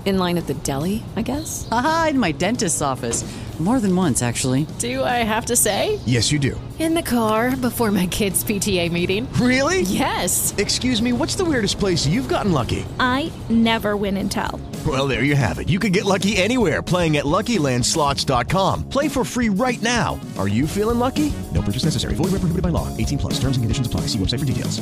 In 0.03 0.17
line 0.17 0.37
at 0.39 0.47
the 0.47 0.55
deli, 0.55 1.03
I 1.15 1.21
guess? 1.21 1.67
Aha, 1.71 2.07
in 2.11 2.19
my 2.19 2.31
dentist's 2.31 2.81
office. 2.81 3.23
More 3.59 3.79
than 3.79 3.95
once, 3.95 4.23
actually. 4.23 4.65
Do 4.79 5.03
I 5.03 5.17
have 5.23 5.45
to 5.47 5.55
say? 5.55 5.99
Yes, 6.07 6.31
you 6.31 6.39
do. 6.39 6.59
In 6.79 6.95
the 6.95 7.03
car 7.03 7.55
before 7.55 7.91
my 7.91 8.07
kids' 8.07 8.43
PTA 8.43 8.91
meeting. 8.91 9.31
Really? 9.33 9.81
Yes. 9.81 10.55
Excuse 10.57 10.99
me, 10.99 11.13
what's 11.13 11.35
the 11.35 11.45
weirdest 11.45 11.77
place 11.77 12.07
you've 12.07 12.27
gotten 12.27 12.51
lucky? 12.53 12.83
I 12.99 13.31
never 13.49 13.95
win 13.95 14.17
and 14.17 14.31
tell. 14.31 14.59
Well, 14.87 15.07
there 15.07 15.23
you 15.23 15.35
have 15.35 15.59
it. 15.59 15.69
You 15.69 15.77
can 15.77 15.91
get 15.91 16.05
lucky 16.05 16.37
anywhere 16.37 16.81
playing 16.81 17.17
at 17.17 17.25
LuckyLandSlots.com. 17.25 18.89
Play 18.89 19.07
for 19.07 19.23
free 19.23 19.49
right 19.49 19.79
now. 19.83 20.19
Are 20.39 20.47
you 20.47 20.65
feeling 20.65 20.97
lucky? 20.97 21.31
No 21.53 21.61
purchase 21.61 21.83
necessary. 21.83 22.15
Void 22.15 22.31
where 22.31 22.41
prohibited 22.41 22.63
by 22.63 22.69
law. 22.69 22.87
18 22.97 23.19
plus. 23.19 23.33
Terms 23.35 23.57
and 23.57 23.63
conditions 23.63 23.85
apply. 23.85 24.01
See 24.07 24.17
website 24.17 24.39
for 24.39 24.45
details. 24.45 24.81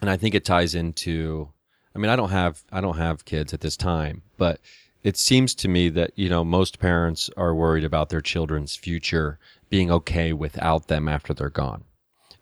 and 0.00 0.08
I 0.10 0.16
think 0.16 0.36
it 0.36 0.44
ties 0.44 0.76
into. 0.76 1.48
I 1.94 1.98
mean, 1.98 2.10
I 2.10 2.16
don't 2.16 2.30
have 2.30 2.62
I 2.72 2.80
don't 2.80 2.96
have 2.96 3.24
kids 3.24 3.54
at 3.54 3.60
this 3.60 3.76
time, 3.76 4.22
but 4.36 4.60
it 5.02 5.16
seems 5.16 5.54
to 5.56 5.68
me 5.68 5.88
that 5.90 6.12
you 6.16 6.28
know 6.28 6.44
most 6.44 6.78
parents 6.78 7.30
are 7.36 7.54
worried 7.54 7.84
about 7.84 8.08
their 8.08 8.20
children's 8.20 8.74
future 8.74 9.38
being 9.70 9.90
okay 9.90 10.32
without 10.32 10.88
them 10.88 11.08
after 11.08 11.32
they're 11.32 11.50
gone. 11.50 11.84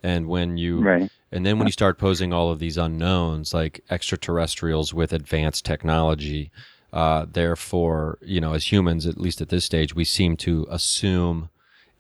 And 0.03 0.27
when 0.27 0.57
you 0.57 0.81
Right. 0.83 1.11
and 1.31 1.45
then 1.45 1.59
when 1.59 1.67
you 1.67 1.73
start 1.73 1.99
posing 1.99 2.33
all 2.33 2.51
of 2.51 2.59
these 2.59 2.77
unknowns 2.79 3.53
like 3.53 3.85
extraterrestrials 3.91 4.95
with 4.95 5.13
advanced 5.13 5.65
technology, 5.65 6.51
uh, 6.93 7.27
therefore, 7.31 8.19
you 8.23 8.41
know, 8.41 8.53
as 8.53 8.71
humans, 8.71 9.07
at 9.07 9.19
least 9.19 9.41
at 9.41 9.49
this 9.49 9.65
stage, 9.65 9.95
we 9.95 10.05
seem 10.05 10.37
to 10.39 10.67
assume 10.71 11.51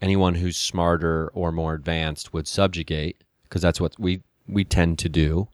anyone 0.00 0.34
who's 0.36 0.56
smarter 0.56 1.30
or 1.34 1.52
more 1.52 1.74
advanced 1.74 2.32
would 2.32 2.48
subjugate 2.48 3.22
because 3.44 3.62
that's 3.62 3.80
what 3.80 3.98
we 3.98 4.22
we 4.48 4.64
tend 4.64 4.98
to 4.98 5.08
do. 5.08 5.48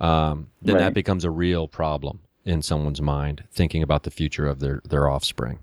Um, 0.00 0.48
then 0.62 0.78
that 0.78 0.94
becomes 0.94 1.24
a 1.24 1.30
real 1.30 1.66
problem 1.66 2.20
in 2.44 2.62
someone's 2.62 3.02
mind, 3.02 3.44
thinking 3.50 3.82
about 3.82 4.04
the 4.04 4.10
future 4.10 4.46
of 4.46 4.60
their 4.60 4.80
their 4.88 5.08
offspring. 5.08 5.58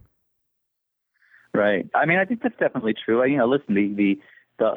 Right. 1.54 1.88
I 1.96 2.06
mean, 2.06 2.18
I 2.18 2.26
think 2.26 2.42
that's 2.44 2.58
definitely 2.60 2.94
true. 2.94 3.24
I, 3.24 3.28
You 3.28 3.38
know, 3.38 3.48
listen, 3.48 3.76
the 3.76 3.94
the 3.96 4.20
the 4.60 4.76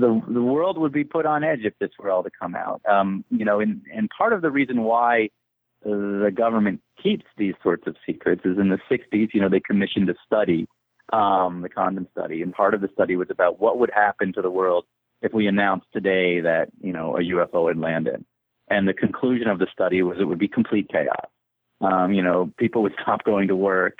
the, 0.00 0.32
the 0.32 0.42
world 0.42 0.78
would 0.78 0.92
be 0.92 1.04
put 1.04 1.26
on 1.26 1.44
edge 1.44 1.60
if 1.64 1.74
this 1.78 1.90
were 1.98 2.10
all 2.10 2.22
to 2.22 2.30
come 2.30 2.54
out. 2.54 2.80
Um, 2.88 3.24
you 3.30 3.44
know, 3.44 3.60
and 3.60 3.82
and 3.94 4.08
part 4.16 4.32
of 4.32 4.42
the 4.42 4.50
reason 4.50 4.82
why 4.82 5.28
the 5.84 6.32
government 6.34 6.80
keeps 7.02 7.24
these 7.36 7.54
sorts 7.62 7.86
of 7.86 7.96
secrets 8.06 8.42
is 8.44 8.58
in 8.58 8.68
the 8.68 8.78
60s. 8.90 9.28
You 9.34 9.40
know, 9.40 9.48
they 9.48 9.60
commissioned 9.60 10.08
a 10.08 10.14
study, 10.24 10.66
um, 11.12 11.62
the 11.62 11.68
Condon 11.68 12.06
study, 12.12 12.42
and 12.42 12.52
part 12.52 12.74
of 12.74 12.80
the 12.80 12.88
study 12.92 13.16
was 13.16 13.28
about 13.30 13.60
what 13.60 13.78
would 13.78 13.90
happen 13.92 14.32
to 14.34 14.42
the 14.42 14.50
world 14.50 14.84
if 15.22 15.32
we 15.32 15.46
announced 15.46 15.86
today 15.92 16.40
that 16.40 16.68
you 16.80 16.92
know 16.92 17.16
a 17.16 17.20
UFO 17.20 17.68
had 17.68 17.78
landed. 17.78 18.24
And 18.68 18.88
the 18.88 18.94
conclusion 18.94 19.48
of 19.48 19.58
the 19.58 19.66
study 19.72 20.02
was 20.02 20.18
it 20.20 20.24
would 20.24 20.38
be 20.38 20.48
complete 20.48 20.88
chaos. 20.90 21.26
Um, 21.80 22.12
you 22.12 22.22
know, 22.22 22.52
people 22.58 22.82
would 22.82 22.94
stop 23.02 23.24
going 23.24 23.48
to 23.48 23.56
work 23.56 23.98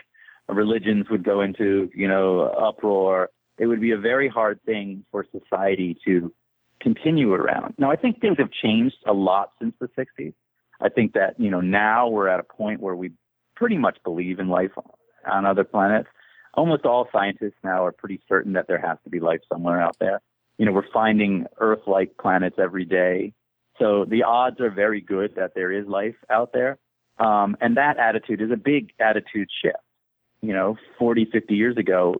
religions 0.48 1.06
would 1.10 1.24
go 1.24 1.40
into, 1.40 1.90
you 1.94 2.08
know, 2.08 2.42
uproar. 2.42 3.30
It 3.58 3.66
would 3.66 3.80
be 3.80 3.92
a 3.92 3.98
very 3.98 4.28
hard 4.28 4.60
thing 4.64 5.04
for 5.10 5.26
society 5.30 5.96
to 6.04 6.32
continue 6.80 7.32
around. 7.32 7.74
Now, 7.78 7.90
I 7.90 7.96
think 7.96 8.20
things 8.20 8.38
have 8.38 8.50
changed 8.50 8.96
a 9.06 9.12
lot 9.12 9.50
since 9.60 9.74
the 9.80 9.88
60s. 9.88 10.34
I 10.80 10.88
think 10.88 11.12
that, 11.12 11.38
you 11.38 11.50
know, 11.50 11.60
now 11.60 12.08
we're 12.08 12.28
at 12.28 12.40
a 12.40 12.42
point 12.44 12.80
where 12.80 12.96
we 12.96 13.12
pretty 13.54 13.78
much 13.78 13.98
believe 14.02 14.40
in 14.40 14.48
life 14.48 14.72
on 15.30 15.46
other 15.46 15.64
planets. 15.64 16.08
Almost 16.54 16.84
all 16.84 17.08
scientists 17.12 17.58
now 17.62 17.84
are 17.86 17.92
pretty 17.92 18.20
certain 18.28 18.54
that 18.54 18.66
there 18.66 18.80
has 18.80 18.98
to 19.04 19.10
be 19.10 19.20
life 19.20 19.40
somewhere 19.50 19.80
out 19.80 19.96
there. 20.00 20.20
You 20.58 20.66
know, 20.66 20.72
we're 20.72 20.90
finding 20.92 21.46
Earth 21.58 21.82
like 21.86 22.16
planets 22.20 22.56
every 22.58 22.84
day. 22.84 23.32
So 23.78 24.04
the 24.04 24.24
odds 24.24 24.60
are 24.60 24.70
very 24.70 25.00
good 25.00 25.34
that 25.36 25.54
there 25.54 25.72
is 25.72 25.86
life 25.86 26.16
out 26.30 26.52
there. 26.52 26.78
Um, 27.18 27.56
and 27.60 27.76
that 27.76 27.98
attitude 27.98 28.40
is 28.40 28.50
a 28.50 28.56
big 28.56 28.92
attitude 28.98 29.48
shift 29.62 29.78
you 30.42 30.52
know, 30.52 30.76
40, 30.98 31.28
50 31.32 31.54
years 31.54 31.76
ago, 31.76 32.16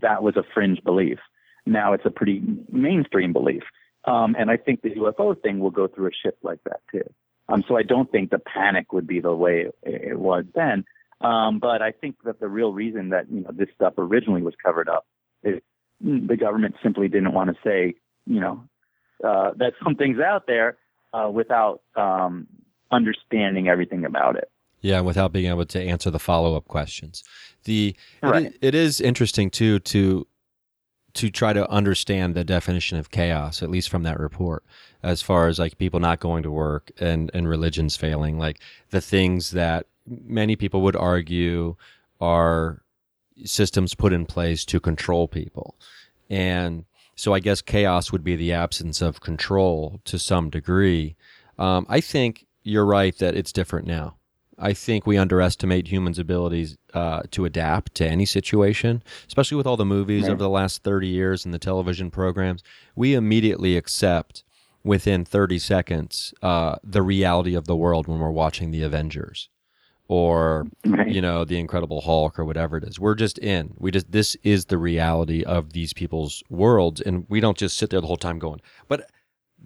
that 0.00 0.22
was 0.22 0.36
a 0.36 0.44
fringe 0.54 0.82
belief. 0.82 1.18
Now 1.66 1.92
it's 1.92 2.06
a 2.06 2.10
pretty 2.10 2.42
mainstream 2.70 3.32
belief. 3.32 3.64
Um, 4.04 4.36
and 4.38 4.50
I 4.50 4.56
think 4.56 4.82
the 4.82 4.90
UFO 4.90 5.40
thing 5.40 5.58
will 5.58 5.70
go 5.70 5.88
through 5.88 6.08
a 6.08 6.10
shift 6.22 6.38
like 6.42 6.60
that 6.64 6.80
too. 6.92 7.02
Um, 7.48 7.64
so 7.66 7.76
I 7.76 7.82
don't 7.82 8.10
think 8.10 8.30
the 8.30 8.38
panic 8.38 8.92
would 8.92 9.06
be 9.06 9.20
the 9.20 9.34
way 9.34 9.66
it, 9.82 10.18
was 10.18 10.44
then. 10.54 10.84
Um, 11.20 11.58
but 11.58 11.82
I 11.82 11.90
think 11.90 12.16
that 12.24 12.40
the 12.40 12.48
real 12.48 12.72
reason 12.72 13.10
that, 13.10 13.30
you 13.30 13.40
know, 13.40 13.50
this 13.52 13.68
stuff 13.74 13.94
originally 13.98 14.42
was 14.42 14.54
covered 14.62 14.88
up 14.88 15.06
is 15.42 15.60
the 16.00 16.36
government 16.36 16.76
simply 16.82 17.08
didn't 17.08 17.32
want 17.32 17.50
to 17.50 17.56
say, 17.64 17.94
you 18.26 18.40
know, 18.40 18.64
uh, 19.22 19.52
that 19.56 19.72
something's 19.82 20.20
out 20.20 20.46
there, 20.46 20.76
uh, 21.14 21.30
without, 21.30 21.80
um, 21.96 22.46
understanding 22.90 23.68
everything 23.68 24.04
about 24.04 24.36
it. 24.36 24.50
Yeah, 24.80 25.00
without 25.00 25.32
being 25.32 25.46
able 25.50 25.64
to 25.64 25.80
answer 25.80 26.10
the 26.10 26.18
follow 26.18 26.56
up 26.56 26.66
questions. 26.68 27.24
The 27.64 27.96
Right. 28.22 28.48
i- 28.48 28.52
it 28.60 28.74
is 28.74 29.00
interesting 29.00 29.48
too 29.50 29.78
to 29.80 30.26
to 31.14 31.30
try 31.30 31.52
to 31.52 31.70
understand 31.70 32.34
the 32.34 32.42
definition 32.42 32.98
of 32.98 33.12
chaos, 33.12 33.62
at 33.62 33.70
least 33.70 33.88
from 33.88 34.02
that 34.02 34.18
report, 34.18 34.64
as 35.00 35.22
far 35.22 35.46
as 35.46 35.60
like 35.60 35.78
people 35.78 36.00
not 36.00 36.18
going 36.18 36.42
to 36.42 36.50
work 36.50 36.90
and 37.00 37.30
and 37.32 37.48
religions 37.48 37.96
failing, 37.96 38.36
like 38.36 38.58
the 38.90 39.00
things 39.00 39.52
that 39.52 39.86
many 40.06 40.56
people 40.56 40.82
would 40.82 40.96
argue 40.96 41.76
are 42.20 42.82
systems 43.44 43.94
put 43.94 44.12
in 44.12 44.26
place 44.26 44.64
to 44.64 44.80
control 44.80 45.28
people, 45.28 45.76
and 46.28 46.84
so 47.16 47.32
I 47.34 47.40
guess 47.40 47.60
chaos 47.62 48.12
would 48.12 48.24
be 48.24 48.36
the 48.36 48.52
absence 48.52 49.00
of 49.02 49.20
control 49.20 50.00
to 50.04 50.18
some 50.18 50.50
degree. 50.50 51.16
Um, 51.58 51.86
I 51.88 52.00
think 52.00 52.46
you're 52.62 52.84
right 52.86 53.16
that 53.18 53.34
it's 53.36 53.52
different 53.52 53.86
now. 53.86 54.16
I 54.58 54.72
think 54.72 55.04
we 55.06 55.16
underestimate 55.18 55.88
humans' 55.88 56.18
abilities 56.18 56.76
uh, 56.92 57.22
to 57.32 57.44
adapt 57.44 57.94
to 57.96 58.06
any 58.08 58.24
situation, 58.24 59.02
especially 59.26 59.56
with 59.56 59.66
all 59.66 59.76
the 59.76 59.84
movies 59.84 60.24
Right. 60.24 60.30
over 60.32 60.42
the 60.42 60.48
last 60.48 60.84
30 60.84 61.08
years 61.08 61.44
and 61.44 61.52
the 61.52 61.58
television 61.58 62.10
programs. 62.10 62.62
We 62.94 63.14
immediately 63.14 63.76
accept 63.76 64.44
within 64.84 65.24
30 65.24 65.58
seconds 65.58 66.32
uh, 66.42 66.76
the 66.84 67.02
reality 67.02 67.54
of 67.54 67.66
the 67.66 67.74
world 67.76 68.06
when 68.06 68.20
we're 68.20 68.30
watching 68.30 68.70
The 68.70 68.82
Avengers 68.82 69.48
or 70.08 70.66
Right. 70.86 71.08
you 71.08 71.20
know 71.22 71.44
the 71.44 71.58
incredible 71.58 72.00
hulk 72.02 72.38
or 72.38 72.44
whatever 72.44 72.76
it 72.76 72.84
is. 72.84 73.00
We're 73.00 73.14
just 73.14 73.38
in. 73.38 73.74
We 73.78 73.90
just 73.90 74.12
this 74.12 74.36
is 74.42 74.66
the 74.66 74.78
reality 74.78 75.42
of 75.42 75.72
these 75.72 75.92
people's 75.92 76.42
worlds 76.50 77.00
and 77.00 77.26
we 77.28 77.40
don't 77.40 77.56
just 77.56 77.76
sit 77.76 77.90
there 77.90 78.00
the 78.00 78.06
whole 78.06 78.16
time 78.16 78.38
going 78.38 78.60
but 78.88 79.08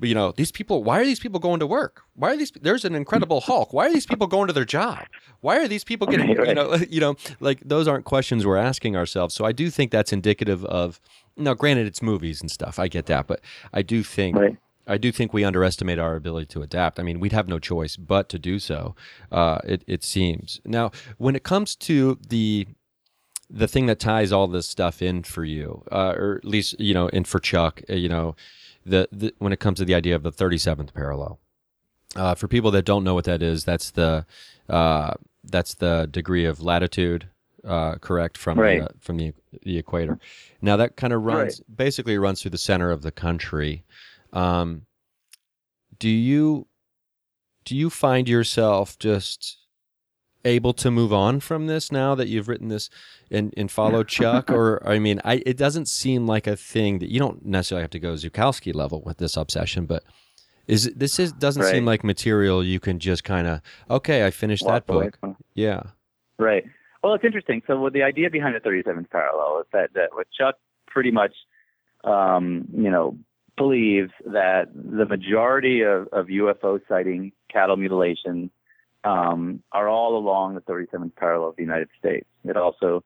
but, 0.00 0.08
you 0.08 0.14
know 0.14 0.30
these 0.36 0.52
people 0.52 0.84
why 0.84 1.00
are 1.00 1.04
these 1.04 1.18
people 1.18 1.40
going 1.40 1.58
to 1.58 1.66
work? 1.66 2.02
Why 2.14 2.32
are 2.32 2.36
these 2.36 2.52
there's 2.62 2.84
an 2.84 2.94
incredible 2.94 3.40
hulk. 3.40 3.72
Why 3.72 3.86
are 3.88 3.92
these 3.92 4.06
people 4.06 4.28
going 4.28 4.46
to 4.46 4.52
their 4.52 4.64
job? 4.64 5.00
Why 5.40 5.58
are 5.58 5.66
these 5.66 5.82
people 5.82 6.06
getting 6.06 6.36
Right, 6.36 6.48
you 6.48 6.54
know 6.54 6.74
you 6.88 7.00
know 7.00 7.16
like 7.40 7.60
those 7.64 7.88
aren't 7.88 8.04
questions 8.04 8.46
we're 8.46 8.56
asking 8.58 8.94
ourselves. 8.94 9.34
So 9.34 9.44
i 9.44 9.50
do 9.50 9.70
think 9.70 9.90
that's 9.90 10.12
indicative 10.12 10.64
of 10.66 11.00
now 11.36 11.54
granted 11.54 11.86
it's 11.88 12.00
movies 12.00 12.40
and 12.40 12.48
stuff. 12.50 12.78
I 12.78 12.86
get 12.86 13.06
that. 13.06 13.26
But 13.26 13.40
i 13.72 13.82
do 13.82 14.04
think 14.04 14.36
Right. 14.36 14.56
I 14.88 14.98
do 14.98 15.12
think 15.12 15.32
we 15.32 15.44
underestimate 15.44 15.98
our 15.98 16.16
ability 16.16 16.46
to 16.46 16.62
adapt. 16.62 16.98
I 16.98 17.02
mean, 17.02 17.20
we'd 17.20 17.32
have 17.32 17.46
no 17.46 17.58
choice 17.58 17.96
but 17.96 18.28
to 18.30 18.38
do 18.38 18.58
so. 18.58 18.96
Uh, 19.30 19.58
it, 19.64 19.84
it 19.86 20.02
seems. 20.02 20.60
Now, 20.64 20.90
when 21.18 21.36
it 21.36 21.44
comes 21.44 21.76
to 21.76 22.18
the 22.28 22.66
the 23.50 23.68
thing 23.68 23.86
that 23.86 23.98
ties 23.98 24.30
all 24.32 24.46
this 24.46 24.66
stuff 24.68 25.00
in 25.00 25.22
for 25.22 25.44
you, 25.44 25.82
uh, 25.92 26.14
or 26.16 26.36
at 26.36 26.44
least 26.44 26.78
you 26.80 26.94
know, 26.94 27.08
and 27.12 27.26
for 27.26 27.38
Chuck, 27.38 27.80
uh, 27.88 27.94
you 27.94 28.08
know, 28.08 28.34
the, 28.84 29.08
the 29.12 29.32
when 29.38 29.52
it 29.52 29.60
comes 29.60 29.78
to 29.78 29.84
the 29.84 29.94
idea 29.94 30.16
of 30.16 30.22
the 30.22 30.32
thirty 30.32 30.58
seventh 30.58 30.92
parallel. 30.94 31.38
Uh, 32.16 32.34
for 32.34 32.48
people 32.48 32.70
that 32.70 32.84
don't 32.86 33.04
know 33.04 33.14
what 33.14 33.24
that 33.24 33.42
is, 33.42 33.64
that's 33.64 33.90
the 33.90 34.24
uh, 34.68 35.12
that's 35.44 35.74
the 35.74 36.08
degree 36.10 36.44
of 36.46 36.60
latitude, 36.62 37.28
uh, 37.64 37.94
correct 37.96 38.36
from 38.38 38.58
Right. 38.58 38.80
the, 38.82 38.90
from 39.00 39.16
the 39.18 39.32
the 39.62 39.78
equator. 39.78 40.18
Now 40.62 40.76
that 40.76 40.96
kind 40.96 41.12
of 41.12 41.22
runs 41.22 41.60
basically 41.60 42.16
runs 42.18 42.40
through 42.42 42.50
the 42.52 42.58
center 42.58 42.90
of 42.90 43.02
the 43.02 43.10
country. 43.12 43.84
Um, 44.32 44.82
do 45.98 46.08
you 46.08 46.66
do 47.64 47.76
you 47.76 47.90
find 47.90 48.28
yourself 48.28 48.98
just 48.98 49.58
able 50.44 50.72
to 50.72 50.90
move 50.90 51.12
on 51.12 51.40
from 51.40 51.66
this 51.66 51.92
now 51.92 52.14
that 52.14 52.28
you've 52.28 52.48
written 52.48 52.68
this 52.68 52.88
and, 53.30 53.52
and 53.56 53.70
follow 53.70 54.02
Chuck? 54.16 54.50
or 54.50 54.86
I 54.88 54.98
mean, 54.98 55.20
I 55.24 55.42
it 55.44 55.56
doesn't 55.56 55.88
seem 55.88 56.26
like 56.26 56.46
a 56.46 56.56
thing 56.56 56.98
that 57.00 57.10
you 57.10 57.18
don't 57.18 57.44
necessarily 57.44 57.82
have 57.82 57.90
to 57.90 57.98
go 57.98 58.14
Zukowski 58.14 58.74
level 58.74 59.02
with 59.02 59.18
this 59.18 59.36
obsession, 59.36 59.86
but 59.86 60.04
is 60.66 60.92
this 60.94 61.18
is 61.18 61.32
doesn't 61.32 61.64
seem 61.64 61.84
like 61.84 62.04
material 62.04 62.62
you 62.64 62.80
can 62.80 62.98
just 62.98 63.24
kind 63.24 63.46
of 63.46 63.60
okay, 63.90 64.26
I 64.26 64.30
finished 64.30 64.64
Walk 64.64 64.86
that 64.86 64.86
book. 64.86 65.18
Yeah. 65.54 65.82
Right. 66.38 66.64
Well, 67.02 67.14
it's 67.14 67.24
interesting. 67.24 67.62
So, 67.66 67.88
the 67.92 68.02
idea 68.02 68.28
behind 68.30 68.54
the 68.54 68.60
37th 68.60 69.10
parallel 69.10 69.60
is 69.60 69.66
that 69.72 69.90
that 69.94 70.08
what 70.12 70.26
Chuck 70.36 70.56
pretty 70.86 71.10
much, 71.10 71.32
um, 72.04 72.66
you 72.76 72.90
know, 72.90 73.16
believes 73.58 74.12
that 74.24 74.68
the 74.74 75.04
majority 75.04 75.82
of, 75.82 76.08
of 76.12 76.26
UFO 76.26 76.80
sighting, 76.88 77.32
cattle 77.52 77.76
mutilation, 77.76 78.50
um, 79.04 79.62
are 79.72 79.88
all 79.88 80.16
along 80.16 80.54
the 80.54 80.60
37th 80.62 81.14
parallel 81.16 81.50
of 81.50 81.56
the 81.56 81.62
United 81.62 81.88
States. 81.98 82.26
It 82.44 82.56
also 82.56 83.04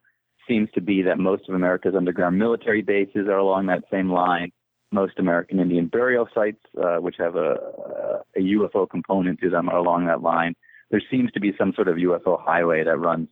seems 0.48 0.68
to 0.74 0.80
be 0.80 1.02
that 1.02 1.18
most 1.18 1.48
of 1.48 1.54
America's 1.54 1.94
underground 1.96 2.38
military 2.38 2.82
bases 2.82 3.28
are 3.28 3.38
along 3.38 3.66
that 3.66 3.84
same 3.90 4.10
line. 4.10 4.52
Most 4.90 5.18
American 5.18 5.58
Indian 5.58 5.86
burial 5.86 6.28
sites, 6.34 6.60
uh, 6.82 6.96
which 6.96 7.16
have 7.18 7.36
a, 7.36 7.56
a 8.36 8.40
UFO 8.40 8.88
component 8.88 9.40
to 9.40 9.50
them, 9.50 9.68
are 9.68 9.78
along 9.78 10.06
that 10.06 10.22
line. 10.22 10.54
there 10.90 11.02
seems 11.10 11.32
to 11.32 11.40
be 11.40 11.52
some 11.56 11.72
sort 11.74 11.88
of 11.88 11.96
UFO 11.96 12.38
highway 12.40 12.84
that 12.84 12.98
runs 12.98 13.28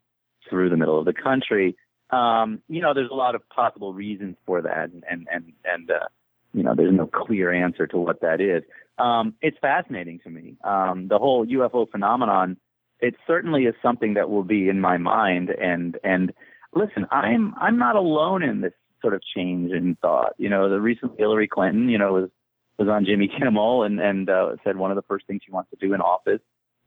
through 0.48 0.70
the 0.70 0.76
middle 0.76 0.98
of 0.98 1.04
the 1.04 1.12
country. 1.12 1.76
Um, 2.10 2.62
you 2.68 2.80
know, 2.80 2.94
there's 2.94 3.10
a 3.10 3.14
lot 3.14 3.34
of 3.34 3.48
possible 3.50 3.92
reasons 3.92 4.36
for 4.46 4.62
that, 4.62 4.90
and 4.90 5.04
and 5.08 5.28
and, 5.30 5.52
and 5.64 5.90
uh, 5.90 6.08
you 6.52 6.62
know, 6.62 6.74
there's 6.74 6.94
no 6.94 7.06
clear 7.06 7.52
answer 7.52 7.86
to 7.86 7.98
what 7.98 8.20
that 8.22 8.40
is. 8.40 8.62
Um, 8.98 9.34
it's 9.40 9.56
fascinating 9.60 10.20
to 10.24 10.30
me. 10.30 10.56
Um, 10.64 11.08
the 11.08 11.18
whole 11.18 11.46
UFO 11.46 11.90
phenomenon. 11.90 12.56
It 13.00 13.14
certainly 13.26 13.62
is 13.62 13.74
something 13.80 14.14
that 14.14 14.28
will 14.28 14.44
be 14.44 14.68
in 14.68 14.78
my 14.80 14.98
mind, 14.98 15.48
and 15.48 15.96
and 16.04 16.34
listen, 16.74 17.06
I'm 17.10 17.54
I'm 17.58 17.78
not 17.78 17.96
alone 17.96 18.42
in 18.42 18.60
this 18.60 18.74
sort 19.00 19.14
of 19.14 19.22
change 19.34 19.72
in 19.72 19.96
thought. 20.02 20.34
You 20.36 20.50
know, 20.50 20.68
the 20.68 20.80
recent 20.80 21.12
Hillary 21.18 21.48
Clinton, 21.48 21.88
you 21.88 21.96
know, 21.96 22.12
was 22.12 22.30
was 22.78 22.88
on 22.88 23.06
Jimmy 23.06 23.30
Kimmel 23.38 23.84
and 23.84 24.00
and 24.00 24.28
uh, 24.28 24.56
said 24.64 24.76
one 24.76 24.90
of 24.90 24.96
the 24.96 25.02
first 25.08 25.26
things 25.26 25.40
she 25.44 25.50
wants 25.50 25.70
to 25.70 25.76
do 25.76 25.94
in 25.94 26.02
office 26.02 26.40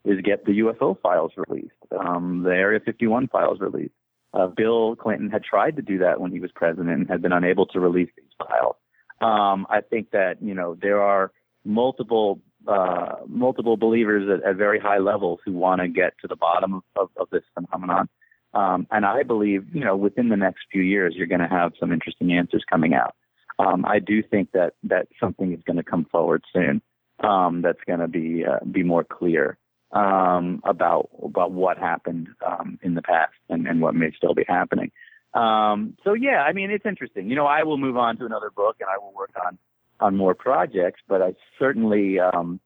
is 0.05 0.21
get 0.21 0.45
the 0.45 0.59
UFO 0.59 0.99
files 1.01 1.31
released, 1.37 1.71
um, 1.97 2.43
the 2.43 2.51
Area 2.51 2.79
51 2.83 3.27
files 3.29 3.59
released. 3.61 3.93
Uh, 4.33 4.47
Bill 4.47 4.95
Clinton 4.95 5.29
had 5.29 5.43
tried 5.43 5.75
to 5.77 5.81
do 5.81 5.99
that 5.99 6.19
when 6.19 6.31
he 6.31 6.39
was 6.39 6.51
president 6.53 6.89
and 6.89 7.09
had 7.09 7.21
been 7.21 7.31
unable 7.31 7.65
to 7.67 7.79
release 7.79 8.09
these 8.17 8.25
files. 8.37 8.75
Um, 9.23 9.65
I 9.69 9.81
think 9.81 10.11
that 10.11 10.41
you 10.41 10.53
know 10.53 10.75
there 10.81 11.01
are 11.01 11.31
multiple 11.63 12.41
uh, 12.67 13.15
multiple 13.27 13.77
believers 13.77 14.29
at, 14.29 14.47
at 14.47 14.55
very 14.55 14.79
high 14.79 14.97
levels 14.97 15.39
who 15.45 15.53
want 15.53 15.81
to 15.81 15.87
get 15.87 16.13
to 16.21 16.27
the 16.27 16.35
bottom 16.35 16.75
of, 16.75 16.83
of, 16.95 17.09
of 17.17 17.29
this 17.29 17.43
phenomenon. 17.53 18.09
Um, 18.53 18.87
and 18.91 19.05
I 19.05 19.23
believe, 19.23 19.65
you 19.73 19.83
know, 19.83 19.95
within 19.95 20.29
the 20.29 20.37
next 20.37 20.61
few 20.71 20.81
years, 20.81 21.13
you're 21.15 21.27
going 21.27 21.41
to 21.41 21.47
have 21.47 21.73
some 21.79 21.91
interesting 21.91 22.31
answers 22.31 22.63
coming 22.69 22.93
out. 22.93 23.15
Um, 23.59 23.85
I 23.85 23.99
do 23.99 24.23
think 24.23 24.51
that 24.51 24.73
that 24.83 25.07
something 25.19 25.53
is 25.53 25.59
going 25.65 25.77
to 25.77 25.83
come 25.83 26.05
forward 26.05 26.43
soon 26.53 26.81
um, 27.19 27.61
that's 27.61 27.83
going 27.87 27.99
to 27.99 28.07
be 28.07 28.45
uh, 28.45 28.63
be 28.69 28.83
more 28.83 29.03
clear 29.03 29.57
um, 29.91 30.61
about 30.63 31.09
about 31.23 31.51
what 31.51 31.77
happened 31.77 32.29
um, 32.45 32.79
in 32.81 32.95
the 32.95 33.01
past 33.01 33.33
and, 33.49 33.67
and 33.67 33.81
what 33.81 33.95
may 33.95 34.11
still 34.15 34.33
be 34.33 34.45
happening. 34.47 34.91
Um, 35.33 35.97
so 36.03 36.13
yeah, 36.13 36.43
I 36.43 36.53
mean, 36.53 36.69
it's 36.69 36.85
interesting. 36.85 37.29
You 37.29 37.35
know, 37.35 37.47
I 37.47 37.63
will 37.63 37.77
move 37.77 37.97
on 37.97 38.17
to 38.17 38.25
another 38.25 38.51
book 38.55 38.77
and 38.79 38.89
I 38.89 38.97
will 38.97 39.13
work 39.13 39.31
on 39.45 39.57
on 39.99 40.17
more 40.17 40.33
projects, 40.35 41.01
but 41.07 41.21
I 41.21 41.33
certainly 41.57 42.19
um, 42.19 42.59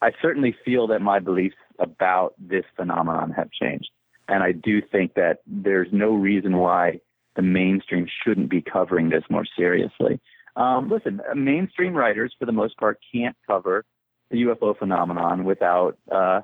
I 0.00 0.10
certainly 0.22 0.54
feel 0.64 0.86
that 0.88 1.00
my 1.00 1.18
beliefs 1.18 1.56
about 1.78 2.34
this 2.38 2.64
phenomenon 2.76 3.32
have 3.32 3.50
changed. 3.50 3.90
And 4.28 4.42
I 4.42 4.52
do 4.52 4.80
think 4.80 5.14
that 5.14 5.38
there's 5.46 5.88
no 5.90 6.12
reason 6.12 6.58
why 6.58 7.00
the 7.36 7.42
mainstream 7.42 8.06
shouldn't 8.24 8.50
be 8.50 8.60
covering 8.60 9.08
this 9.08 9.24
more 9.30 9.44
seriously. 9.56 10.20
Um, 10.56 10.90
listen, 10.90 11.20
mainstream 11.34 11.94
writers, 11.94 12.34
for 12.38 12.46
the 12.46 12.52
most 12.52 12.76
part, 12.78 12.98
can't 13.12 13.36
cover 13.46 13.84
the 14.30 14.42
UFO 14.42 14.76
phenomenon 14.76 15.44
without 15.44 15.96
uh, 16.10 16.40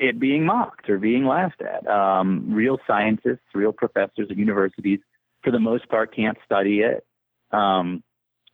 it 0.00 0.18
being 0.18 0.44
mocked 0.44 0.88
or 0.88 0.98
being 0.98 1.24
laughed 1.24 1.62
at. 1.62 1.86
Um, 1.86 2.52
real 2.52 2.78
scientists, 2.86 3.44
real 3.54 3.72
professors 3.72 4.28
at 4.30 4.36
universities, 4.36 5.00
for 5.42 5.50
the 5.50 5.58
most 5.58 5.88
part, 5.88 6.14
can't 6.14 6.38
study 6.44 6.80
it. 6.80 7.04
Um, 7.56 8.02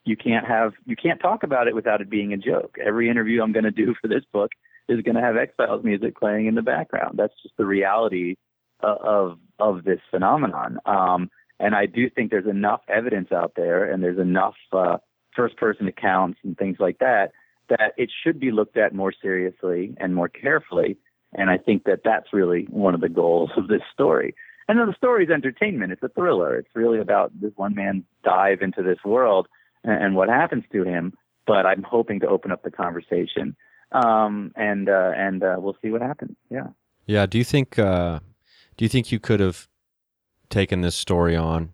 you 0.05 0.17
can't 0.17 0.47
have 0.47 0.73
you 0.85 0.97
can't 0.97 1.21
talk 1.21 1.43
about 1.43 1.67
it 1.67 1.75
without 1.75 2.01
it 2.01 2.11
being 2.11 2.33
a 2.33 2.37
joke. 2.37 2.77
Every 2.85 3.09
interview 3.09 3.43
I'm 3.43 3.53
going 3.53 3.65
to 3.65 3.71
do 3.71 3.95
for 4.03 4.09
this 4.09 4.25
book 4.33 4.53
is 4.89 5.01
going 5.01 5.17
to 5.17 5.23
have 5.23 5.37
X 5.37 5.53
Files 5.57 5.85
music 5.85 6.19
playing 6.19 6.47
in 6.47 6.55
the 6.55 6.63
background. 6.63 7.19
That's 7.19 7.35
just 7.43 7.57
the 7.57 7.67
reality 7.67 8.37
of 8.81 9.39
of 9.59 9.85
this 9.85 10.01
phenomenon. 10.11 10.79
Um, 10.85 11.31
and 11.61 11.75
I 11.75 11.87
do 11.87 12.11
think 12.11 12.31
there's 12.31 12.49
enough 12.49 12.83
evidence 12.89 13.33
out 13.33 13.53
there, 13.57 13.91
and 13.91 14.03
there's 14.03 14.19
enough 14.19 14.55
uh, 14.73 14.99
first 15.35 15.57
person 15.57 15.89
accounts 15.89 16.39
and 16.45 16.57
things 16.57 16.77
like 16.79 16.99
that 16.99 17.33
that 17.69 17.93
it 17.97 18.11
should 18.23 18.39
be 18.39 18.51
looked 18.51 18.77
at 18.77 18.95
more 18.95 19.13
seriously 19.23 19.95
and 19.99 20.15
more 20.15 20.29
carefully. 20.29 20.99
And 21.35 21.51
I 21.51 21.59
think 21.59 21.85
that 21.85 22.01
that's 22.05 22.32
really 22.32 22.66
one 22.70 22.95
of 22.95 23.01
the 23.01 23.09
goals 23.09 23.51
of 23.57 23.68
this 23.68 23.82
story. 23.93 24.35
And 24.68 24.78
then 24.78 24.87
the 24.87 24.95
story 24.95 25.24
is 25.24 25.30
entertainment. 25.30 25.93
It's 25.93 26.03
a 26.03 26.09
thriller. 26.09 26.57
It's 26.57 26.74
really 26.74 26.99
about 26.99 27.32
this 27.41 27.53
one 27.57 27.74
man 27.74 28.05
dive 28.24 28.62
into 28.62 28.82
this 28.82 28.99
world 29.05 29.47
and, 29.82 30.03
and 30.03 30.16
what 30.16 30.28
happens 30.28 30.64
to 30.72 30.85
him. 30.85 31.12
But 31.47 31.66
I'm 31.66 31.82
hoping 31.82 32.20
to 32.20 32.26
open 32.28 32.51
up 32.51 32.62
the 32.62 32.70
conversation 32.70 33.55
um, 33.93 34.53
and 34.57 34.89
uh, 34.89 35.12
and 35.14 35.43
uh, 35.43 35.57
we'll 35.59 35.76
see 35.82 35.91
what 35.91 36.01
happens. 36.01 36.37
Yeah. 36.51 36.68
Yeah. 37.07 37.26
Do 37.26 37.37
you 37.39 37.45
think 37.45 37.78
uh, 37.78 38.20
Do 38.76 38.85
you 38.85 38.89
think 38.89 39.12
you 39.12 39.20
could 39.20 39.41
have 39.41 39.68
taken 40.51 40.80
this 40.80 40.95
story 40.95 41.37
on 41.37 41.72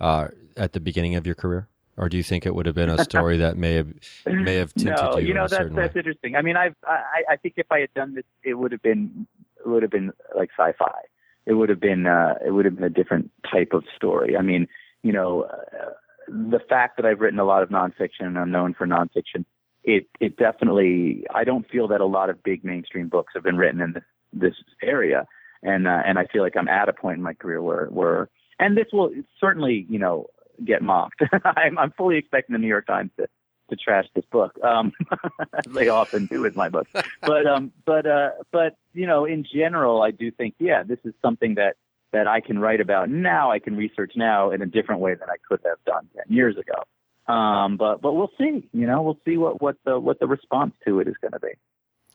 uh, 0.00 0.28
at 0.56 0.72
the 0.72 0.80
beginning 0.80 1.14
of 1.14 1.26
your 1.26 1.34
career, 1.34 1.68
or 1.96 2.08
do 2.08 2.16
you 2.16 2.22
think 2.22 2.46
it 2.46 2.54
would 2.54 2.66
have 2.66 2.74
been 2.74 2.90
a 2.90 3.02
story 3.10 3.38
that 3.38 3.56
may 3.56 3.74
have 3.74 3.88
may 4.26 4.56
have 4.56 4.72
tinted 4.74 4.96
no, 5.00 5.18
you? 5.18 5.28
you 5.28 5.34
know 5.34 5.46
that's 5.48 5.74
that's 5.74 5.94
way? 5.94 6.00
interesting. 6.00 6.36
I 6.36 6.42
mean, 6.42 6.56
I've 6.56 6.76
I, 6.86 7.32
I 7.32 7.36
think 7.36 7.54
if 7.56 7.66
I 7.70 7.80
had 7.80 7.94
done 7.94 8.14
this, 8.14 8.24
it 8.44 8.54
would 8.54 8.72
have 8.72 8.82
been 8.82 9.26
it 9.64 9.68
would 9.68 9.82
have 9.82 9.90
been 9.90 10.12
like 10.36 10.50
sci-fi. 10.58 11.00
It 11.46 11.54
would 11.54 11.68
have 11.68 11.80
been 11.80 12.06
uh, 12.06 12.34
it 12.44 12.50
would 12.50 12.64
have 12.64 12.76
been 12.76 12.84
a 12.84 12.90
different 12.90 13.30
type 13.50 13.72
of 13.72 13.84
story. 13.94 14.36
I 14.36 14.42
mean, 14.42 14.66
you 15.02 15.12
know, 15.12 15.42
uh, 15.42 15.90
the 16.28 16.60
fact 16.68 16.96
that 16.96 17.06
I've 17.06 17.20
written 17.20 17.38
a 17.38 17.44
lot 17.44 17.62
of 17.62 17.68
nonfiction 17.68 18.22
and 18.22 18.38
I'm 18.38 18.50
known 18.50 18.74
for 18.74 18.86
nonfiction, 18.86 19.44
it 19.84 20.08
it 20.20 20.36
definitely 20.36 21.24
I 21.34 21.44
don't 21.44 21.68
feel 21.70 21.88
that 21.88 22.00
a 22.00 22.06
lot 22.06 22.30
of 22.30 22.42
big 22.42 22.64
mainstream 22.64 23.08
books 23.08 23.32
have 23.34 23.44
been 23.44 23.56
written 23.56 23.80
in 23.80 23.92
this 23.92 24.04
this 24.32 24.54
area, 24.82 25.26
and 25.62 25.86
uh, 25.86 26.02
and 26.04 26.18
I 26.18 26.26
feel 26.26 26.42
like 26.42 26.56
I'm 26.56 26.68
at 26.68 26.88
a 26.88 26.92
point 26.92 27.16
in 27.16 27.22
my 27.22 27.34
career 27.34 27.62
where 27.62 27.86
where 27.86 28.28
and 28.58 28.76
this 28.76 28.86
will 28.92 29.10
certainly 29.40 29.86
you 29.88 29.98
know 29.98 30.26
get 30.64 30.82
mocked. 30.82 31.22
I'm 31.44 31.78
I'm 31.78 31.92
fully 31.92 32.16
expecting 32.16 32.52
the 32.54 32.58
New 32.58 32.68
York 32.68 32.86
Times 32.86 33.10
to 33.18 33.26
to 33.70 33.76
trash 33.76 34.06
this 34.14 34.24
book, 34.30 34.56
um, 34.62 34.92
they 35.68 35.88
often 35.88 36.26
do 36.26 36.40
with 36.40 36.56
my 36.56 36.68
books. 36.68 36.90
But 37.20 37.46
um, 37.46 37.72
but 37.84 38.06
uh, 38.06 38.30
but 38.52 38.76
you 38.92 39.06
know, 39.06 39.24
in 39.24 39.44
general, 39.44 40.02
I 40.02 40.10
do 40.10 40.30
think 40.30 40.54
yeah, 40.58 40.82
this 40.82 40.98
is 41.04 41.14
something 41.22 41.56
that 41.56 41.76
that 42.12 42.26
I 42.26 42.40
can 42.40 42.58
write 42.58 42.80
about 42.80 43.10
now. 43.10 43.50
I 43.50 43.58
can 43.58 43.76
research 43.76 44.12
now 44.16 44.50
in 44.50 44.62
a 44.62 44.66
different 44.66 45.00
way 45.00 45.14
than 45.14 45.28
I 45.28 45.36
could 45.48 45.60
have 45.64 45.78
done 45.84 46.08
ten 46.14 46.34
years 46.34 46.56
ago. 46.56 47.32
Um, 47.32 47.76
but 47.76 48.00
but 48.00 48.12
we'll 48.12 48.30
see. 48.38 48.68
You 48.72 48.86
know, 48.86 49.02
we'll 49.02 49.18
see 49.24 49.36
what 49.36 49.60
what 49.60 49.76
the 49.84 49.98
what 49.98 50.20
the 50.20 50.26
response 50.26 50.74
to 50.86 51.00
it 51.00 51.08
is 51.08 51.14
going 51.20 51.32
to 51.32 51.40
be. 51.40 51.52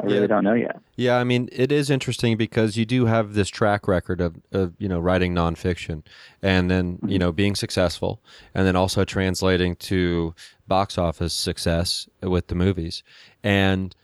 I 0.01 0.05
really 0.05 0.21
Yeah. 0.21 0.27
don't 0.27 0.43
know 0.43 0.53
yet. 0.53 0.81
Yeah, 0.95 1.17
I 1.17 1.23
mean, 1.23 1.47
it 1.51 1.71
is 1.71 1.89
interesting 1.89 2.35
because 2.37 2.75
you 2.77 2.85
do 2.85 3.05
have 3.05 3.33
this 3.33 3.49
track 3.49 3.87
record 3.87 4.19
of, 4.21 4.35
of 4.51 4.73
you 4.79 4.89
know 4.89 4.99
writing 4.99 5.33
nonfiction, 5.33 6.03
and 6.41 6.69
then 6.71 6.99
you 7.05 7.19
know 7.19 7.31
being 7.31 7.55
successful, 7.55 8.21
and 8.55 8.65
then 8.65 8.75
also 8.75 9.05
translating 9.05 9.75
to 9.77 10.33
box 10.67 10.97
office 10.97 11.33
success 11.33 12.07
with 12.21 12.47
the 12.47 12.55
movies, 12.55 13.03
and 13.43 13.95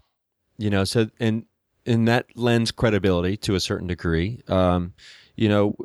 you 0.57 0.69
know, 0.69 0.83
so 0.83 1.09
and 1.19 1.45
and 1.85 2.07
that 2.07 2.25
lends 2.35 2.71
credibility 2.71 3.37
to 3.37 3.55
a 3.55 3.59
certain 3.59 3.87
degree. 3.87 4.41
Um, 4.47 4.93
you 5.35 5.47
know, 5.49 5.75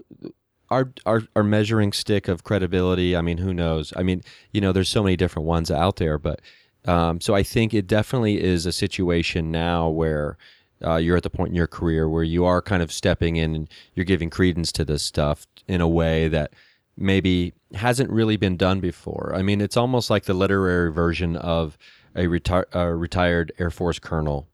our, 0.70 0.92
our 1.06 1.22
our 1.36 1.42
measuring 1.42 1.92
stick 1.92 2.28
of 2.28 2.44
credibility. 2.44 3.16
I 3.16 3.20
mean, 3.22 3.38
who 3.38 3.52
knows? 3.54 3.92
I 3.96 4.02
mean, 4.02 4.22
you 4.52 4.60
know, 4.60 4.72
there's 4.72 4.88
so 4.88 5.02
many 5.02 5.16
different 5.16 5.46
ones 5.46 5.70
out 5.70 5.96
there, 5.96 6.18
but 6.18 6.40
um, 6.86 7.20
so 7.20 7.34
I 7.34 7.42
think 7.42 7.72
it 7.74 7.86
definitely 7.86 8.42
is 8.42 8.66
a 8.66 8.72
situation 8.72 9.50
now 9.50 9.88
where 9.88 10.36
uh, 10.84 10.96
you're 10.96 11.16
at 11.16 11.22
the 11.22 11.30
point 11.30 11.50
in 11.50 11.54
your 11.54 11.66
career 11.68 12.08
where 12.08 12.24
you 12.24 12.44
are 12.44 12.60
kind 12.60 12.82
of 12.82 12.90
stepping 12.92 13.36
in 13.36 13.54
and 13.54 13.68
you're 13.94 14.04
giving 14.04 14.30
credence 14.30 14.72
to 14.72 14.84
this 14.84 15.02
stuff 15.02 15.46
in 15.68 15.80
a 15.80 15.86
way 15.88 16.26
that 16.28 16.52
maybe 16.96 17.52
hasn't 17.74 18.10
really 18.10 18.36
been 18.36 18.56
done 18.56 18.80
before. 18.80 19.32
I 19.34 19.42
mean, 19.42 19.60
it's 19.60 19.76
almost 19.76 20.10
like 20.10 20.24
the 20.24 20.34
literary 20.34 20.90
version 20.92 21.36
of 21.36 21.78
a, 22.16 22.24
reti- 22.24 22.64
a 22.72 22.94
retired 22.94 23.52
Air 23.58 23.70
Force 23.70 23.98
colonel 23.98 24.48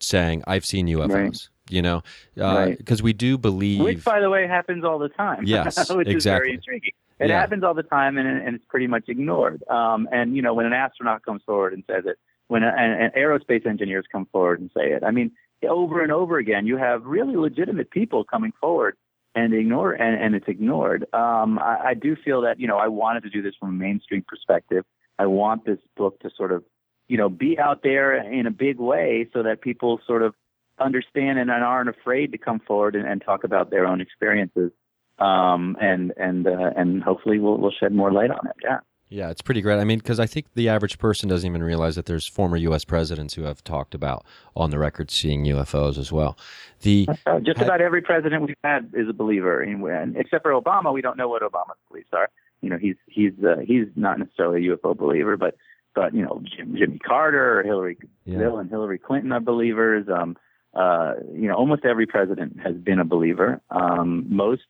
saying, 0.00 0.44
"I've 0.46 0.64
seen 0.66 0.86
UFOs." 0.86 1.08
Right. 1.12 1.48
You 1.70 1.82
know, 1.82 2.02
Right. 2.36 2.76
because 2.76 3.00
we 3.02 3.12
do 3.12 3.38
believe. 3.38 3.80
Which, 3.80 4.04
by 4.04 4.20
the 4.20 4.28
way, 4.28 4.46
happens 4.46 4.84
all 4.84 4.98
the 4.98 5.08
time. 5.08 5.42
Yes, 5.46 5.88
which 5.90 6.08
is 6.08 6.14
exactly. 6.14 6.48
very 6.48 6.54
intriguing. 6.56 6.92
It 7.20 7.28
Yeah. 7.28 7.40
happens 7.40 7.62
all 7.62 7.74
the 7.74 7.82
time, 7.82 8.16
and, 8.16 8.26
and 8.26 8.56
it's 8.56 8.64
pretty 8.64 8.86
much 8.86 9.04
ignored. 9.08 9.62
Um, 9.68 10.08
and 10.10 10.34
you 10.34 10.42
know, 10.42 10.54
when 10.54 10.66
an 10.66 10.72
astronaut 10.72 11.22
comes 11.22 11.42
forward 11.44 11.74
and 11.74 11.84
says 11.86 12.04
it, 12.06 12.16
when 12.48 12.62
a, 12.62 12.68
and, 12.68 13.02
and 13.02 13.12
aerospace 13.12 13.66
engineers 13.66 14.06
come 14.10 14.26
forward 14.32 14.58
and 14.60 14.70
say 14.74 14.92
it, 14.92 15.04
I 15.04 15.10
mean, 15.10 15.30
over 15.68 16.02
and 16.02 16.10
over 16.10 16.38
again, 16.38 16.66
you 16.66 16.78
have 16.78 17.04
really 17.04 17.36
legitimate 17.36 17.90
people 17.90 18.24
coming 18.24 18.52
forward 18.58 18.96
and 19.34 19.52
ignore, 19.52 19.92
and, 19.92 20.20
and 20.20 20.34
it's 20.34 20.48
ignored. 20.48 21.04
Um, 21.12 21.58
I, 21.58 21.90
I 21.90 21.94
do 21.94 22.16
feel 22.16 22.40
that 22.42 22.58
you 22.58 22.66
know, 22.66 22.78
I 22.78 22.88
wanted 22.88 23.22
to 23.24 23.30
do 23.30 23.42
this 23.42 23.54
from 23.60 23.68
a 23.68 23.72
mainstream 23.72 24.24
perspective. 24.26 24.84
I 25.18 25.26
want 25.26 25.66
this 25.66 25.78
book 25.96 26.18
to 26.20 26.30
sort 26.34 26.52
of, 26.52 26.64
you 27.08 27.18
know, 27.18 27.28
be 27.28 27.58
out 27.58 27.82
there 27.82 28.16
in 28.16 28.46
a 28.46 28.50
big 28.50 28.78
way, 28.78 29.28
so 29.34 29.42
that 29.42 29.60
people 29.60 30.00
sort 30.06 30.22
of 30.22 30.34
understand 30.78 31.38
and 31.38 31.50
aren't 31.50 31.90
afraid 31.90 32.32
to 32.32 32.38
come 32.38 32.60
forward 32.60 32.96
and, 32.96 33.06
and 33.06 33.20
talk 33.20 33.44
about 33.44 33.70
their 33.70 33.86
own 33.86 34.00
experiences. 34.00 34.72
Um, 35.20 35.76
and 35.80 36.12
and 36.16 36.46
uh, 36.46 36.70
and 36.76 37.02
hopefully 37.02 37.38
we'll 37.38 37.58
we'll 37.58 37.72
shed 37.78 37.92
more 37.92 38.12
light 38.12 38.30
on 38.30 38.46
it. 38.46 38.56
Yeah. 38.62 38.78
Yeah, 39.12 39.28
it's 39.30 39.42
pretty 39.42 39.60
great. 39.60 39.80
I 39.80 39.84
mean, 39.84 39.98
because 39.98 40.20
I 40.20 40.26
think 40.26 40.46
the 40.54 40.68
average 40.68 40.96
person 41.00 41.28
doesn't 41.28 41.48
even 41.48 41.64
realize 41.64 41.96
that 41.96 42.06
there's 42.06 42.28
former 42.28 42.56
U.S. 42.56 42.84
presidents 42.84 43.34
who 43.34 43.42
have 43.42 43.62
talked 43.64 43.92
about 43.92 44.24
on 44.54 44.70
the 44.70 44.78
record 44.78 45.10
seeing 45.10 45.44
UFOs 45.46 45.98
as 45.98 46.12
well. 46.12 46.38
The 46.82 47.08
Uh, 47.26 47.40
just 47.40 47.60
about 47.60 47.80
every 47.80 48.02
president 48.02 48.46
we've 48.46 48.54
had 48.62 48.92
is 48.94 49.08
a 49.08 49.12
believer, 49.12 49.60
and, 49.62 49.82
and 49.84 50.16
except 50.16 50.44
for 50.44 50.52
Obama, 50.52 50.94
we 50.94 51.02
don't 51.02 51.16
know 51.16 51.28
what 51.28 51.42
Obama's 51.42 51.76
beliefs 51.88 52.10
are. 52.12 52.28
You 52.62 52.70
know, 52.70 52.78
he's 52.78 52.94
he's 53.08 53.32
uh, 53.44 53.56
he's 53.66 53.86
not 53.96 54.20
necessarily 54.20 54.68
a 54.68 54.76
UFO 54.76 54.96
believer, 54.96 55.36
but 55.36 55.56
but 55.96 56.14
you 56.14 56.22
know, 56.22 56.40
Jim, 56.44 56.76
Jimmy 56.78 57.00
Carter 57.00 57.58
or 57.58 57.64
Hillary 57.64 57.98
Yeah. 58.24 58.38
Bill 58.38 58.58
and 58.58 58.70
Hillary 58.70 58.98
Clinton 58.98 59.32
are 59.32 59.40
believers. 59.40 60.06
Um, 60.08 60.36
uh, 60.72 61.14
you 61.34 61.48
know, 61.48 61.56
almost 61.56 61.84
every 61.84 62.06
president 62.06 62.60
has 62.60 62.76
been 62.76 63.00
a 63.00 63.04
believer. 63.04 63.60
Um, 63.70 64.24
most 64.28 64.62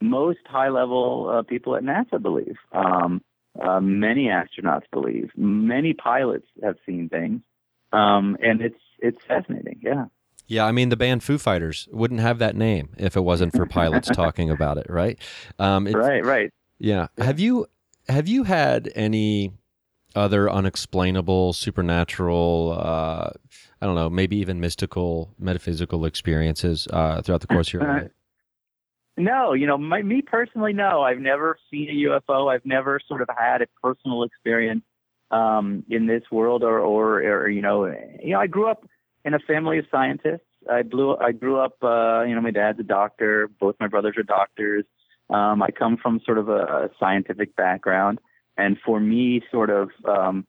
most 0.00 0.40
high 0.46 0.68
level 0.68 1.28
uh, 1.32 1.42
people 1.42 1.76
at 1.76 1.82
NASA 1.82 2.20
believe. 2.20 2.56
Um, 2.72 3.22
uh, 3.60 3.80
many 3.80 4.26
astronauts 4.26 4.84
believe. 4.92 5.30
Many 5.36 5.92
pilots 5.92 6.46
have 6.62 6.76
seen 6.86 7.08
things, 7.08 7.40
um, 7.92 8.36
and 8.40 8.60
it's 8.60 8.80
it's 9.00 9.18
fascinating. 9.26 9.80
Yeah. 9.82 10.06
Yeah, 10.46 10.64
I 10.64 10.72
mean 10.72 10.88
the 10.88 10.96
band 10.96 11.22
Foo 11.22 11.36
Fighters 11.36 11.88
wouldn't 11.92 12.20
have 12.20 12.38
that 12.38 12.56
name 12.56 12.90
if 12.96 13.16
it 13.16 13.20
wasn't 13.20 13.54
for 13.54 13.66
pilots 13.66 14.08
talking 14.12 14.50
about 14.50 14.78
it, 14.78 14.86
right? 14.88 15.18
Um, 15.58 15.86
right, 15.86 16.24
right. 16.24 16.50
Yeah. 16.78 17.08
Have 17.18 17.38
you 17.38 17.66
have 18.08 18.28
you 18.28 18.44
had 18.44 18.90
any 18.94 19.52
other 20.14 20.50
unexplainable, 20.50 21.52
supernatural, 21.52 22.78
uh, 22.80 23.30
I 23.80 23.86
don't 23.86 23.94
know, 23.94 24.08
maybe 24.08 24.36
even 24.38 24.58
mystical, 24.58 25.34
metaphysical 25.38 26.06
experiences 26.06 26.88
uh, 26.90 27.20
throughout 27.20 27.42
the 27.42 27.46
course 27.46 27.68
of 27.68 27.74
your 27.74 27.82
life? 27.82 28.10
No, 29.18 29.52
you 29.52 29.66
know, 29.66 29.76
my, 29.76 30.00
me 30.02 30.22
personally, 30.22 30.72
no. 30.72 31.02
I've 31.02 31.18
never 31.18 31.58
seen 31.70 31.88
a 31.90 32.08
UFO. 32.08 32.54
I've 32.54 32.64
never 32.64 33.00
sort 33.08 33.20
of 33.20 33.28
had 33.36 33.62
a 33.62 33.66
personal 33.82 34.22
experience 34.22 34.84
um, 35.30 35.84
in 35.90 36.06
this 36.06 36.22
world, 36.30 36.62
or, 36.62 36.78
or, 36.78 37.18
or 37.20 37.48
you 37.48 37.60
know, 37.60 37.86
you 37.86 38.32
know, 38.32 38.40
I 38.40 38.46
grew 38.46 38.70
up 38.70 38.88
in 39.24 39.34
a 39.34 39.38
family 39.40 39.78
of 39.78 39.86
scientists. 39.90 40.46
I 40.70 40.82
blew, 40.82 41.16
I 41.16 41.32
grew 41.32 41.58
up, 41.58 41.76
uh, 41.82 42.22
you 42.22 42.34
know, 42.34 42.40
my 42.40 42.52
dad's 42.52 42.78
a 42.78 42.84
doctor. 42.84 43.50
Both 43.60 43.76
my 43.80 43.88
brothers 43.88 44.14
are 44.16 44.22
doctors. 44.22 44.84
Um, 45.30 45.62
I 45.62 45.70
come 45.70 45.96
from 45.96 46.20
sort 46.24 46.38
of 46.38 46.48
a, 46.48 46.52
a 46.52 46.90
scientific 46.98 47.56
background, 47.56 48.20
and 48.56 48.78
for 48.84 49.00
me, 49.00 49.42
sort 49.50 49.70
of 49.70 49.90
um, 50.06 50.46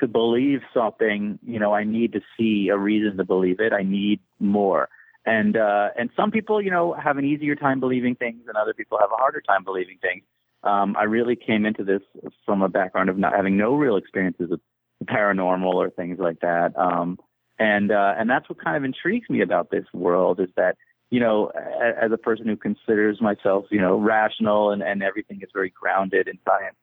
to 0.00 0.08
believe 0.08 0.60
something, 0.74 1.38
you 1.46 1.58
know, 1.58 1.72
I 1.72 1.84
need 1.84 2.12
to 2.12 2.20
see 2.36 2.68
a 2.68 2.76
reason 2.76 3.16
to 3.18 3.24
believe 3.24 3.60
it. 3.60 3.72
I 3.72 3.82
need 3.82 4.20
more. 4.40 4.88
And 5.26 5.56
uh, 5.56 5.88
and 5.98 6.10
some 6.16 6.30
people, 6.30 6.62
you 6.62 6.70
know, 6.70 6.94
have 6.94 7.18
an 7.18 7.24
easier 7.24 7.54
time 7.54 7.78
believing 7.78 8.14
things, 8.14 8.44
and 8.48 8.56
other 8.56 8.72
people 8.72 8.98
have 8.98 9.10
a 9.12 9.16
harder 9.16 9.42
time 9.42 9.64
believing 9.64 9.98
things. 10.00 10.22
Um, 10.62 10.96
I 10.98 11.04
really 11.04 11.36
came 11.36 11.66
into 11.66 11.84
this 11.84 12.02
from 12.46 12.62
a 12.62 12.68
background 12.68 13.10
of 13.10 13.18
not 13.18 13.34
having 13.34 13.56
no 13.56 13.74
real 13.74 13.96
experiences 13.96 14.50
with 14.50 14.60
paranormal 15.04 15.74
or 15.74 15.90
things 15.90 16.18
like 16.18 16.40
that. 16.40 16.76
Um, 16.76 17.18
and 17.58 17.92
uh, 17.92 18.14
and 18.18 18.28
that's 18.28 18.48
what 18.48 18.62
kind 18.62 18.76
of 18.76 18.84
intrigues 18.84 19.28
me 19.28 19.42
about 19.42 19.70
this 19.70 19.84
world 19.92 20.40
is 20.40 20.48
that 20.56 20.76
you 21.10 21.20
know 21.20 21.52
as 22.00 22.10
a 22.10 22.16
person 22.16 22.46
who 22.46 22.56
considers 22.56 23.20
myself 23.20 23.66
you 23.70 23.80
know 23.80 23.96
rational 23.98 24.70
and 24.70 24.82
and 24.82 25.02
everything 25.02 25.40
is 25.42 25.50
very 25.52 25.70
grounded 25.70 26.28
in 26.28 26.38
science 26.44 26.76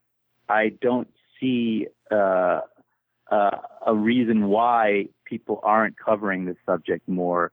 i 0.49 0.69
don't 0.81 1.07
see 1.39 1.87
uh, 2.11 2.61
uh, 3.31 3.57
a 3.85 3.95
reason 3.95 4.47
why 4.47 5.07
people 5.25 5.59
aren't 5.63 5.97
covering 5.97 6.45
this 6.45 6.57
subject 6.65 7.07
more 7.07 7.51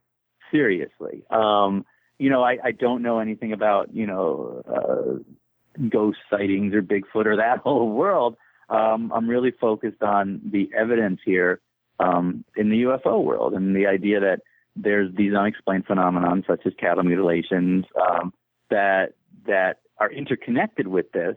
seriously. 0.50 1.24
Um, 1.30 1.84
you 2.18 2.30
know 2.30 2.42
I, 2.42 2.58
I 2.62 2.70
don't 2.72 3.02
know 3.02 3.18
anything 3.18 3.52
about 3.52 3.94
you 3.94 4.06
know 4.06 4.62
uh, 4.66 5.84
ghost 5.88 6.18
sightings 6.30 6.74
or 6.74 6.82
bigfoot 6.82 7.26
or 7.26 7.36
that 7.36 7.58
whole 7.64 7.90
world. 7.90 8.36
Um, 8.70 9.12
i'm 9.14 9.28
really 9.28 9.50
focused 9.50 10.02
on 10.02 10.40
the 10.50 10.70
evidence 10.74 11.20
here 11.22 11.60
um, 12.00 12.44
in 12.56 12.70
the 12.70 12.82
UFO 12.84 13.22
world, 13.22 13.52
and 13.52 13.76
the 13.76 13.86
idea 13.86 14.20
that 14.20 14.40
there's 14.74 15.14
these 15.14 15.34
unexplained 15.34 15.86
phenomena 15.86 16.42
such 16.46 16.62
as 16.66 16.72
cattle 16.78 17.04
mutilations 17.04 17.84
um, 18.00 18.32
that 18.70 19.12
that 19.46 19.80
are 19.98 20.10
interconnected 20.10 20.88
with 20.88 21.12
this, 21.12 21.36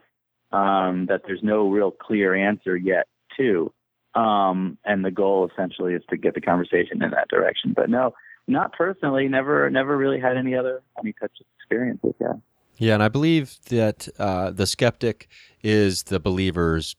um, 0.51 1.05
that 1.07 1.21
there's 1.27 1.43
no 1.43 1.69
real 1.69 1.91
clear 1.91 2.33
answer 2.33 2.75
yet 2.75 3.07
to, 3.37 3.71
um, 4.15 4.77
and 4.85 5.05
the 5.05 5.11
goal 5.11 5.47
essentially 5.51 5.93
is 5.93 6.01
to 6.09 6.17
get 6.17 6.33
the 6.33 6.41
conversation 6.41 7.03
in 7.03 7.11
that 7.11 7.27
direction. 7.27 7.73
But 7.75 7.89
no, 7.89 8.13
not 8.47 8.73
personally, 8.73 9.27
never 9.27 9.69
never 9.69 9.97
really 9.97 10.19
had 10.19 10.37
any 10.37 10.55
other 10.55 10.81
any 10.99 11.13
such 11.19 11.31
experiences. 11.59 12.13
Yeah. 12.19 12.33
Yeah, 12.79 12.93
and 12.93 13.01
I 13.01 13.07
believe 13.07 13.57
that 13.69 14.07
uh, 14.19 14.51
the 14.51 14.67
skeptic 14.67 15.27
is 15.63 16.03
the 16.03 16.19
believer's. 16.19 16.95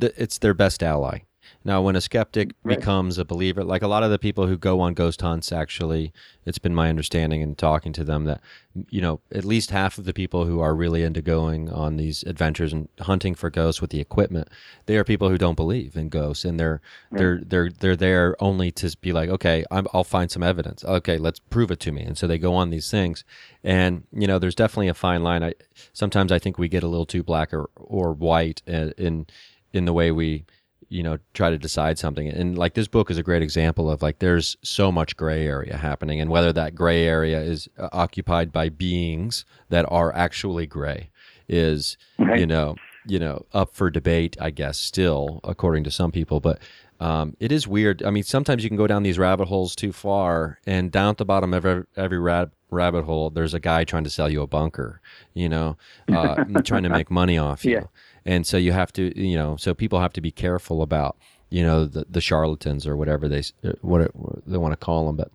It's 0.00 0.38
their 0.38 0.54
best 0.54 0.82
ally 0.82 1.20
now, 1.62 1.82
when 1.82 1.94
a 1.94 2.00
skeptic 2.00 2.52
right. 2.64 2.78
becomes 2.78 3.18
a 3.18 3.24
believer, 3.24 3.62
like 3.62 3.82
a 3.82 3.88
lot 3.88 4.02
of 4.02 4.10
the 4.10 4.18
people 4.18 4.46
who 4.46 4.56
go 4.56 4.80
on 4.80 4.94
ghost 4.94 5.20
hunts, 5.20 5.52
actually, 5.52 6.10
it's 6.46 6.58
been 6.58 6.74
my 6.74 6.88
understanding 6.88 7.42
in 7.42 7.54
talking 7.54 7.92
to 7.92 8.02
them 8.02 8.24
that, 8.24 8.40
you 8.88 9.02
know, 9.02 9.20
at 9.30 9.44
least 9.44 9.70
half 9.70 9.98
of 9.98 10.06
the 10.06 10.14
people 10.14 10.46
who 10.46 10.60
are 10.60 10.74
really 10.74 11.02
into 11.02 11.20
going 11.20 11.70
on 11.70 11.96
these 11.96 12.22
adventures 12.22 12.72
and 12.72 12.88
hunting 13.00 13.34
for 13.34 13.50
ghosts 13.50 13.82
with 13.82 13.90
the 13.90 14.00
equipment, 14.00 14.48
they 14.86 14.96
are 14.96 15.04
people 15.04 15.28
who 15.28 15.36
don't 15.36 15.54
believe 15.54 15.96
in 15.96 16.08
ghosts, 16.08 16.46
and 16.46 16.58
they're 16.58 16.80
right. 17.10 17.18
they're 17.18 17.40
they're 17.44 17.70
they're 17.70 17.96
there 17.96 18.36
only 18.40 18.70
to 18.72 18.96
be 19.02 19.12
like, 19.12 19.28
okay, 19.28 19.62
i 19.70 19.80
will 19.80 20.02
find 20.02 20.30
some 20.30 20.42
evidence. 20.42 20.82
Okay, 20.84 21.18
let's 21.18 21.40
prove 21.40 21.70
it 21.70 21.80
to 21.80 21.92
me, 21.92 22.02
and 22.02 22.16
so 22.16 22.26
they 22.26 22.38
go 22.38 22.54
on 22.54 22.70
these 22.70 22.90
things, 22.90 23.22
and 23.62 24.04
you 24.12 24.26
know, 24.26 24.38
there's 24.38 24.54
definitely 24.54 24.88
a 24.88 24.94
fine 24.94 25.22
line. 25.22 25.44
I 25.44 25.54
sometimes 25.92 26.32
I 26.32 26.38
think 26.38 26.56
we 26.56 26.68
get 26.68 26.82
a 26.82 26.88
little 26.88 27.06
too 27.06 27.22
black 27.22 27.52
or 27.52 27.68
or 27.76 28.14
white 28.14 28.62
uh, 28.66 28.92
in 28.96 29.26
in 29.72 29.84
the 29.84 29.92
way 29.92 30.10
we 30.10 30.44
you 30.90 31.02
know 31.02 31.18
try 31.32 31.48
to 31.48 31.56
decide 31.56 31.98
something. 31.98 32.28
And 32.28 32.58
like 32.58 32.74
this 32.74 32.88
book 32.88 33.10
is 33.10 33.16
a 33.16 33.22
great 33.22 33.42
example 33.42 33.90
of 33.90 34.02
like 34.02 34.18
there's 34.18 34.56
so 34.62 34.92
much 34.92 35.16
gray 35.16 35.46
area 35.46 35.76
happening 35.76 36.20
and 36.20 36.30
whether 36.30 36.52
that 36.52 36.74
gray 36.74 37.06
area 37.06 37.40
is 37.40 37.68
uh, 37.78 37.88
occupied 37.92 38.52
by 38.52 38.68
beings 38.68 39.44
that 39.70 39.86
are 39.88 40.14
actually 40.14 40.66
gray 40.66 41.10
is 41.48 41.96
you 42.18 42.46
know 42.46 42.76
you 43.06 43.18
know 43.18 43.44
up 43.52 43.74
for 43.74 43.90
debate 43.90 44.36
i 44.40 44.50
guess 44.50 44.78
still 44.78 45.40
according 45.44 45.84
to 45.84 45.90
some 45.90 46.12
people. 46.12 46.40
But 46.40 46.58
um, 46.98 47.34
it 47.40 47.50
is 47.50 47.66
weird. 47.66 48.02
I 48.02 48.10
mean 48.10 48.24
sometimes 48.24 48.62
you 48.62 48.68
can 48.68 48.76
go 48.76 48.86
down 48.86 49.04
these 49.04 49.18
rabbit 49.18 49.48
holes 49.48 49.74
too 49.74 49.92
far 49.92 50.58
and 50.66 50.92
down 50.92 51.10
at 51.10 51.16
the 51.16 51.24
bottom 51.24 51.54
of 51.54 51.64
every, 51.64 51.84
every 51.96 52.18
rab- 52.18 52.52
rabbit 52.68 53.04
hole 53.04 53.30
there's 53.30 53.54
a 53.54 53.58
guy 53.60 53.84
trying 53.84 54.04
to 54.04 54.10
sell 54.10 54.30
you 54.30 54.42
a 54.42 54.46
bunker 54.46 55.00
you 55.34 55.48
know 55.48 55.76
uh, 56.12 56.44
trying 56.64 56.82
to 56.82 56.88
make 56.88 57.10
money 57.10 57.38
off 57.38 57.64
you. 57.64 57.72
Yeah 57.72 57.84
and 58.24 58.46
so 58.46 58.56
you 58.56 58.72
have 58.72 58.92
to 58.92 59.18
you 59.20 59.36
know 59.36 59.56
so 59.56 59.74
people 59.74 60.00
have 60.00 60.12
to 60.12 60.20
be 60.20 60.30
careful 60.30 60.82
about 60.82 61.16
you 61.50 61.62
know 61.62 61.84
the, 61.84 62.06
the 62.08 62.20
charlatans 62.20 62.86
or 62.86 62.96
whatever 62.96 63.28
they 63.28 63.42
uh, 63.64 63.72
what 63.82 64.10
they 64.46 64.58
want 64.58 64.72
to 64.72 64.76
call 64.76 65.06
them 65.06 65.16
but 65.16 65.30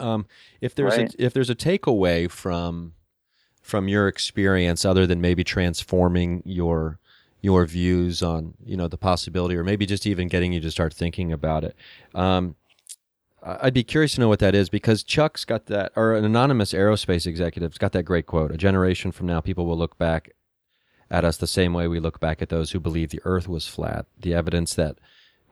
um, 0.00 0.26
if 0.60 0.74
there's 0.74 0.96
right. 0.96 1.14
a, 1.14 1.24
if 1.24 1.32
there's 1.32 1.50
a 1.50 1.54
takeaway 1.54 2.30
from 2.30 2.94
from 3.62 3.88
your 3.88 4.06
experience 4.06 4.84
other 4.84 5.06
than 5.06 5.20
maybe 5.20 5.42
transforming 5.42 6.42
your 6.44 6.98
your 7.40 7.66
views 7.66 8.22
on 8.22 8.54
you 8.64 8.76
know 8.76 8.88
the 8.88 8.98
possibility 8.98 9.56
or 9.56 9.64
maybe 9.64 9.86
just 9.86 10.06
even 10.06 10.28
getting 10.28 10.52
you 10.52 10.60
to 10.60 10.70
start 10.70 10.92
thinking 10.92 11.32
about 11.32 11.64
it 11.64 11.76
um, 12.14 12.54
I'd 13.42 13.74
be 13.74 13.84
curious 13.84 14.14
to 14.14 14.20
know 14.20 14.28
what 14.28 14.40
that 14.40 14.54
is 14.54 14.68
because 14.68 15.04
Chuck's 15.04 15.44
got 15.44 15.66
that, 15.66 15.92
or 15.94 16.14
an 16.14 16.24
anonymous 16.24 16.72
aerospace 16.72 17.26
executive's 17.26 17.78
got 17.78 17.92
that 17.92 18.02
great 18.02 18.26
quote. 18.26 18.50
A 18.50 18.56
generation 18.56 19.12
from 19.12 19.26
now, 19.26 19.40
people 19.40 19.64
will 19.64 19.78
look 19.78 19.96
back 19.96 20.32
at 21.10 21.24
us 21.24 21.36
the 21.36 21.46
same 21.46 21.72
way 21.72 21.88
we 21.88 22.00
look 22.00 22.20
back 22.20 22.42
at 22.42 22.48
those 22.48 22.70
who 22.70 22.80
believe 22.80 23.10
the 23.10 23.22
earth 23.24 23.48
was 23.48 23.66
flat. 23.66 24.06
The 24.18 24.34
evidence 24.34 24.74
that 24.74 24.98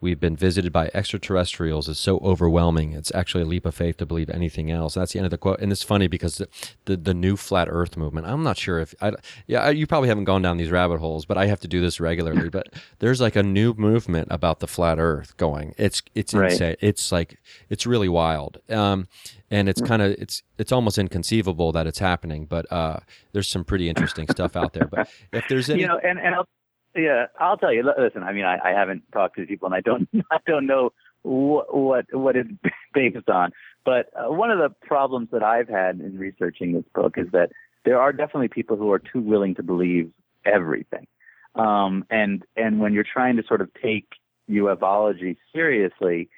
we've 0.01 0.21
been 0.21 0.37
visited 0.37 0.73
by 0.73 0.91
extraterrestrials 0.95 1.89
is 1.89 1.99
so 1.99 2.19
overwhelming. 2.19 2.93
It's 2.93 3.15
actually 3.15 3.43
a 3.43 3.47
leap 3.47 3.67
of 3.67 3.75
faith 3.75 3.97
to 3.99 4.07
believe 4.07 4.31
anything 4.31 4.71
else. 4.71 4.95
That's 4.95 5.13
the 5.13 5.19
end 5.19 5.27
of 5.27 5.31
the 5.31 5.39
quote. 5.39 5.61
And 5.61 5.73
it's 5.73 5.83
funny 5.83 6.07
because 6.07 6.37
the, 6.37 6.49
the, 6.85 6.97
the 6.97 7.15
new 7.15 7.37
flat 7.37 7.69
earth 7.71 7.97
movement, 7.97 8.27
I'm 8.27 8.43
not 8.43 8.59
sure 8.59 8.79
if, 8.79 8.95
I, 9.01 9.13
yeah, 9.47 9.69
you 9.71 9.87
probably 9.87 10.09
haven't 10.09 10.25
gone 10.25 10.43
down 10.43 10.57
these 10.57 10.71
rabbit 10.71 10.99
holes, 10.99 11.25
but 11.25 11.39
I 11.39 11.47
have 11.47 11.61
to 11.61 11.69
do 11.69 11.81
this 11.81 12.01
regularly. 12.01 12.49
but 12.51 12.69
there's 12.99 13.21
like 13.21 13.37
a 13.37 13.43
new 13.43 13.75
movement 13.75 14.29
about 14.31 14.61
the 14.61 14.67
flat 14.67 14.99
earth 14.99 15.37
going. 15.37 15.75
It's, 15.79 16.03
it's 16.15 16.35
right. 16.35 16.53
insane. 16.53 16.77
It's 16.81 17.11
like, 17.11 17.39
it's 17.71 17.87
really 17.87 18.09
wild. 18.09 18.59
Um, 18.69 19.09
and 19.51 19.69
it's 19.69 19.81
kind 19.81 20.03
of 20.03 20.11
it's 20.13 20.43
it's 20.59 20.73
almost 20.73 20.99
inconceivable 20.99 21.71
that 21.71 21.87
it's 21.87 22.01
happening 22.01 22.47
but 22.47 22.71
uh, 22.73 22.99
there's 23.33 23.49
some 23.49 23.65
pretty 23.65 23.89
interesting 23.89 24.27
stuff 24.29 24.57
out 24.57 24.73
there 24.73 24.87
but 24.87 25.09
if 25.33 25.45
there's 25.49 25.71
any 25.71 25.83
you 25.83 25.87
know 25.87 25.99
and, 25.99 26.19
and 26.19 26.35
I'll 26.35 26.49
yeah, 26.97 27.27
I'll 27.39 27.57
tell 27.57 27.73
you. 27.73 27.85
Listen, 27.99 28.23
I 28.23 28.33
mean, 28.33 28.45
I, 28.45 28.59
I 28.65 28.71
haven't 28.71 29.03
talked 29.13 29.37
to 29.37 29.47
people, 29.47 29.67
and 29.67 29.75
I 29.75 29.81
don't, 29.81 30.09
I 30.31 30.39
don't 30.47 30.67
know 30.67 30.93
what 31.23 31.75
what, 31.77 32.07
what 32.13 32.37
it's 32.37 32.51
based 32.95 33.29
on. 33.29 33.53
But 33.85 34.11
uh, 34.17 34.33
one 34.33 34.51
of 34.51 34.59
the 34.59 34.75
problems 34.87 35.29
that 35.33 35.43
I've 35.43 35.69
had 35.69 36.01
in 36.01 36.19
researching 36.19 36.73
this 36.73 36.85
book 36.95 37.15
is 37.17 37.27
that 37.33 37.51
there 37.85 38.01
are 38.01 38.13
definitely 38.13 38.49
people 38.49 38.77
who 38.77 38.91
are 38.93 38.99
too 38.99 39.21
willing 39.21 39.55
to 39.57 39.63
believe 39.63 40.11
everything. 40.45 41.07
Um, 41.55 42.05
and 42.11 42.45
and 42.57 42.81
when 42.81 42.93
you're 42.93 43.05
trying 43.05 43.37
to 43.37 43.43
sort 43.47 43.61
of 43.61 43.71
take 43.83 44.09
ufology 44.51 45.37
seriously, 45.53 46.29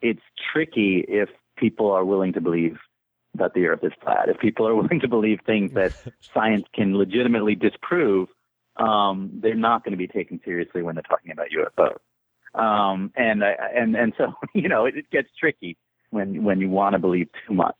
it's 0.00 0.22
tricky 0.52 1.04
if 1.08 1.28
people 1.56 1.90
are 1.90 2.04
willing 2.04 2.32
to 2.34 2.40
believe 2.40 2.78
that 3.34 3.54
the 3.54 3.66
Earth 3.66 3.82
is 3.82 3.92
flat. 4.02 4.28
If 4.28 4.38
people 4.38 4.66
are 4.66 4.74
willing 4.80 5.00
to 5.00 5.08
believe 5.08 5.40
things 5.44 5.72
that 5.72 5.92
science 6.20 6.64
can 6.74 6.96
legitimately 6.96 7.54
disprove, 7.54 8.28
um, 8.78 9.30
they're 9.42 9.54
not 9.54 9.84
going 9.84 9.92
to 9.92 9.98
be 9.98 10.06
taken 10.06 10.40
seriously 10.44 10.82
when 10.82 10.94
they're 10.94 11.02
talking 11.02 11.32
about 11.32 11.48
UFOs. 11.56 11.98
Um, 12.54 13.12
and 13.16 13.42
and 13.42 13.94
and 13.94 14.12
so 14.16 14.32
you 14.54 14.68
know 14.68 14.86
it, 14.86 14.96
it 14.96 15.10
gets 15.10 15.28
tricky 15.38 15.76
when 16.10 16.42
when 16.44 16.60
you 16.60 16.70
want 16.70 16.94
to 16.94 16.98
believe 16.98 17.28
too 17.46 17.54
much. 17.54 17.76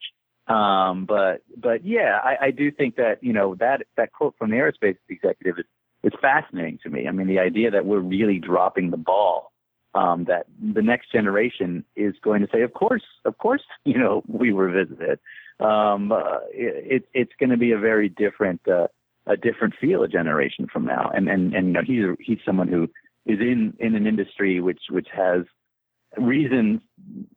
Um, 0.46 1.04
but 1.06 1.42
but 1.56 1.84
yeah, 1.84 2.18
I, 2.22 2.46
I 2.46 2.50
do 2.50 2.70
think 2.70 2.96
that 2.96 3.22
you 3.22 3.32
know 3.32 3.54
that 3.56 3.82
that 3.96 4.12
quote 4.12 4.34
from 4.38 4.50
the 4.50 4.56
aerospace 4.56 4.96
executive 5.08 5.58
is 5.58 5.66
is 6.04 6.12
fascinating 6.20 6.78
to 6.82 6.90
me. 6.90 7.08
I 7.08 7.10
mean, 7.10 7.26
the 7.26 7.38
idea 7.38 7.70
that 7.70 7.84
we're 7.84 7.98
really 7.98 8.38
dropping 8.38 8.90
the 8.90 8.96
ball 8.96 9.52
um, 9.94 10.24
that 10.24 10.46
the 10.74 10.82
next 10.82 11.10
generation 11.10 11.84
is 11.96 12.14
going 12.22 12.42
to 12.42 12.48
say, 12.52 12.62
of 12.62 12.72
course, 12.74 13.02
of 13.24 13.38
course, 13.38 13.62
you 13.84 13.98
know, 13.98 14.22
we 14.26 14.52
were 14.52 14.70
visited. 14.70 15.18
Um, 15.60 16.12
uh, 16.12 16.38
it, 16.52 17.08
it's 17.14 17.32
going 17.40 17.50
to 17.50 17.56
be 17.56 17.72
a 17.72 17.78
very 17.78 18.08
different, 18.08 18.60
uh, 18.68 18.86
a 19.28 19.36
different 19.36 19.74
feel 19.80 20.02
a 20.02 20.08
generation 20.08 20.66
from 20.72 20.84
now. 20.84 21.10
And, 21.14 21.28
and, 21.28 21.54
and, 21.54 21.66
you 21.66 21.72
know, 21.72 22.14
he's, 22.16 22.26
he's 22.26 22.38
someone 22.44 22.68
who 22.68 22.84
is 23.26 23.40
in, 23.40 23.74
in 23.78 23.94
an 23.94 24.06
industry 24.06 24.60
which, 24.60 24.82
which 24.90 25.08
has 25.14 25.42
reasons 26.16 26.80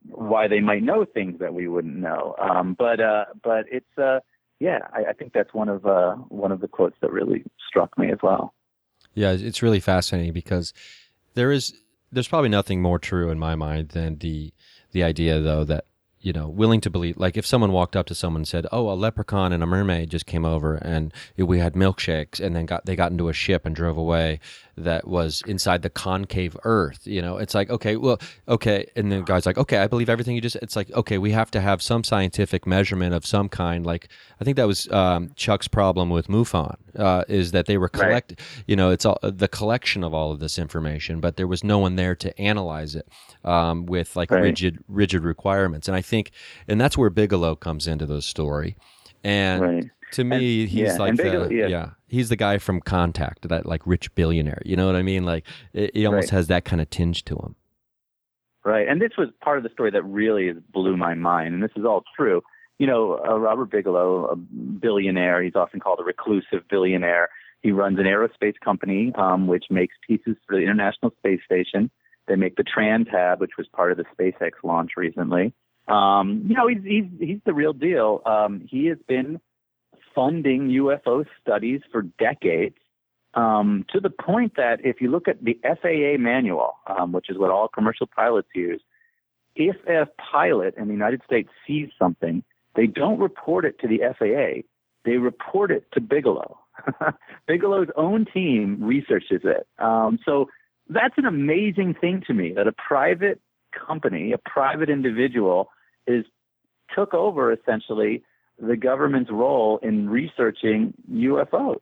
why 0.07 0.47
they 0.47 0.61
might 0.61 0.83
know 0.83 1.05
things 1.05 1.39
that 1.39 1.53
we 1.53 1.67
wouldn't 1.67 1.97
know. 1.97 2.35
Um, 2.39 2.75
but, 2.77 2.99
uh, 2.99 3.25
but 3.43 3.65
it's, 3.71 3.97
uh, 3.97 4.19
yeah, 4.59 4.79
I, 4.93 5.09
I 5.09 5.13
think 5.13 5.33
that's 5.33 5.53
one 5.53 5.69
of, 5.69 5.85
uh, 5.85 6.13
one 6.29 6.51
of 6.51 6.61
the 6.61 6.67
quotes 6.67 6.95
that 7.01 7.11
really 7.11 7.43
struck 7.67 7.97
me 7.97 8.11
as 8.11 8.19
well. 8.23 8.53
Yeah, 9.13 9.31
it's 9.31 9.61
really 9.61 9.79
fascinating 9.79 10.33
because 10.33 10.73
there 11.33 11.51
is 11.51 11.73
there's 12.11 12.27
probably 12.27 12.49
nothing 12.49 12.81
more 12.81 12.99
true 12.99 13.29
in 13.29 13.39
my 13.39 13.55
mind 13.55 13.89
than 13.89 14.17
the 14.17 14.53
the 14.91 15.03
idea 15.03 15.39
though 15.39 15.63
that 15.65 15.85
you 16.21 16.33
know, 16.33 16.47
willing 16.47 16.81
to 16.81 16.89
believe. 16.89 17.17
Like 17.17 17.37
if 17.37 17.45
someone 17.45 17.71
walked 17.71 17.95
up 17.95 18.05
to 18.07 18.15
someone 18.15 18.41
and 18.41 18.47
said, 18.47 18.67
"Oh, 18.71 18.91
a 18.91 18.93
leprechaun 18.93 19.51
and 19.51 19.63
a 19.63 19.65
mermaid 19.65 20.09
just 20.09 20.25
came 20.25 20.45
over, 20.45 20.75
and 20.75 21.13
we 21.37 21.59
had 21.59 21.73
milkshakes, 21.73 22.39
and 22.39 22.55
then 22.55 22.65
got 22.65 22.85
they 22.85 22.95
got 22.95 23.11
into 23.11 23.29
a 23.29 23.33
ship 23.33 23.65
and 23.65 23.75
drove 23.75 23.97
away 23.97 24.39
that 24.81 25.07
was 25.07 25.41
inside 25.47 25.81
the 25.81 25.89
concave 25.89 26.57
Earth," 26.63 27.01
you 27.05 27.21
know, 27.21 27.37
it's 27.37 27.55
like, 27.55 27.69
okay, 27.69 27.95
well, 27.95 28.19
okay, 28.47 28.85
and 28.95 29.11
the 29.11 29.21
guy's 29.21 29.45
like, 29.45 29.57
"Okay, 29.57 29.77
I 29.77 29.87
believe 29.87 30.09
everything 30.09 30.35
you 30.35 30.41
just." 30.41 30.57
It's 30.57 30.75
like, 30.75 30.91
okay, 30.91 31.17
we 31.17 31.31
have 31.31 31.51
to 31.51 31.61
have 31.61 31.81
some 31.81 32.03
scientific 32.03 32.67
measurement 32.67 33.13
of 33.13 33.25
some 33.25 33.49
kind. 33.49 33.85
Like 33.85 34.09
I 34.39 34.43
think 34.43 34.57
that 34.57 34.67
was 34.67 34.91
um, 34.91 35.31
Chuck's 35.35 35.67
problem 35.67 36.09
with 36.09 36.27
MUFON 36.27 36.75
uh, 36.97 37.23
is 37.27 37.51
that 37.51 37.65
they 37.65 37.77
were 37.77 37.89
collect, 37.89 38.31
right. 38.31 38.63
you 38.67 38.75
know, 38.75 38.89
it's 38.89 39.05
all 39.05 39.19
the 39.21 39.47
collection 39.47 40.03
of 40.03 40.13
all 40.13 40.31
of 40.31 40.39
this 40.39 40.57
information, 40.59 41.19
but 41.19 41.37
there 41.37 41.47
was 41.47 41.63
no 41.63 41.79
one 41.79 41.95
there 41.95 42.15
to 42.15 42.39
analyze 42.39 42.95
it 42.95 43.07
um, 43.43 43.85
with 43.85 44.15
like 44.15 44.31
right. 44.31 44.41
rigid 44.41 44.79
rigid 44.87 45.23
requirements, 45.23 45.87
and 45.87 45.95
I 45.95 46.01
think, 46.01 46.31
and 46.67 46.79
that's 46.79 46.97
where 46.97 47.09
Bigelow 47.09 47.55
comes 47.55 47.87
into 47.87 48.05
the 48.05 48.21
story. 48.21 48.75
And 49.23 49.61
right. 49.61 49.85
To 50.11 50.23
me, 50.23 50.61
and, 50.61 50.69
he's 50.69 50.87
yeah. 50.87 50.97
like 50.97 51.15
the, 51.15 51.49
yeah. 51.51 51.67
yeah. 51.67 51.89
he's 52.07 52.29
the 52.29 52.35
guy 52.35 52.57
from 52.57 52.81
Contact, 52.81 53.47
that 53.47 53.65
like 53.65 53.81
rich 53.85 54.13
billionaire. 54.15 54.61
You 54.65 54.75
know 54.75 54.85
what 54.85 54.95
I 54.95 55.01
mean? 55.01 55.23
Like 55.23 55.45
it, 55.73 55.95
he 55.95 56.05
almost 56.05 56.31
right. 56.31 56.37
has 56.37 56.47
that 56.47 56.65
kind 56.65 56.81
of 56.81 56.89
tinge 56.89 57.23
to 57.25 57.35
him. 57.35 57.55
Right, 58.63 58.87
and 58.87 59.01
this 59.01 59.11
was 59.17 59.29
part 59.41 59.57
of 59.57 59.63
the 59.63 59.69
story 59.69 59.89
that 59.91 60.03
really 60.03 60.51
blew 60.71 60.95
my 60.95 61.15
mind, 61.15 61.55
and 61.55 61.63
this 61.63 61.71
is 61.75 61.83
all 61.83 62.03
true. 62.15 62.41
You 62.77 62.87
know, 62.87 63.19
uh, 63.27 63.37
Robert 63.37 63.71
Bigelow, 63.71 64.25
a 64.25 64.35
billionaire, 64.35 65.41
he's 65.43 65.55
often 65.55 65.79
called 65.79 65.99
a 65.99 66.03
reclusive 66.03 66.67
billionaire. 66.69 67.29
He 67.61 67.71
runs 67.71 67.99
an 67.99 68.05
aerospace 68.05 68.59
company 68.63 69.11
um, 69.15 69.47
which 69.47 69.65
makes 69.69 69.95
pieces 70.07 70.35
for 70.47 70.55
the 70.55 70.63
International 70.63 71.11
Space 71.19 71.41
Station. 71.45 71.91
They 72.27 72.35
make 72.35 72.55
the 72.55 72.63
TransHab, 72.63 73.39
which 73.39 73.51
was 73.57 73.67
part 73.67 73.91
of 73.91 73.97
the 73.97 74.05
SpaceX 74.15 74.51
launch 74.63 74.91
recently. 74.95 75.53
Um, 75.87 76.45
you 76.47 76.55
know, 76.55 76.67
he's 76.67 76.83
he's 76.83 77.05
he's 77.19 77.39
the 77.45 77.53
real 77.53 77.73
deal. 77.73 78.21
Um, 78.25 78.65
he 78.69 78.87
has 78.87 78.97
been 79.07 79.39
funding 80.15 80.69
UFO 80.69 81.25
studies 81.41 81.81
for 81.91 82.01
decades, 82.01 82.75
um, 83.33 83.85
to 83.93 83.99
the 83.99 84.09
point 84.09 84.53
that 84.57 84.79
if 84.83 84.99
you 84.99 85.09
look 85.09 85.27
at 85.27 85.43
the 85.43 85.59
FAA 85.63 86.21
manual, 86.21 86.73
um, 86.87 87.11
which 87.11 87.29
is 87.29 87.37
what 87.37 87.49
all 87.49 87.67
commercial 87.67 88.07
pilots 88.07 88.49
use, 88.53 88.81
if 89.55 89.75
a 89.87 90.07
pilot 90.31 90.75
in 90.77 90.87
the 90.87 90.93
United 90.93 91.21
States 91.25 91.49
sees 91.67 91.89
something, 91.97 92.43
they 92.75 92.87
don't 92.87 93.19
report 93.19 93.65
it 93.65 93.79
to 93.79 93.87
the 93.87 93.99
FAA. 94.17 94.67
They 95.03 95.17
report 95.17 95.71
it 95.71 95.85
to 95.93 96.01
Bigelow. 96.01 96.57
Bigelow's 97.47 97.89
own 97.95 98.25
team 98.25 98.77
researches 98.81 99.41
it. 99.43 99.67
Um, 99.79 100.19
so 100.25 100.47
that's 100.89 101.15
an 101.17 101.25
amazing 101.25 101.95
thing 101.99 102.23
to 102.27 102.33
me 102.33 102.53
that 102.55 102.67
a 102.67 102.73
private 102.73 103.41
company, 103.71 104.31
a 104.31 104.37
private 104.37 104.89
individual, 104.89 105.69
is 106.07 106.25
took 106.93 107.13
over 107.13 107.51
essentially 107.51 108.23
the 108.61 108.77
government's 108.77 109.31
role 109.31 109.79
in 109.81 110.09
researching 110.09 110.93
UFOs 111.11 111.81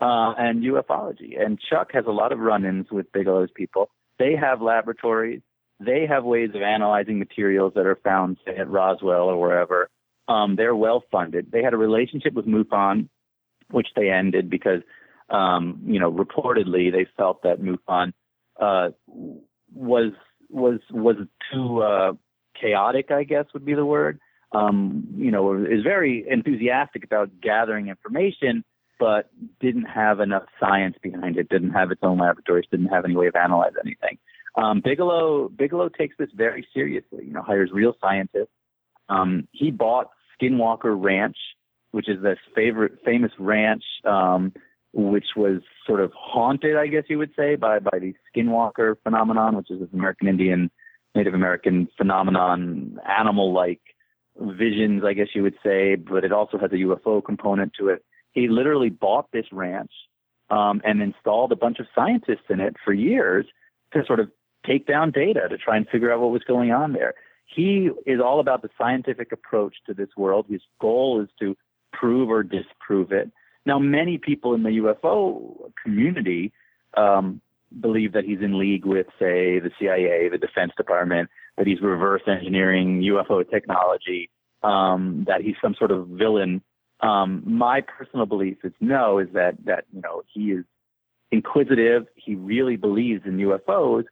uh, 0.00 0.34
and 0.36 0.62
ufology. 0.62 1.40
And 1.40 1.58
Chuck 1.70 1.90
has 1.92 2.04
a 2.06 2.10
lot 2.10 2.32
of 2.32 2.38
run-ins 2.38 2.90
with 2.90 3.12
Bigelow's 3.12 3.50
people. 3.54 3.88
They 4.18 4.34
have 4.34 4.60
laboratories. 4.60 5.42
They 5.78 6.06
have 6.08 6.24
ways 6.24 6.50
of 6.54 6.62
analyzing 6.62 7.18
materials 7.18 7.74
that 7.76 7.86
are 7.86 7.98
found, 8.02 8.38
say, 8.44 8.56
at 8.56 8.68
Roswell 8.68 9.28
or 9.28 9.38
wherever. 9.38 9.88
Um, 10.26 10.56
they're 10.56 10.74
well 10.74 11.04
funded. 11.12 11.52
They 11.52 11.62
had 11.62 11.74
a 11.74 11.78
relationship 11.78 12.34
with 12.34 12.46
MUFON, 12.46 13.08
which 13.70 13.88
they 13.94 14.10
ended 14.10 14.50
because, 14.50 14.80
um, 15.30 15.82
you 15.86 16.00
know, 16.00 16.10
reportedly 16.10 16.90
they 16.90 17.06
felt 17.16 17.42
that 17.42 17.60
MUFON 17.60 18.12
uh, 18.60 18.88
was 19.72 20.12
was 20.48 20.80
was 20.90 21.16
too 21.52 21.82
uh, 21.82 22.12
chaotic, 22.60 23.10
I 23.10 23.24
guess 23.24 23.44
would 23.52 23.64
be 23.64 23.74
the 23.74 23.84
word. 23.84 24.18
Um, 24.52 25.08
you 25.16 25.30
know, 25.30 25.54
is 25.54 25.82
very 25.82 26.24
enthusiastic 26.28 27.04
about 27.04 27.30
gathering 27.40 27.88
information, 27.88 28.64
but 28.98 29.28
didn't 29.60 29.84
have 29.84 30.20
enough 30.20 30.44
science 30.60 30.96
behind 31.02 31.36
it. 31.36 31.48
Didn't 31.48 31.72
have 31.72 31.90
its 31.90 32.00
own 32.02 32.18
laboratories. 32.18 32.66
Didn't 32.70 32.86
have 32.86 33.04
any 33.04 33.16
way 33.16 33.26
of 33.26 33.36
analyzing 33.36 33.78
anything. 33.84 34.18
Um, 34.54 34.80
Bigelow 34.82 35.48
Bigelow 35.48 35.90
takes 35.90 36.16
this 36.16 36.30
very 36.34 36.66
seriously. 36.72 37.24
You 37.24 37.32
know, 37.32 37.42
hires 37.42 37.70
real 37.72 37.94
scientists. 38.00 38.54
Um, 39.08 39.48
he 39.52 39.70
bought 39.70 40.10
Skinwalker 40.40 40.94
Ranch, 40.96 41.36
which 41.90 42.08
is 42.08 42.22
this 42.22 42.38
favorite 42.54 42.98
famous 43.04 43.32
ranch 43.38 43.84
um, 44.04 44.52
which 44.96 45.26
was 45.36 45.60
sort 45.86 46.00
of 46.00 46.10
haunted, 46.16 46.74
I 46.74 46.86
guess 46.86 47.04
you 47.08 47.18
would 47.18 47.32
say, 47.36 47.54
by 47.56 47.78
by 47.80 47.98
the 47.98 48.14
skinwalker 48.34 48.96
phenomenon, 49.02 49.54
which 49.54 49.70
is 49.70 49.78
this 49.78 49.90
American 49.92 50.26
Indian, 50.26 50.70
Native 51.14 51.34
American 51.34 51.88
phenomenon, 51.98 52.98
animal-like 53.06 53.82
visions, 54.40 55.02
I 55.04 55.12
guess 55.12 55.28
you 55.34 55.42
would 55.42 55.56
say, 55.62 55.94
but 55.94 56.24
it 56.24 56.32
also 56.32 56.58
has 56.58 56.70
a 56.72 56.76
UFO 56.76 57.24
component 57.24 57.72
to 57.78 57.88
it. 57.88 58.04
He 58.32 58.48
literally 58.48 58.90
bought 58.90 59.30
this 59.32 59.46
ranch 59.52 59.92
um, 60.50 60.80
and 60.84 61.02
installed 61.02 61.52
a 61.52 61.56
bunch 61.56 61.78
of 61.78 61.86
scientists 61.94 62.48
in 62.50 62.60
it 62.60 62.76
for 62.84 62.92
years 62.92 63.46
to 63.92 64.04
sort 64.06 64.20
of 64.20 64.30
take 64.66 64.86
down 64.86 65.10
data 65.10 65.48
to 65.48 65.56
try 65.56 65.76
and 65.76 65.88
figure 65.88 66.12
out 66.12 66.20
what 66.20 66.30
was 66.30 66.42
going 66.42 66.70
on 66.72 66.92
there. 66.92 67.14
He 67.46 67.90
is 68.04 68.20
all 68.20 68.40
about 68.40 68.62
the 68.62 68.68
scientific 68.76 69.32
approach 69.32 69.76
to 69.86 69.94
this 69.94 70.08
world. 70.16 70.46
His 70.48 70.62
goal 70.80 71.20
is 71.22 71.28
to 71.40 71.56
prove 71.92 72.28
or 72.28 72.42
disprove 72.42 73.12
it. 73.12 73.30
Now, 73.64 73.78
many 73.78 74.18
people 74.18 74.54
in 74.54 74.62
the 74.62 74.70
UFO 74.70 75.70
community 75.82 76.52
um, 76.96 77.40
believe 77.80 78.12
that 78.12 78.24
he's 78.24 78.40
in 78.40 78.58
league 78.58 78.84
with, 78.84 79.06
say, 79.18 79.58
the 79.58 79.70
CIA, 79.78 80.28
the 80.28 80.38
Defense 80.38 80.72
Department, 80.76 81.30
that 81.56 81.66
he's 81.66 81.80
reverse 81.80 82.22
engineering 82.26 83.02
UFO 83.02 83.48
technology, 83.48 84.30
um, 84.62 85.24
that 85.26 85.40
he's 85.42 85.56
some 85.62 85.74
sort 85.78 85.90
of 85.90 86.08
villain. 86.08 86.62
Um, 87.00 87.42
my 87.46 87.82
personal 87.82 88.26
belief 88.26 88.58
is 88.64 88.72
no, 88.80 89.18
is 89.18 89.28
that 89.34 89.56
that 89.64 89.84
you 89.92 90.00
know 90.00 90.22
he 90.32 90.52
is 90.52 90.64
inquisitive. 91.30 92.06
He 92.14 92.34
really 92.34 92.76
believes 92.76 93.22
in 93.24 93.38
UFOs. 93.38 94.04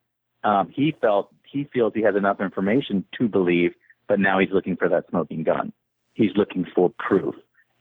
Um, 0.43 0.71
he 0.75 0.95
felt 1.01 1.35
he 1.45 1.69
feels 1.73 1.93
he 1.95 2.03
has 2.03 2.17
enough 2.17 2.41
information 2.41 3.05
to 3.19 3.29
believe, 3.29 3.73
but 4.09 4.21
now 4.21 4.39
he's 4.39 4.51
looking 4.53 4.77
for 4.77 4.89
that 4.89 5.05
smoking 5.11 5.43
gun. 5.43 5.73
He's 6.15 6.33
looking 6.37 6.67
for 6.75 6.93
proof 6.99 7.35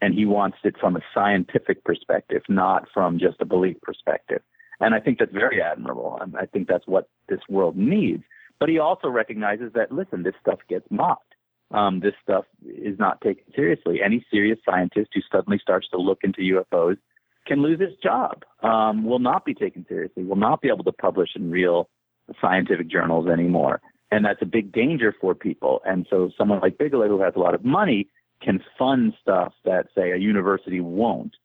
and 0.03 0.13
he 0.13 0.25
wants 0.25 0.57
it 0.65 0.75
from 0.81 0.97
a 0.97 0.99
scientific 1.13 1.83
perspective, 1.85 2.41
not 2.49 2.87
from 2.93 3.17
just 3.17 3.39
a 3.39 3.45
belief 3.45 3.77
perspective. 3.81 4.41
And 4.81 4.93
I 4.93 4.99
think 4.99 5.17
that's 5.17 5.31
very 5.31 5.61
admirable. 5.61 6.17
And 6.19 6.35
I 6.35 6.45
think 6.45 6.67
that's 6.67 6.85
what 6.85 7.07
this 7.29 7.39
world 7.47 7.77
needs. 7.77 8.23
But 8.59 8.69
he 8.69 8.79
also 8.79 9.09
recognizes 9.09 9.73
that, 9.73 9.91
listen, 9.91 10.23
this 10.23 10.35
stuff 10.41 10.59
gets 10.69 10.85
mocked. 10.89 11.33
Um, 11.71 11.99
this 12.01 12.13
stuff 12.21 12.45
is 12.65 12.99
not 12.99 13.19
taken 13.21 13.43
seriously. 13.55 13.99
Any 14.03 14.25
serious 14.29 14.59
scientist 14.63 15.09
who 15.13 15.21
suddenly 15.31 15.59
starts 15.59 15.87
to 15.89 15.97
look 15.97 16.19
into 16.23 16.41
UFOs 16.41 16.97
can 17.47 17.61
lose 17.61 17.79
his 17.79 17.95
job, 18.01 18.43
um, 18.61 19.03
will 19.03 19.19
not 19.19 19.43
be 19.43 19.53
taken 19.53 19.85
seriously, 19.89 20.23
will 20.23 20.35
not 20.35 20.61
be 20.61 20.69
able 20.69 20.83
to 20.83 20.91
publish 20.91 21.31
in 21.35 21.51
real 21.51 21.89
scientific 22.39 22.87
journals 22.87 23.27
anymore. 23.27 23.81
And 24.11 24.23
that's 24.23 24.41
a 24.41 24.45
big 24.45 24.71
danger 24.71 25.13
for 25.19 25.33
people. 25.33 25.81
And 25.85 26.05
so 26.09 26.29
someone 26.37 26.59
like 26.59 26.77
Bigelow, 26.77 27.07
who 27.07 27.21
has 27.21 27.33
a 27.35 27.39
lot 27.39 27.55
of 27.55 27.65
money, 27.65 28.07
can 28.41 28.63
fund 28.77 29.13
stuff 29.21 29.53
that, 29.65 29.87
say, 29.95 30.11
a 30.11 30.17
university 30.17 30.79
won't. 30.79 31.35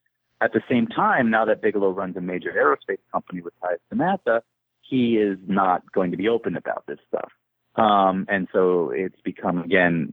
At 0.41 0.53
the 0.53 0.61
same 0.71 0.87
time, 0.87 1.31
now 1.31 1.45
that 1.47 1.63
Bigelow 1.63 1.91
runs 1.91 2.17
a 2.17 2.21
major 2.21 2.53
aerospace 2.53 2.99
company 3.13 3.41
with 3.41 3.55
ties 3.61 3.79
to 3.91 3.97
NASA, 3.97 4.43
he 4.89 5.17
is 5.17 5.39
not 5.47 5.91
going 5.93 6.11
to 6.11 6.17
be 6.17 6.29
open 6.29 6.57
about 6.57 6.85
this 6.87 6.99
stuff. 7.09 7.31
Um, 7.77 8.27
and 8.29 8.49
so 8.53 8.91
it's 8.91 9.21
become, 9.23 9.59
again, 9.59 10.13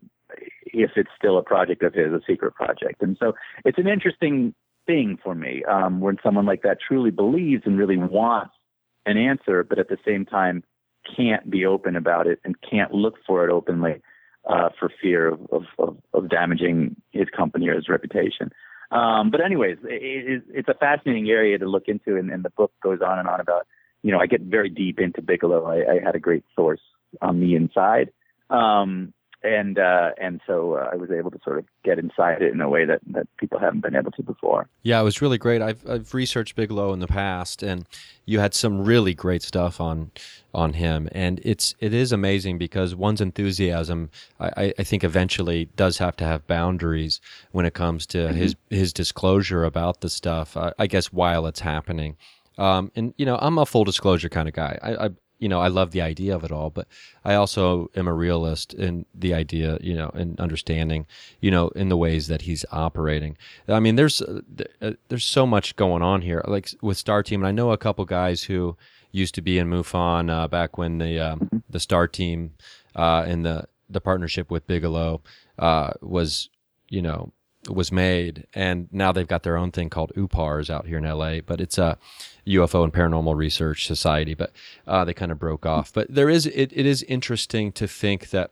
if 0.65 0.91
it's 0.95 1.09
still 1.17 1.37
a 1.37 1.43
project 1.43 1.83
of 1.83 1.93
his, 1.93 2.11
a 2.11 2.21
secret 2.27 2.53
project. 2.53 3.01
And 3.01 3.17
so 3.19 3.33
it's 3.63 3.77
an 3.77 3.87
interesting 3.87 4.53
thing 4.85 5.17
for 5.23 5.33
me 5.33 5.63
um, 5.63 5.99
when 5.99 6.17
someone 6.23 6.45
like 6.45 6.61
that 6.63 6.77
truly 6.85 7.11
believes 7.11 7.63
and 7.65 7.77
really 7.77 7.97
wants 7.97 8.53
an 9.05 9.17
answer, 9.17 9.63
but 9.63 9.79
at 9.79 9.87
the 9.87 9.97
same 10.05 10.25
time 10.25 10.63
can't 11.15 11.49
be 11.49 11.65
open 11.65 11.95
about 11.95 12.27
it 12.27 12.39
and 12.43 12.55
can't 12.61 12.93
look 12.93 13.15
for 13.25 13.47
it 13.47 13.51
openly 13.51 14.01
uh, 14.47 14.69
for 14.79 14.91
fear 15.01 15.29
of, 15.29 15.65
of, 15.79 15.97
of, 16.13 16.29
damaging 16.29 16.95
his 17.11 17.27
company 17.35 17.67
or 17.67 17.75
his 17.75 17.89
reputation. 17.89 18.51
Um, 18.91 19.31
but 19.31 19.41
anyways, 19.43 19.77
it, 19.83 20.43
it's 20.49 20.69
a 20.69 20.75
fascinating 20.75 21.29
area 21.29 21.57
to 21.57 21.67
look 21.67 21.87
into, 21.87 22.15
and, 22.15 22.29
and, 22.29 22.43
the 22.43 22.51
book 22.51 22.71
goes 22.83 22.99
on 23.03 23.17
and 23.17 23.27
on 23.27 23.39
about 23.39 23.65
you 24.05 24.11
know, 24.11 24.19
I 24.19 24.27
get 24.27 24.41
very 24.57 24.69
deep 24.83 24.97
into 25.05 25.21
Bigelow. 25.29 25.61
I, 25.65 25.77
I 25.93 25.95
had 26.07 26.15
a 26.15 26.19
great 26.27 26.45
source 26.55 26.83
on 27.27 27.39
the 27.43 27.55
inside. 27.55 28.07
Um, 28.51 29.13
and 29.43 29.77
uh, 29.77 30.09
and 30.25 30.41
so 30.47 30.73
uh, 30.73 30.89
I 30.91 30.95
was 30.95 31.11
able 31.11 31.31
to 31.31 31.39
sort 31.43 31.59
of 31.59 31.65
get 31.83 31.99
inside 31.99 32.41
it 32.41 32.51
in 32.55 32.61
a 32.61 32.69
way 32.75 32.83
that, 32.85 33.01
that 33.15 33.27
people 33.37 33.59
haven't 33.59 33.81
been 33.81 33.95
able 33.95 34.11
to 34.11 34.23
before. 34.23 34.67
Yeah, 34.81 34.99
it 34.99 35.03
was 35.03 35.21
really 35.21 35.37
great. 35.37 35.61
I've 35.61 35.87
I've 35.87 36.13
researched 36.13 36.55
Bigelow 36.55 36.93
in 36.93 36.99
the 36.99 37.07
past, 37.07 37.61
and 37.61 37.85
you 38.25 38.39
had 38.39 38.53
some 38.55 38.83
really 38.83 39.13
great 39.13 39.43
stuff 39.43 39.79
on 39.79 40.11
on 40.53 40.73
him, 40.73 41.09
and 41.11 41.39
it's 41.43 41.75
it 41.79 41.93
is 41.93 42.11
amazing 42.11 42.57
because 42.57 42.95
one's 42.95 43.21
enthusiasm, 43.21 44.09
I, 44.39 44.73
I 44.79 44.83
think, 44.83 45.03
eventually 45.03 45.65
does 45.75 45.99
have 45.99 46.15
to 46.17 46.25
have 46.25 46.47
boundaries 46.47 47.21
when 47.51 47.65
it 47.65 47.73
comes 47.73 48.05
to 48.07 48.17
Mm-hmm. 48.17 48.37
his 48.37 48.55
his 48.71 48.93
disclosure 48.93 49.63
about 49.63 50.01
the 50.01 50.09
stuff. 50.09 50.57
Uh, 50.57 50.71
I 50.79 50.87
guess 50.87 51.13
while 51.13 51.45
it's 51.45 51.59
happening, 51.59 52.17
um, 52.57 52.91
and 52.95 53.13
you 53.17 53.25
know, 53.25 53.37
I'm 53.41 53.57
a 53.57 53.65
full 53.65 53.83
disclosure 53.83 54.29
kind 54.29 54.47
of 54.47 54.53
guy. 54.53 54.77
I, 54.81 55.05
I 55.05 55.09
you 55.39 55.49
know, 55.49 55.59
I 55.59 55.67
love 55.67 55.91
the 55.91 56.01
idea 56.01 56.33
of 56.33 56.43
it 56.43 56.51
all, 56.51 56.69
but 56.69 56.87
I 57.25 57.35
also 57.35 57.89
am 57.95 58.07
a 58.07 58.13
realist 58.13 58.73
in 58.73 59.05
the 59.13 59.33
idea, 59.33 59.77
you 59.81 59.93
know, 59.93 60.09
and 60.13 60.39
understanding, 60.39 61.07
you 61.41 61.51
know, 61.51 61.67
in 61.69 61.89
the 61.89 61.97
ways 61.97 62.27
that 62.27 62.43
he's 62.43 62.63
operating. 62.71 63.37
I 63.67 63.79
mean, 63.79 63.95
there's 63.95 64.21
uh, 64.21 64.41
uh, 64.81 64.91
there's 65.09 65.25
so 65.25 65.45
much 65.45 65.75
going 65.75 66.01
on 66.01 66.21
here, 66.21 66.41
like 66.47 66.69
with 66.81 66.97
Star 66.97 67.21
Team, 67.21 67.41
and 67.41 67.47
I 67.47 67.51
know 67.51 67.71
a 67.71 67.77
couple 67.77 68.05
guys 68.05 68.43
who 68.43 68.77
used 69.11 69.35
to 69.35 69.41
be 69.41 69.57
in 69.57 69.69
MUFON 69.69 70.29
uh, 70.29 70.47
back 70.47 70.77
when 70.77 70.99
the 70.99 71.19
um, 71.19 71.63
the 71.69 71.79
Star 71.79 72.07
Team 72.07 72.53
uh, 72.95 73.25
and 73.27 73.45
the 73.45 73.65
the 73.89 74.01
partnership 74.01 74.49
with 74.49 74.67
Bigelow 74.67 75.21
uh, 75.59 75.91
was, 76.01 76.49
you 76.89 77.01
know, 77.01 77.31
was 77.69 77.91
made, 77.91 78.45
and 78.53 78.87
now 78.91 79.11
they've 79.11 79.27
got 79.27 79.43
their 79.43 79.57
own 79.57 79.71
thing 79.71 79.89
called 79.89 80.11
UPARS 80.15 80.69
out 80.69 80.85
here 80.85 80.97
in 80.97 81.03
LA, 81.03 81.41
but 81.41 81.59
it's 81.59 81.77
a 81.77 81.97
UFO 82.47 82.83
and 82.83 82.93
Paranormal 82.93 83.35
Research 83.35 83.87
Society, 83.87 84.33
but 84.33 84.51
uh, 84.85 85.03
they 85.03 85.13
kind 85.13 85.31
of 85.31 85.39
broke 85.39 85.65
off. 85.65 85.91
But 85.91 86.13
there 86.13 86.29
is 86.29 86.45
it, 86.45 86.71
it 86.73 86.85
is 86.85 87.03
interesting 87.03 87.71
to 87.73 87.87
think 87.87 88.29
that 88.29 88.51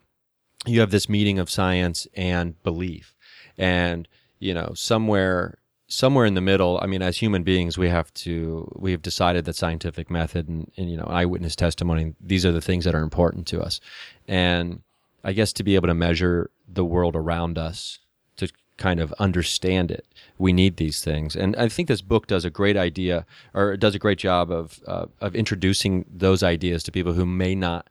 you 0.65 0.79
have 0.79 0.91
this 0.91 1.09
meeting 1.09 1.39
of 1.39 1.49
science 1.49 2.07
and 2.15 2.61
belief, 2.63 3.15
and 3.57 4.07
you 4.39 4.53
know 4.53 4.73
somewhere 4.75 5.59
somewhere 5.87 6.25
in 6.25 6.33
the 6.33 6.41
middle. 6.41 6.79
I 6.81 6.87
mean, 6.87 7.01
as 7.01 7.17
human 7.17 7.43
beings, 7.43 7.77
we 7.77 7.89
have 7.89 8.13
to 8.15 8.71
we 8.75 8.91
have 8.91 9.01
decided 9.01 9.45
that 9.45 9.55
scientific 9.55 10.09
method 10.09 10.47
and, 10.47 10.71
and 10.75 10.89
you 10.89 10.97
know 10.97 11.05
eyewitness 11.05 11.55
testimony 11.55 12.15
these 12.19 12.45
are 12.45 12.51
the 12.51 12.61
things 12.61 12.85
that 12.85 12.95
are 12.95 13.03
important 13.03 13.45
to 13.47 13.61
us, 13.61 13.79
and 14.27 14.81
I 15.23 15.33
guess 15.33 15.53
to 15.53 15.63
be 15.63 15.75
able 15.75 15.87
to 15.87 15.93
measure 15.93 16.49
the 16.67 16.85
world 16.85 17.15
around 17.15 17.57
us 17.57 17.99
kind 18.83 18.99
of 18.99 19.13
understand 19.13 19.89
it. 19.91 20.05
We 20.37 20.51
need 20.51 20.75
these 20.75 21.01
things, 21.01 21.37
and 21.37 21.55
I 21.55 21.69
think 21.69 21.87
this 21.87 22.01
book 22.01 22.27
does 22.27 22.43
a 22.43 22.49
great 22.49 22.75
idea, 22.75 23.25
or 23.53 23.77
does 23.77 23.95
a 23.95 23.99
great 24.05 24.17
job 24.17 24.51
of 24.51 24.81
uh, 24.85 25.05
of 25.21 25.35
introducing 25.35 26.05
those 26.25 26.43
ideas 26.43 26.83
to 26.83 26.91
people 26.91 27.13
who 27.13 27.25
may 27.25 27.55
not 27.55 27.89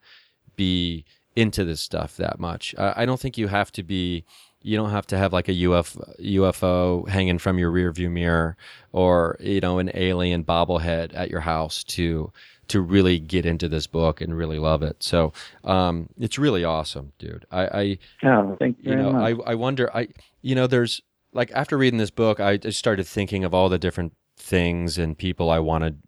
be 0.55 1.03
into 1.35 1.65
this 1.65 1.81
stuff 1.81 2.15
that 2.17 2.39
much. 2.39 2.75
I, 2.77 2.93
I 2.97 3.05
don't 3.07 3.19
think 3.19 3.37
you 3.37 3.47
have 3.47 3.71
to 3.71 3.83
be. 3.83 4.23
You 4.61 4.77
don't 4.77 4.91
have 4.91 5.07
to 5.07 5.17
have 5.17 5.33
like 5.33 5.49
a 5.49 5.57
UFO, 5.67 5.97
UFO 6.21 7.09
hanging 7.09 7.39
from 7.39 7.57
your 7.57 7.71
rearview 7.71 8.11
mirror, 8.11 8.55
or 8.91 9.37
you 9.39 9.61
know 9.61 9.79
an 9.79 9.89
alien 9.95 10.43
bobblehead 10.43 11.11
at 11.15 11.31
your 11.31 11.41
house 11.41 11.83
to 11.95 12.31
to 12.69 12.81
really 12.81 13.19
get 13.19 13.45
into 13.45 13.67
this 13.67 13.87
book 13.87 14.21
and 14.21 14.37
really 14.37 14.59
love 14.59 14.81
it. 14.83 15.03
So 15.03 15.33
um, 15.63 16.09
it's 16.19 16.37
really 16.37 16.63
awesome, 16.63 17.11
dude. 17.19 17.45
I, 17.51 17.97
I 18.21 18.27
Oh, 18.29 18.55
thank 18.59 18.77
you 18.81 18.91
you 18.91 18.97
know, 18.97 19.11
much. 19.13 19.37
I, 19.45 19.51
I 19.51 19.55
wonder, 19.55 19.95
I, 19.95 20.07
you 20.41 20.55
know, 20.55 20.67
there's 20.67 21.01
like 21.33 21.51
after 21.53 21.77
reading 21.77 21.99
this 21.99 22.11
book, 22.11 22.39
I 22.39 22.57
just 22.57 22.79
started 22.79 23.05
thinking 23.07 23.43
of 23.43 23.53
all 23.53 23.69
the 23.69 23.79
different 23.79 24.13
things 24.37 24.97
and 24.97 25.17
people 25.17 25.49
I 25.49 25.59
wanted 25.59 26.01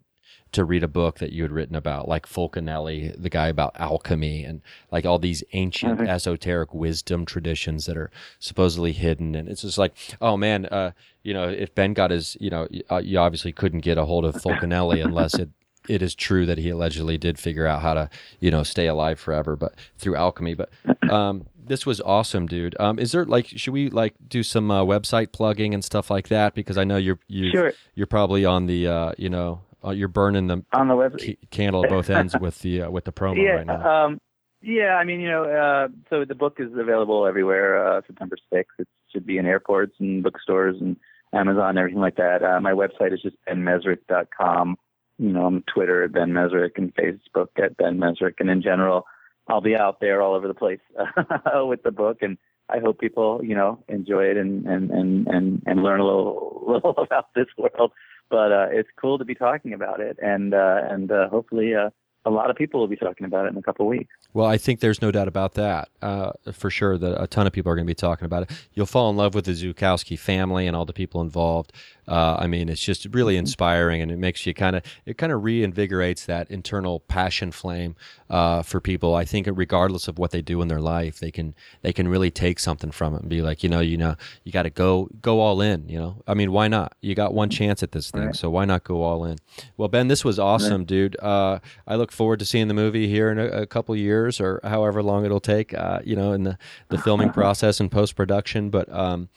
to 0.52 0.64
read 0.64 0.84
a 0.84 0.88
book 0.88 1.20
that 1.20 1.34
you 1.34 1.42
had 1.44 1.52
written 1.52 1.76
about, 1.76 2.08
like 2.08 2.26
Fulcanelli, 2.26 3.14
the 3.22 3.30
guy 3.30 3.48
about 3.48 3.76
alchemy 3.78 4.46
and 4.46 4.62
like 4.90 5.06
all 5.06 5.20
these 5.20 5.44
ancient 5.52 6.00
Mhm. 6.00 6.08
esoteric 6.08 6.74
wisdom 6.74 7.26
traditions 7.26 7.86
that 7.88 7.98
are 7.98 8.10
supposedly 8.40 8.94
hidden. 8.94 9.36
And 9.36 9.50
it's 9.50 9.64
just 9.64 9.78
like, 9.78 9.94
oh 10.22 10.38
man, 10.38 10.66
uh, 10.68 10.92
you 11.24 11.34
know, 11.34 11.50
if 11.50 11.76
Ben 11.76 11.94
got 11.94 12.12
his, 12.12 12.38
you 12.40 12.50
know, 12.50 12.68
uh, 12.90 12.98
you 12.98 13.18
obviously 13.20 13.52
couldn't 13.52 13.80
get 13.82 13.98
a 13.98 14.06
hold 14.06 14.24
of 14.24 14.36
Fulcanelli 14.36 15.04
unless 15.04 15.34
it, 15.36 15.50
it 15.88 16.02
is 16.02 16.16
true 16.16 16.46
that 16.46 16.58
he 16.58 16.70
allegedly 16.70 17.18
did 17.18 17.38
figure 17.40 17.66
out 17.66 17.82
how 17.82 17.94
to, 17.94 18.10
you 18.40 18.52
know, 18.52 18.64
stay 18.64 18.88
alive 18.88 19.20
forever, 19.20 19.56
but 19.56 19.76
through 19.98 20.16
alchemy. 20.16 20.56
But 20.56 20.70
um, 21.10 21.46
this 21.58 21.86
was 21.86 22.02
awesome, 22.02 22.48
dude. 22.48 22.76
Um, 22.80 23.00
is 23.00 23.12
there 23.12 23.26
like, 23.26 23.48
should 23.48 23.74
we 23.74 23.90
like 23.90 24.16
do 24.28 24.44
some 24.44 24.70
uh, 24.72 24.84
website 24.84 25.32
plugging 25.32 25.74
and 25.74 25.84
stuff 25.84 26.10
like 26.10 26.28
that? 26.30 26.54
Because 26.54 26.78
I 26.78 26.84
know 26.84 26.98
you're 26.98 27.20
you 27.28 27.52
Sure. 27.52 27.74
you're 27.94 28.08
probably 28.08 28.46
on 28.46 28.66
the 28.68 28.88
uh, 28.88 29.12
you 29.18 29.30
know 29.30 29.62
uh, 29.84 29.92
you're 29.92 30.08
burning 30.08 30.48
the 30.48 30.64
on 30.74 30.88
the 30.88 30.96
web 30.96 31.20
ca- 31.20 31.38
candle 31.52 31.84
at 31.84 31.90
both 31.90 32.10
ends 32.10 32.36
with 32.40 32.60
the 32.60 32.84
uh, 32.84 32.90
with 32.90 33.06
the 33.06 33.12
promo 33.12 33.38
yeah, 33.44 33.52
right 33.52 33.68
now. 33.68 34.06
Um, 34.06 34.22
yeah, 34.62 34.96
I 34.96 35.04
mean, 35.04 35.20
you 35.20 35.30
know, 35.30 35.44
uh, 35.44 35.88
so 36.10 36.26
the 36.26 36.34
book 36.34 36.56
is 36.60 36.72
available 36.76 37.28
everywhere. 37.28 37.98
Uh, 37.98 38.02
September 38.08 38.36
6th. 38.52 38.64
It 38.80 38.88
should 39.12 39.26
be 39.26 39.38
in 39.38 39.46
airports 39.46 39.94
and 40.00 40.24
bookstores 40.24 40.78
and 40.82 40.98
Amazon, 41.34 41.70
and 41.70 41.78
everything 41.78 42.02
like 42.02 42.16
that. 42.16 42.42
Uh, 42.44 42.60
my 42.62 42.72
website 42.72 43.14
is 43.14 43.22
just 43.22 43.36
benmezrich.com. 43.48 44.76
You 45.18 45.30
know, 45.30 45.46
I'm 45.46 45.64
Twitter 45.64 46.04
at 46.04 46.12
Ben 46.12 46.32
Mezrich 46.32 46.78
and 46.78 46.94
Facebook 46.96 47.48
at 47.58 47.78
Ben 47.78 47.98
Mezrich. 47.98 48.36
And 48.40 48.50
in 48.50 48.62
general, 48.62 49.06
I'll 49.48 49.62
be 49.62 49.76
out 49.76 50.00
there 50.00 50.22
all 50.22 50.34
over 50.34 50.48
the 50.48 50.54
place 50.54 50.80
with 51.56 51.84
the 51.84 51.92
book. 51.92 52.18
And 52.22 52.38
I 52.70 52.80
hope 52.80 53.00
people, 53.00 53.42
you 53.44 53.56
know, 53.56 53.84
enjoy 53.88 54.26
it 54.26 54.38
and, 54.38 54.66
and, 54.66 54.90
and, 54.92 55.28
and, 55.28 55.64
and 55.66 55.84
learn 55.84 56.00
a 56.00 56.06
little, 56.06 56.64
little 56.68 56.96
about 56.98 57.34
this 57.36 57.48
world. 57.58 57.92
But 58.30 58.52
uh, 58.52 58.68
it's 58.72 58.90
cool 59.00 59.18
to 59.20 59.26
be 59.26 59.36
talking 59.36 59.74
about 59.74 60.00
it. 60.00 60.18
And, 60.22 60.54
uh, 60.54 60.82
and 60.90 61.12
uh, 61.12 61.30
hopefully 61.30 61.76
uh, 61.76 61.92
a 62.26 62.32
lot 62.32 62.50
of 62.50 62.56
people 62.56 62.80
will 62.80 62.88
be 62.88 62.96
talking 62.96 63.26
about 63.26 63.46
it 63.46 63.50
in 63.50 63.58
a 63.58 63.62
couple 63.62 63.86
of 63.86 63.90
weeks. 63.90 64.14
Well, 64.34 64.48
I 64.48 64.58
think 64.58 64.80
there's 64.80 65.02
no 65.02 65.12
doubt 65.12 65.28
about 65.28 65.54
that. 65.54 65.90
Uh, 66.02 66.32
for 66.52 66.70
sure, 66.72 66.98
that 66.98 67.22
a 67.22 67.28
ton 67.28 67.46
of 67.46 67.54
people 67.54 67.72
are 67.72 67.76
going 67.76 67.86
to 67.86 67.90
be 67.90 67.96
talking 67.96 68.26
about 68.26 68.44
it. 68.44 68.68
You'll 68.74 68.88
fall 68.88 69.10
in 69.12 69.16
love 69.16 69.36
with 69.36 69.46
the 69.46 69.52
Zukowski 69.52 70.18
family 70.18 70.66
and 70.66 70.76
all 70.76 70.86
the 70.86 70.94
people 70.94 71.22
involved. 71.22 71.72
Uh, 72.08 72.36
I 72.40 72.48
mean, 72.48 72.70
it's 72.70 72.82
just 72.82 73.06
really 73.12 73.38
inspiring, 73.38 74.02
and 74.02 74.12
it 74.12 74.18
makes 74.20 74.46
you 74.46 74.54
kind 74.54 74.76
of 74.76 74.84
it 75.06 75.18
kind 75.18 75.32
of 75.32 75.42
reinvigorates 75.42 76.26
that 76.26 76.50
internal 76.52 77.00
passion 77.02 77.52
flame 77.52 77.96
uh, 78.30 78.62
for 78.62 78.80
people. 78.80 79.16
I 79.16 79.26
think, 79.26 79.48
regardless 79.52 80.08
of 80.08 80.18
what 80.20 80.32
they 80.32 80.42
do 80.42 80.62
in 80.62 80.68
their 80.68 80.82
life, 80.82 81.20
they 81.20 81.32
can 81.32 81.56
they 81.82 81.94
can 81.94 82.08
really 82.08 82.32
take 82.32 82.60
something 82.60 82.92
from 82.92 83.16
it 83.16 83.22
and 83.22 83.30
be 83.30 83.42
like, 83.42 83.64
you 83.64 83.70
know, 83.70 83.80
you 83.80 83.98
know, 83.98 84.16
you 84.44 84.52
got 84.52 84.64
to 84.64 84.70
go 84.70 85.10
go 85.22 85.40
all 85.40 85.62
in. 85.62 85.88
You 85.90 86.00
know, 86.00 86.22
I 86.28 86.34
mean, 86.34 86.52
why 86.52 86.68
not? 86.68 86.96
You 87.02 87.16
got 87.16 87.34
one 87.34 87.50
chance 87.50 87.82
at 87.84 87.92
this 87.92 88.12
thing, 88.12 88.26
Right. 88.28 88.36
so 88.36 88.50
why 88.50 88.66
not 88.66 88.84
go 88.84 89.02
all 89.04 89.26
in? 89.26 89.38
Well, 89.78 89.88
Ben, 89.88 90.08
this 90.08 90.24
was 90.26 90.38
awesome, 90.40 90.86
dude. 90.86 91.18
Uh, 91.22 91.60
I 91.88 91.96
look 91.96 92.12
forward 92.12 92.40
to 92.40 92.46
seeing 92.46 92.68
the 92.68 92.74
movie 92.74 93.08
here 93.08 93.32
in 93.32 93.40
a, 93.40 93.46
a 93.62 93.66
couple 93.66 93.96
years 93.96 94.40
or 94.40 94.60
however 94.64 95.02
long 95.02 95.26
it'll 95.26 95.40
take. 95.40 95.74
Uh, 95.74 96.00
you 96.04 96.16
know, 96.16 96.32
in 96.34 96.44
the 96.44 96.58
the 96.90 96.98
filming 96.98 97.30
process 97.40 97.80
and 97.80 97.92
post 97.92 98.16
production, 98.16 98.70
but 98.70 98.92
um, 98.92 99.30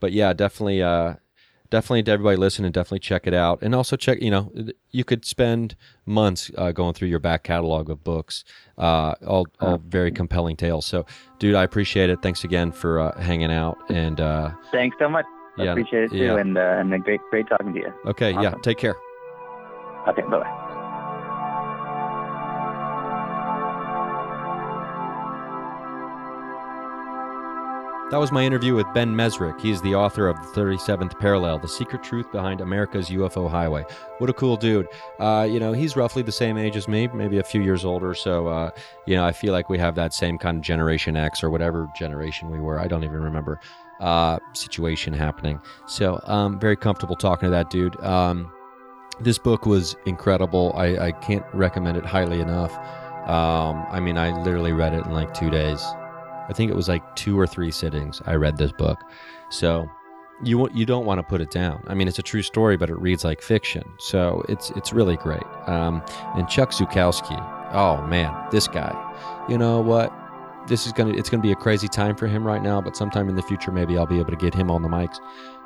but 0.00 0.12
yeah, 0.12 0.32
definitely. 0.32 0.82
Uh, 0.82 1.14
definitely 1.70 2.02
to 2.02 2.10
everybody 2.10 2.36
listening 2.36 2.70
definitely 2.72 2.98
check 2.98 3.26
it 3.26 3.34
out 3.34 3.58
and 3.62 3.74
also 3.74 3.96
check 3.96 4.20
you 4.20 4.30
know 4.30 4.52
you 4.90 5.04
could 5.04 5.24
spend 5.24 5.76
months 6.04 6.50
uh, 6.56 6.72
going 6.72 6.92
through 6.94 7.08
your 7.08 7.18
back 7.18 7.42
catalog 7.42 7.90
of 7.90 8.02
books 8.04 8.44
uh, 8.78 9.14
all, 9.26 9.46
all 9.60 9.78
very 9.86 10.10
compelling 10.10 10.56
tales 10.56 10.84
so 10.86 11.04
dude 11.38 11.54
i 11.54 11.62
appreciate 11.64 12.10
it 12.10 12.20
thanks 12.22 12.44
again 12.44 12.72
for 12.72 13.00
uh, 13.00 13.18
hanging 13.20 13.52
out 13.52 13.78
and 13.90 14.20
uh, 14.20 14.50
Thanks 14.72 14.96
so 14.98 15.08
much. 15.08 15.24
I 15.58 15.64
Yeah, 15.64 15.70
appreciate 15.72 16.04
it 16.04 16.10
too. 16.10 16.16
yeah. 16.18 16.36
And, 16.38 16.56
uh, 16.58 16.60
and 16.60 17.02
great, 17.04 17.20
great 17.30 17.48
talking 17.48 17.72
to 17.72 17.78
you. 17.80 17.92
okay 18.06 18.32
yeah 18.32 18.54
take 18.62 18.78
care 18.78 18.96
Okay, 20.08 20.22
bye 20.22 20.38
bye. 20.40 20.65
That 28.10 28.18
was 28.18 28.30
my 28.30 28.44
interview 28.44 28.76
with 28.76 28.86
Ben 28.94 29.12
Mezrich. 29.16 29.60
He's 29.60 29.82
the 29.82 29.96
author 29.96 30.28
of 30.28 30.36
The 30.36 30.60
37th 30.60 31.18
Parallel, 31.18 31.58
The 31.58 31.66
Secret 31.66 32.04
Truth 32.04 32.30
Behind 32.30 32.60
America's 32.60 33.10
UFO 33.10 33.50
Highway. 33.50 33.84
What 34.18 34.30
a 34.30 34.32
cool 34.32 34.56
dude. 34.56 34.86
Uh, 35.18 35.44
you 35.50 35.58
know, 35.58 35.72
he's 35.72 35.96
roughly 35.96 36.22
the 36.22 36.30
same 36.30 36.56
age 36.56 36.76
as 36.76 36.86
me, 36.86 37.08
maybe 37.08 37.38
a 37.38 37.42
few 37.42 37.62
years 37.62 37.84
older. 37.84 38.14
So, 38.14 38.46
uh, 38.46 38.70
you 39.06 39.16
know, 39.16 39.24
I 39.24 39.32
feel 39.32 39.52
like 39.52 39.68
we 39.68 39.76
have 39.78 39.96
that 39.96 40.14
same 40.14 40.38
kind 40.38 40.58
of 40.58 40.62
Generation 40.62 41.16
X 41.16 41.42
or 41.42 41.50
whatever 41.50 41.90
generation 41.98 42.48
we 42.48 42.60
were. 42.60 42.78
I 42.78 42.86
don't 42.86 43.02
even 43.02 43.20
remember 43.20 43.58
uh, 43.98 44.38
situation 44.52 45.12
happening. 45.12 45.60
So, 45.88 46.20
um, 46.26 46.60
very 46.60 46.76
comfortable 46.76 47.16
talking 47.16 47.48
to 47.48 47.50
that 47.50 47.70
dude. 47.70 48.00
Um, 48.04 48.52
this 49.18 49.36
book 49.36 49.66
was 49.66 49.96
incredible. 50.06 50.72
I, 50.76 51.06
I 51.06 51.10
can't 51.10 51.44
recommend 51.52 51.96
it 51.96 52.06
highly 52.06 52.40
enough. 52.40 52.72
Um, 53.28 53.84
I 53.90 53.98
mean, 53.98 54.16
I 54.16 54.30
literally 54.44 54.72
read 54.72 54.94
it 54.94 55.04
in 55.04 55.10
like 55.10 55.34
two 55.34 55.50
days. 55.50 55.84
I 56.48 56.52
think 56.52 56.70
it 56.70 56.74
was 56.74 56.88
like 56.88 57.16
two 57.16 57.38
or 57.38 57.46
three 57.46 57.70
sittings. 57.70 58.22
I 58.26 58.34
read 58.34 58.56
this 58.56 58.72
book, 58.72 59.00
so 59.50 59.88
you 60.44 60.68
you 60.74 60.86
don't 60.86 61.06
want 61.06 61.18
to 61.18 61.22
put 61.22 61.40
it 61.40 61.50
down. 61.50 61.82
I 61.86 61.94
mean, 61.94 62.08
it's 62.08 62.18
a 62.18 62.22
true 62.22 62.42
story, 62.42 62.76
but 62.76 62.90
it 62.90 62.98
reads 62.98 63.24
like 63.24 63.42
fiction, 63.42 63.84
so 63.98 64.44
it's 64.48 64.70
it's 64.70 64.92
really 64.92 65.16
great. 65.16 65.42
Um, 65.66 66.02
and 66.34 66.48
Chuck 66.48 66.70
Zukowski, 66.72 67.38
oh 67.72 68.06
man, 68.06 68.32
this 68.50 68.68
guy, 68.68 68.92
you 69.48 69.58
know 69.58 69.80
what? 69.80 70.12
This 70.68 70.86
is 70.86 70.92
gonna 70.92 71.14
it's 71.14 71.30
gonna 71.30 71.42
be 71.42 71.52
a 71.52 71.56
crazy 71.56 71.88
time 71.88 72.16
for 72.16 72.26
him 72.26 72.46
right 72.46 72.62
now, 72.62 72.80
but 72.80 72.96
sometime 72.96 73.28
in 73.28 73.36
the 73.36 73.42
future, 73.42 73.72
maybe 73.72 73.96
I'll 73.96 74.06
be 74.06 74.18
able 74.18 74.30
to 74.30 74.36
get 74.36 74.54
him 74.54 74.70
on 74.70 74.82
the 74.82 74.88
mics. 74.88 75.18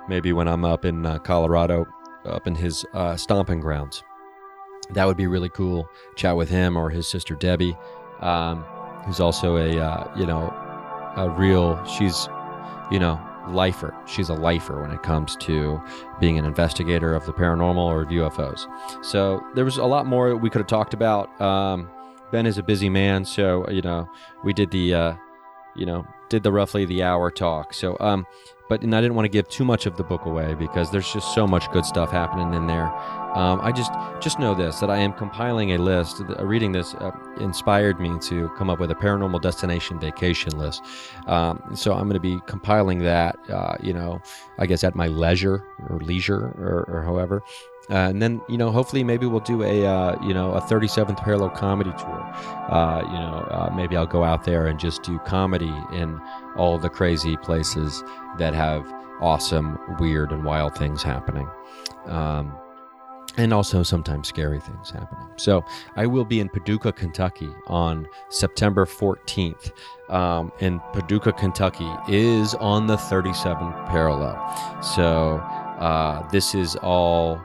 Maybe 0.08 0.32
when 0.32 0.48
I'm 0.48 0.64
up 0.64 0.84
in 0.84 1.04
uh, 1.06 1.18
Colorado, 1.18 1.86
up 2.24 2.46
in 2.46 2.54
his 2.54 2.84
uh, 2.94 3.16
stomping 3.16 3.60
grounds. 3.60 4.02
that 4.90 5.06
would 5.06 5.16
be 5.16 5.26
really 5.26 5.48
cool. 5.50 5.88
Chat 6.16 6.36
with 6.36 6.48
him 6.48 6.76
or 6.76 6.90
his 6.90 7.08
sister 7.08 7.34
Debbie, 7.34 7.76
um, 8.20 8.62
who's 9.04 9.20
also 9.20 9.56
a 9.56 9.78
uh, 9.78 10.16
you 10.16 10.26
know 10.26 10.52
a 11.16 11.28
real. 11.30 11.82
She's 11.86 12.28
you 12.90 12.98
know 12.98 13.20
lifer. 13.48 13.94
She's 14.06 14.28
a 14.28 14.34
lifer 14.34 14.82
when 14.82 14.90
it 14.90 15.02
comes 15.02 15.36
to 15.36 15.80
being 16.20 16.38
an 16.38 16.44
investigator 16.44 17.14
of 17.14 17.26
the 17.26 17.32
paranormal 17.32 17.78
or 17.78 18.06
UFOs. 18.06 18.66
So 19.04 19.42
there 19.54 19.64
was 19.64 19.78
a 19.78 19.84
lot 19.84 20.06
more 20.06 20.36
we 20.36 20.50
could 20.50 20.60
have 20.60 20.68
talked 20.68 20.94
about. 20.94 21.40
Um, 21.40 21.88
ben 22.30 22.46
is 22.46 22.58
a 22.58 22.62
busy 22.62 22.88
man, 22.88 23.24
so 23.24 23.68
you 23.70 23.82
know 23.82 24.08
we 24.44 24.52
did 24.52 24.70
the 24.70 24.94
uh, 24.94 25.14
you 25.74 25.86
know 25.86 26.06
did 26.28 26.42
the 26.42 26.52
roughly 26.52 26.84
the 26.84 27.02
hour 27.02 27.30
talk. 27.30 27.74
So 27.74 27.96
um, 28.00 28.26
but 28.68 28.82
and 28.82 28.94
I 28.94 29.00
didn't 29.00 29.16
want 29.16 29.26
to 29.26 29.30
give 29.30 29.48
too 29.48 29.64
much 29.64 29.86
of 29.86 29.96
the 29.96 30.04
book 30.04 30.26
away 30.26 30.54
because 30.54 30.90
there's 30.90 31.12
just 31.12 31.34
so 31.34 31.46
much 31.46 31.70
good 31.72 31.84
stuff 31.84 32.10
happening 32.10 32.54
in 32.54 32.66
there. 32.66 32.92
Um, 33.34 33.60
I 33.62 33.70
just 33.70 33.92
just 34.20 34.40
know 34.40 34.54
this 34.54 34.80
that 34.80 34.90
I 34.90 34.98
am 34.98 35.12
compiling 35.12 35.72
a 35.72 35.78
list. 35.78 36.20
Uh, 36.20 36.44
reading 36.44 36.72
this 36.72 36.94
uh, 36.94 37.12
inspired 37.38 38.00
me 38.00 38.18
to 38.22 38.48
come 38.56 38.68
up 38.68 38.80
with 38.80 38.90
a 38.90 38.94
paranormal 38.94 39.40
destination 39.40 40.00
vacation 40.00 40.58
list. 40.58 40.82
Um, 41.26 41.62
so 41.74 41.92
I'm 41.92 42.08
going 42.08 42.14
to 42.14 42.20
be 42.20 42.40
compiling 42.46 42.98
that. 43.00 43.36
Uh, 43.48 43.76
you 43.80 43.92
know, 43.92 44.20
I 44.58 44.66
guess 44.66 44.82
at 44.82 44.96
my 44.96 45.06
leisure 45.06 45.64
or 45.88 46.00
leisure 46.00 46.46
or, 46.58 46.84
or 46.88 47.02
however. 47.04 47.42
Uh, 47.88 48.08
and 48.08 48.22
then 48.22 48.40
you 48.48 48.56
know 48.56 48.70
hopefully 48.70 49.02
maybe 49.02 49.26
we'll 49.26 49.40
do 49.40 49.62
a 49.62 49.86
uh, 49.86 50.16
you 50.22 50.34
know 50.34 50.52
a 50.52 50.60
37th 50.60 51.16
parallel 51.18 51.50
comedy 51.50 51.90
tour 51.98 52.34
you 53.02 53.18
know 53.18 53.72
maybe 53.74 53.96
i'll 53.96 54.06
go 54.06 54.22
out 54.22 54.44
there 54.44 54.68
and 54.68 54.78
just 54.78 55.02
do 55.02 55.18
comedy 55.20 55.74
in 55.92 56.20
all 56.56 56.78
the 56.78 56.88
crazy 56.88 57.36
places 57.38 58.04
that 58.38 58.54
have 58.54 58.86
awesome 59.20 59.76
weird 59.98 60.30
and 60.30 60.44
wild 60.44 60.72
things 60.76 61.02
happening 61.02 61.48
um, 62.06 62.56
and 63.40 63.52
also 63.54 63.82
sometimes 63.82 64.28
scary 64.28 64.60
things 64.60 64.90
happening. 64.90 65.26
So 65.36 65.64
I 65.96 66.06
will 66.06 66.24
be 66.24 66.38
in 66.40 66.48
Paducah, 66.48 66.92
Kentucky 66.92 67.50
on 67.66 68.06
September 68.28 68.86
14th. 68.86 69.72
Um, 70.08 70.52
and 70.60 70.80
Paducah, 70.92 71.32
Kentucky 71.32 71.90
is 72.08 72.54
on 72.56 72.86
the 72.86 72.96
37th 72.96 73.88
parallel. 73.88 74.36
So 74.82 75.38
uh, 75.78 76.28
this 76.30 76.54
is 76.54 76.76
all 76.76 77.40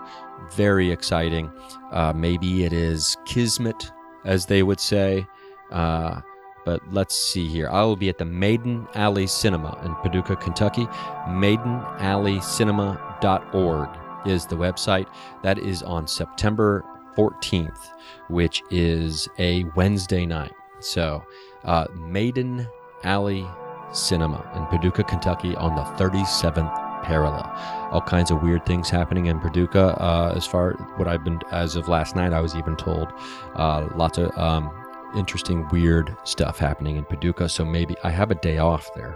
very 0.51 0.91
exciting. 0.91 1.49
Uh, 1.91 2.11
maybe 2.13 2.65
it 2.65 2.73
is 2.73 3.15
kismet, 3.25 3.91
as 4.25 4.47
they 4.47 4.63
would 4.63 4.79
say. 4.79 5.25
Uh, 5.71 6.21
but 6.65 6.81
let's 6.91 7.15
see 7.15 7.47
here. 7.47 7.69
I 7.69 7.83
will 7.83 7.95
be 7.95 8.09
at 8.09 8.17
the 8.17 8.25
Maiden 8.25 8.87
Alley 8.95 9.27
Cinema 9.27 9.79
in 9.85 9.93
Paducah, 9.95 10.35
Kentucky. 10.35 10.87
MaidenAlleyCinema.org 11.27 14.04
is 14.25 14.45
the 14.45 14.55
website. 14.55 15.07
That 15.43 15.59
is 15.59 15.83
on 15.83 16.07
September 16.07 16.83
14th, 17.15 17.91
which 18.29 18.61
is 18.69 19.27
a 19.39 19.63
Wednesday 19.75 20.25
night. 20.25 20.53
So, 20.79 21.23
uh, 21.63 21.87
Maiden 21.95 22.67
Alley 23.03 23.47
Cinema 23.93 24.49
in 24.55 24.65
Paducah, 24.65 25.03
Kentucky 25.03 25.55
on 25.55 25.75
the 25.75 25.83
37th 26.03 27.03
parallel. 27.03 27.49
All 27.91 28.01
kinds 28.01 28.31
of 28.31 28.41
weird 28.41 28.65
things 28.65 28.89
happening 28.89 29.27
in 29.27 29.39
Paducah. 29.39 29.95
Uh, 30.01 30.33
as 30.35 30.45
far 30.45 30.73
what 30.97 31.07
I've 31.07 31.23
been 31.23 31.39
as 31.51 31.75
of 31.75 31.87
last 31.87 32.15
night, 32.15 32.33
I 32.33 32.41
was 32.41 32.55
even 32.55 32.75
told 32.75 33.07
uh, 33.55 33.87
lots 33.95 34.17
of 34.17 34.35
um, 34.37 34.69
interesting, 35.15 35.67
weird 35.69 36.15
stuff 36.23 36.57
happening 36.57 36.97
in 36.97 37.05
Paducah. 37.05 37.47
So 37.47 37.63
maybe 37.63 37.95
I 38.03 38.09
have 38.09 38.31
a 38.31 38.35
day 38.35 38.57
off 38.57 38.93
there 38.95 39.15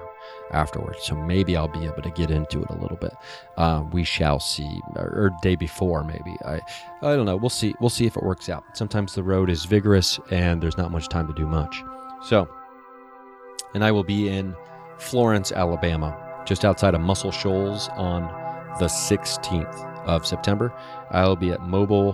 afterwards. 0.51 0.99
So 1.03 1.15
maybe 1.15 1.55
I'll 1.55 1.67
be 1.67 1.85
able 1.85 2.01
to 2.01 2.09
get 2.11 2.31
into 2.31 2.61
it 2.61 2.69
a 2.69 2.75
little 2.75 2.97
bit. 2.97 3.13
Uh, 3.57 3.83
we 3.91 4.03
shall 4.03 4.39
see, 4.39 4.81
or, 4.95 5.05
or, 5.05 5.31
day 5.41 5.55
before 5.55 6.03
maybe. 6.03 6.35
I, 6.45 6.61
I 7.01 7.15
don't 7.15 7.25
know. 7.25 7.37
We'll 7.37 7.49
see. 7.49 7.75
We'll 7.79 7.89
see 7.89 8.05
if 8.05 8.15
it 8.17 8.23
works 8.23 8.49
out. 8.49 8.63
Sometimes 8.73 9.15
the 9.15 9.23
road 9.23 9.49
is 9.49 9.65
vigorous 9.65 10.19
and 10.31 10.61
there's 10.61 10.77
not 10.77 10.91
much 10.91 11.07
time 11.09 11.27
to 11.27 11.33
do 11.33 11.45
much. 11.45 11.83
So, 12.23 12.49
and 13.73 13.83
I 13.83 13.91
will 13.91 14.03
be 14.03 14.29
in 14.29 14.55
Florence, 14.97 15.51
Alabama 15.51 16.25
just 16.49 16.65
outside 16.65 16.95
of 16.95 17.01
Muscle 17.01 17.31
Shoals 17.31 17.89
on 17.89 18.23
the 18.79 18.87
16th 18.87 19.85
of 20.05 20.25
September. 20.25 20.73
I'll 21.11 21.35
be 21.35 21.51
at 21.51 21.61
Mobile 21.61 22.13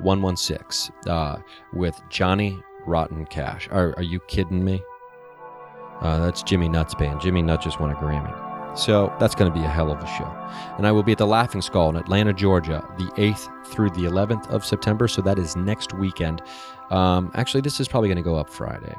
116 0.00 0.94
uh, 1.08 1.38
with 1.72 2.00
Johnny 2.10 2.62
Rotten 2.86 3.26
Cash. 3.26 3.68
Are, 3.72 3.92
are 3.96 4.04
you 4.04 4.20
kidding 4.28 4.64
me? 4.64 4.80
Uh, 6.00 6.18
that's 6.18 6.42
Jimmy 6.42 6.68
Nuts 6.68 6.94
Band. 6.94 7.20
Jimmy 7.20 7.42
Nuts 7.42 7.64
just 7.64 7.80
won 7.80 7.90
a 7.90 7.94
Grammy. 7.94 8.34
So 8.78 9.12
that's 9.18 9.34
going 9.34 9.50
to 9.52 9.58
be 9.58 9.64
a 9.64 9.68
hell 9.68 9.90
of 9.90 9.98
a 9.98 10.06
show. 10.06 10.30
And 10.76 10.86
I 10.86 10.92
will 10.92 11.02
be 11.02 11.12
at 11.12 11.18
the 11.18 11.26
Laughing 11.26 11.60
Skull 11.60 11.90
in 11.90 11.96
Atlanta, 11.96 12.32
Georgia, 12.32 12.86
the 12.96 13.06
8th 13.20 13.66
through 13.66 13.90
the 13.90 14.02
11th 14.02 14.48
of 14.50 14.64
September. 14.64 15.08
So 15.08 15.20
that 15.22 15.38
is 15.38 15.56
next 15.56 15.94
weekend. 15.94 16.42
Um, 16.90 17.32
actually, 17.34 17.62
this 17.62 17.80
is 17.80 17.88
probably 17.88 18.08
going 18.08 18.18
to 18.18 18.22
go 18.22 18.36
up 18.36 18.48
Friday. 18.48 18.94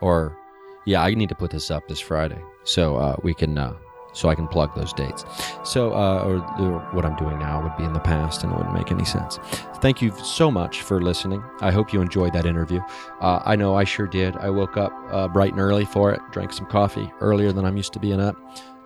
Or 0.00 0.36
yeah, 0.84 1.02
I 1.02 1.14
need 1.14 1.28
to 1.28 1.34
put 1.34 1.50
this 1.50 1.70
up 1.70 1.86
this 1.86 2.00
Friday 2.00 2.42
so 2.64 2.96
uh, 2.96 3.16
we 3.22 3.34
can 3.34 3.56
uh, 3.56 3.74
so 4.12 4.28
I 4.28 4.34
can 4.34 4.48
plug 4.48 4.74
those 4.74 4.92
dates. 4.92 5.24
So, 5.64 5.92
uh, 5.92 6.22
or, 6.24 6.36
or, 6.60 6.80
what 6.92 7.04
I'm 7.04 7.16
doing 7.16 7.38
now 7.38 7.62
would 7.62 7.76
be 7.76 7.84
in 7.84 7.92
the 7.92 8.00
past, 8.00 8.42
and 8.42 8.52
it 8.52 8.56
wouldn't 8.56 8.74
make 8.74 8.90
any 8.90 9.04
sense. 9.04 9.38
Thank 9.80 10.02
you 10.02 10.12
so 10.22 10.50
much 10.50 10.82
for 10.82 11.00
listening. 11.00 11.42
I 11.60 11.70
hope 11.70 11.92
you 11.92 12.00
enjoyed 12.00 12.32
that 12.32 12.46
interview. 12.46 12.80
Uh, 13.20 13.40
I 13.44 13.56
know 13.56 13.74
I 13.74 13.84
sure 13.84 14.06
did. 14.06 14.36
I 14.36 14.50
woke 14.50 14.76
up 14.76 14.92
uh, 15.10 15.28
bright 15.28 15.52
and 15.52 15.60
early 15.60 15.84
for 15.84 16.12
it, 16.12 16.20
drank 16.32 16.52
some 16.52 16.66
coffee 16.66 17.10
earlier 17.20 17.52
than 17.52 17.64
I'm 17.64 17.76
used 17.76 17.92
to 17.94 18.00
being 18.00 18.20
up. 18.20 18.36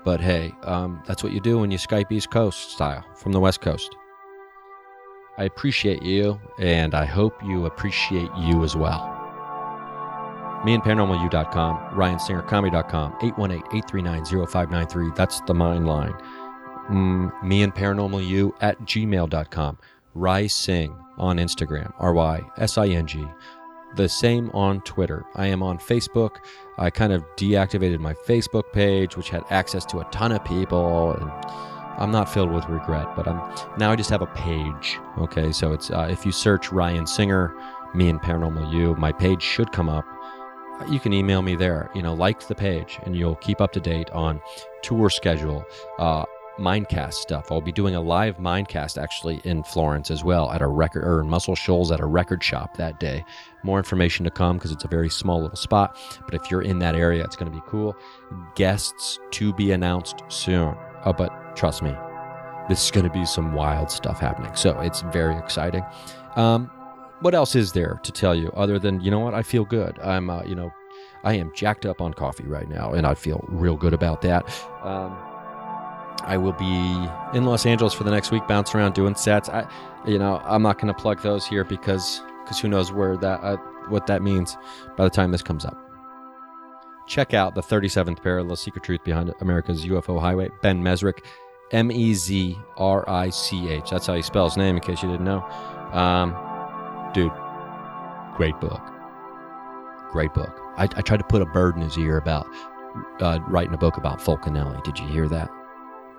But 0.05 0.21
hey, 0.21 0.53
um, 0.65 1.03
that's 1.07 1.23
what 1.23 1.33
you 1.33 1.41
do 1.41 1.59
when 1.59 1.71
you 1.71 1.79
Skype 1.79 2.13
East 2.13 2.31
Coast 2.31 2.73
style 2.73 3.05
from 3.17 3.33
the 3.33 3.41
West 3.41 3.61
Coast. 3.61 3.97
I 5.39 5.45
appreciate 5.45 6.03
you, 6.03 6.41
and 6.59 6.95
I 6.95 7.07
hope 7.07 7.43
you 7.43 7.67
appreciate 7.67 8.31
you 8.37 8.63
as 8.63 8.77
well 8.77 9.14
meandparanormalyou.com, 10.65 11.95
ryansingercomedy.com, 11.95 13.13
818-839-0593. 13.13 15.15
That's 15.15 15.41
the 15.43 15.55
mine 15.55 15.85
line. 15.85 16.15
Mm, 16.91 17.33
meandparanormalu 17.43 18.53
at 18.61 18.81
gmail.com. 18.83 19.79
Ry 20.15 20.47
Sing 20.47 20.95
on 21.19 21.39
Instagram, 21.39 21.93
R-Y-S-I-N-G. 21.99 23.27
The 23.97 24.09
same 24.09 24.51
on 24.51 24.81
Twitter. 24.83 25.25
I 25.37 25.47
am 25.47 25.63
on 25.63 25.79
Facebook. 25.79 26.37
I 26.79 26.91
kind 26.91 27.13
of 27.13 27.25
deactivated 27.37 28.01
my 28.01 28.13
Facebook 28.13 28.73
page, 28.73 29.17
which 29.17 29.31
had 29.31 29.45
access 29.51 29.85
to 29.87 30.01
a 30.01 30.05
ton 30.11 30.33
of 30.33 30.45
people, 30.45 31.13
and 31.13 31.31
I'm 31.99 32.11
not 32.11 32.29
filled 32.29 32.51
with 32.51 32.69
regret. 32.69 33.15
But 33.15 33.29
I'm 33.29 33.39
now 33.79 33.93
I 33.93 33.97
just 33.97 34.11
have 34.11 34.23
a 34.23 34.27
page. 34.27 34.99
Okay, 35.19 35.53
so 35.53 35.73
it's 35.73 35.91
uh, 35.91 36.09
if 36.11 36.27
you 36.27 36.33
search 36.33 36.73
Ryan 36.73 37.07
Singer, 37.07 37.55
me 37.95 38.09
and 38.09 38.21
Paranormal 38.21 38.73
You, 38.73 38.97
my 38.97 39.13
page 39.13 39.43
should 39.43 39.71
come 39.71 39.89
up 39.89 40.05
you 40.91 41.01
can 41.01 41.13
email 41.13 41.43
me 41.43 41.57
there. 41.57 41.91
You 41.95 42.03
know, 42.03 42.15
like 42.15 42.47
the 42.47 42.55
page, 42.55 42.99
and 43.05 43.17
you'll 43.17 43.37
keep 43.37 43.61
up 43.61 43.73
to 43.73 43.81
date 43.81 44.11
on 44.11 44.41
tour 44.83 45.11
schedule, 45.11 45.65
uh, 45.99 46.25
Mindcast 46.59 47.15
stuff. 47.15 47.51
I'll 47.51 47.61
be 47.61 47.73
doing 47.73 47.97
a 47.97 48.01
live 48.01 48.37
Mindcast 48.39 49.01
actually 49.03 49.41
in 49.45 49.65
Florence 49.65 50.11
as 50.11 50.23
well 50.23 50.53
at 50.53 50.63
a 50.63 50.69
record 50.69 51.05
or 51.05 51.21
in 51.21 51.29
Muscle 51.29 51.57
Shoals 51.57 51.91
at 51.91 51.99
a 51.99 52.07
record 52.07 52.45
shop 52.45 52.77
that 52.77 53.01
day. 53.01 53.25
More 53.65 53.79
information 53.79 54.25
to 54.25 54.31
come 54.31 54.57
because 54.57 54.71
it's 54.71 54.85
a 54.85 54.89
very 54.89 55.11
small 55.11 55.43
little 55.43 55.57
spot. 55.57 55.99
But 56.25 56.35
if 56.35 56.51
you're 56.51 56.63
in 56.63 56.79
that 56.79 56.95
area, 56.95 57.25
it's 57.25 57.35
going 57.35 57.51
to 57.51 57.57
be 57.57 57.63
cool. 57.67 57.97
Guests 58.55 59.19
to 59.33 59.53
be 59.55 59.73
announced 59.73 60.23
soon. 60.29 60.77
Oh, 61.05 61.13
but 61.13 61.57
trust 61.57 61.83
me, 61.83 61.93
this 62.69 62.85
is 62.85 62.91
going 62.93 63.05
to 63.05 63.13
be 63.13 63.27
some 63.27 63.53
wild 63.53 63.91
stuff 63.91 64.21
happening. 64.21 64.55
So 64.55 64.79
it's 64.79 65.01
very 65.03 65.37
exciting. 65.37 65.85
Um, 66.37 66.71
what 67.21 67.35
else 67.35 67.55
is 67.55 67.73
there 67.73 68.01
to 68.03 68.13
tell 68.13 68.35
you 68.35 68.51
other 68.55 68.79
than 68.79 69.01
you 69.01 69.11
know 69.11 69.21
what 69.21 69.35
I 69.35 69.43
feel 69.43 69.65
good. 69.65 69.99
I'm 70.01 70.31
uh, 70.31 70.43
you 70.45 70.55
know 70.55 70.73
I 71.25 71.35
am 71.35 71.53
jacked 71.55 71.87
up 71.87 72.01
on 72.01 72.13
coffee 72.15 72.45
right 72.45 72.69
now, 72.69 72.93
and 72.93 73.07
I 73.07 73.15
feel 73.15 73.45
real 73.49 73.77
good 73.77 73.95
about 73.95 74.23
that. 74.23 74.45
Um, 74.83 75.17
I 76.23 76.37
will 76.37 76.53
be 76.53 77.37
in 77.37 77.45
Los 77.45 77.67
Angeles 77.67 77.93
for 77.93 78.05
the 78.05 78.11
next 78.11 78.31
week, 78.31 78.47
bouncing 78.47 78.81
around 78.81 78.95
doing 78.95 79.15
sets. 79.15 79.49
I, 79.49 79.69
you 80.07 80.19
know, 80.19 80.41
I'm 80.45 80.63
not 80.63 80.79
going 80.79 80.93
to 80.93 80.99
plug 80.99 81.23
those 81.23 81.47
here 81.47 81.65
because 81.65 82.23
because 82.43 82.61
who 82.61 82.69
knows 82.69 82.93
where 82.93 83.17
that 83.17 83.41
uh, 83.43 83.57
what 83.89 84.07
that 84.07 84.23
means 84.23 84.57
by 84.97 85.05
the 85.05 85.11
time 85.11 85.33
this 85.33 85.43
comes 85.43 85.65
up. 85.65 85.81
Check 87.07 87.35
out 87.35 87.55
the 87.55 87.61
37th 87.63 88.23
parallel 88.23 88.57
secret 88.57 88.83
truth 88.83 89.05
behind 89.05 89.33
America's 89.41 89.85
UFO 89.85 90.19
highway. 90.19 90.49
Ben 90.63 90.83
Mezrich, 90.83 91.19
M 91.71 91.91
E 91.91 92.15
Z 92.15 92.59
R 92.77 93.09
I 93.09 93.31
C 93.31 93.69
H. 93.69 93.91
That's 93.91 94.07
how 94.07 94.15
you 94.15 94.23
spell 94.23 94.49
his 94.49 94.57
name, 94.57 94.77
in 94.77 94.83
case 94.83 95.03
you 95.03 95.11
didn't 95.11 95.25
know. 95.25 95.43
Um, 95.93 96.33
dude, 97.15 97.33
great 98.37 98.59
book. 98.61 98.83
Great 100.13 100.35
book. 100.35 100.61
I, 100.77 100.85
I 100.85 101.01
tried 101.01 101.19
to 101.19 101.25
put 101.25 101.43
a 101.43 101.47
bird 101.47 101.77
in 101.77 101.83
his 101.83 101.97
ear 101.97 102.19
about 102.19 102.47
uh, 103.21 103.39
writing 103.49 103.75
a 103.75 103.79
book 103.79 103.97
about 103.97 104.21
Fulcanelli. 104.21 104.83
Did 104.85 104.99
you 104.99 105.07
hear 105.07 105.29
that? 105.29 105.51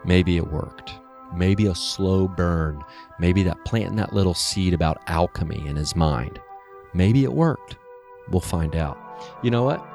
Maybe 0.04 0.38
it 0.38 0.52
worked. 0.52 0.94
Maybe 1.34 1.68
a 1.68 1.76
slow 1.76 2.28
burn. 2.28 2.84
Maybe 3.20 3.44
that 3.44 3.64
planting 3.66 3.96
that 3.98 4.14
little 4.14 4.34
seed 4.34 4.74
about 4.74 5.02
alchemy 5.08 5.66
in 5.68 5.76
his 5.76 5.96
mind. 5.96 6.40
Maybe 6.94 7.24
it 7.24 7.34
worked. 7.34 7.78
We'll 8.30 8.42
find 8.42 8.76
out. 8.76 8.98
You 9.44 9.52
know 9.52 9.64
what? 9.64 9.86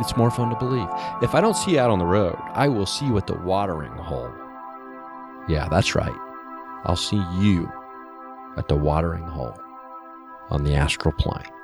It's 0.00 0.16
more 0.16 0.30
fun 0.30 0.50
to 0.50 0.56
believe. 0.56 0.88
If 1.22 1.34
I 1.34 1.40
don't 1.40 1.56
see 1.56 1.72
you 1.72 1.80
out 1.80 1.90
on 1.90 1.98
the 1.98 2.04
road, 2.04 2.36
I 2.52 2.68
will 2.68 2.86
see 2.86 3.06
you 3.06 3.16
at 3.16 3.26
the 3.26 3.34
watering 3.34 3.92
hole. 3.92 4.30
Yeah, 5.48 5.68
that's 5.70 5.94
right. 5.94 6.14
I'll 6.84 6.96
see 6.96 7.22
you 7.38 7.70
at 8.56 8.68
the 8.68 8.76
watering 8.76 9.24
hole 9.24 9.58
on 10.50 10.64
the 10.64 10.74
astral 10.74 11.12
plane. 11.12 11.55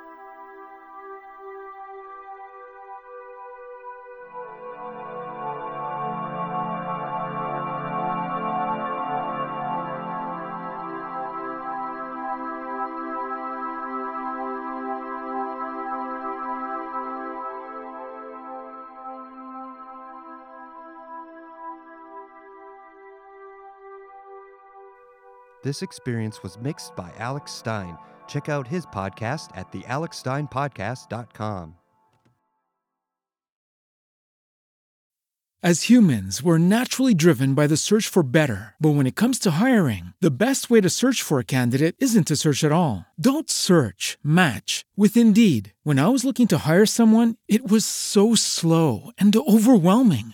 This 25.63 25.81
experience 25.81 26.43
was 26.43 26.59
mixed 26.59 26.95
by 26.95 27.11
Alex 27.17 27.53
Stein. 27.53 27.97
Check 28.27 28.49
out 28.49 28.67
his 28.67 28.85
podcast 28.85 29.57
at 29.57 29.71
thealexsteinpodcast.com. 29.71 31.75
As 35.65 35.83
humans, 35.83 36.43
we're 36.43 36.57
naturally 36.57 37.13
driven 37.13 37.53
by 37.53 37.67
the 37.67 37.77
search 37.77 38.09
for 38.09 38.21
better. 38.21 38.75
But 38.81 38.95
when 38.95 39.07
it 39.07 39.15
comes 39.15 39.39
to 39.39 39.51
hiring, 39.51 40.11
the 40.19 40.43
best 40.45 40.69
way 40.69 40.81
to 40.81 40.89
search 40.89 41.21
for 41.21 41.39
a 41.39 41.45
candidate 41.45 41.95
isn't 41.99 42.27
to 42.27 42.35
search 42.35 42.65
at 42.65 42.73
all. 42.73 43.05
Don't 43.17 43.49
search, 43.49 44.17
match 44.21 44.83
with 44.97 45.15
Indeed. 45.15 45.71
When 45.83 45.99
I 45.99 46.09
was 46.09 46.25
looking 46.25 46.47
to 46.47 46.67
hire 46.67 46.85
someone, 46.85 47.37
it 47.47 47.71
was 47.71 47.85
so 47.85 48.35
slow 48.35 49.11
and 49.17 49.33
overwhelming. 49.33 50.33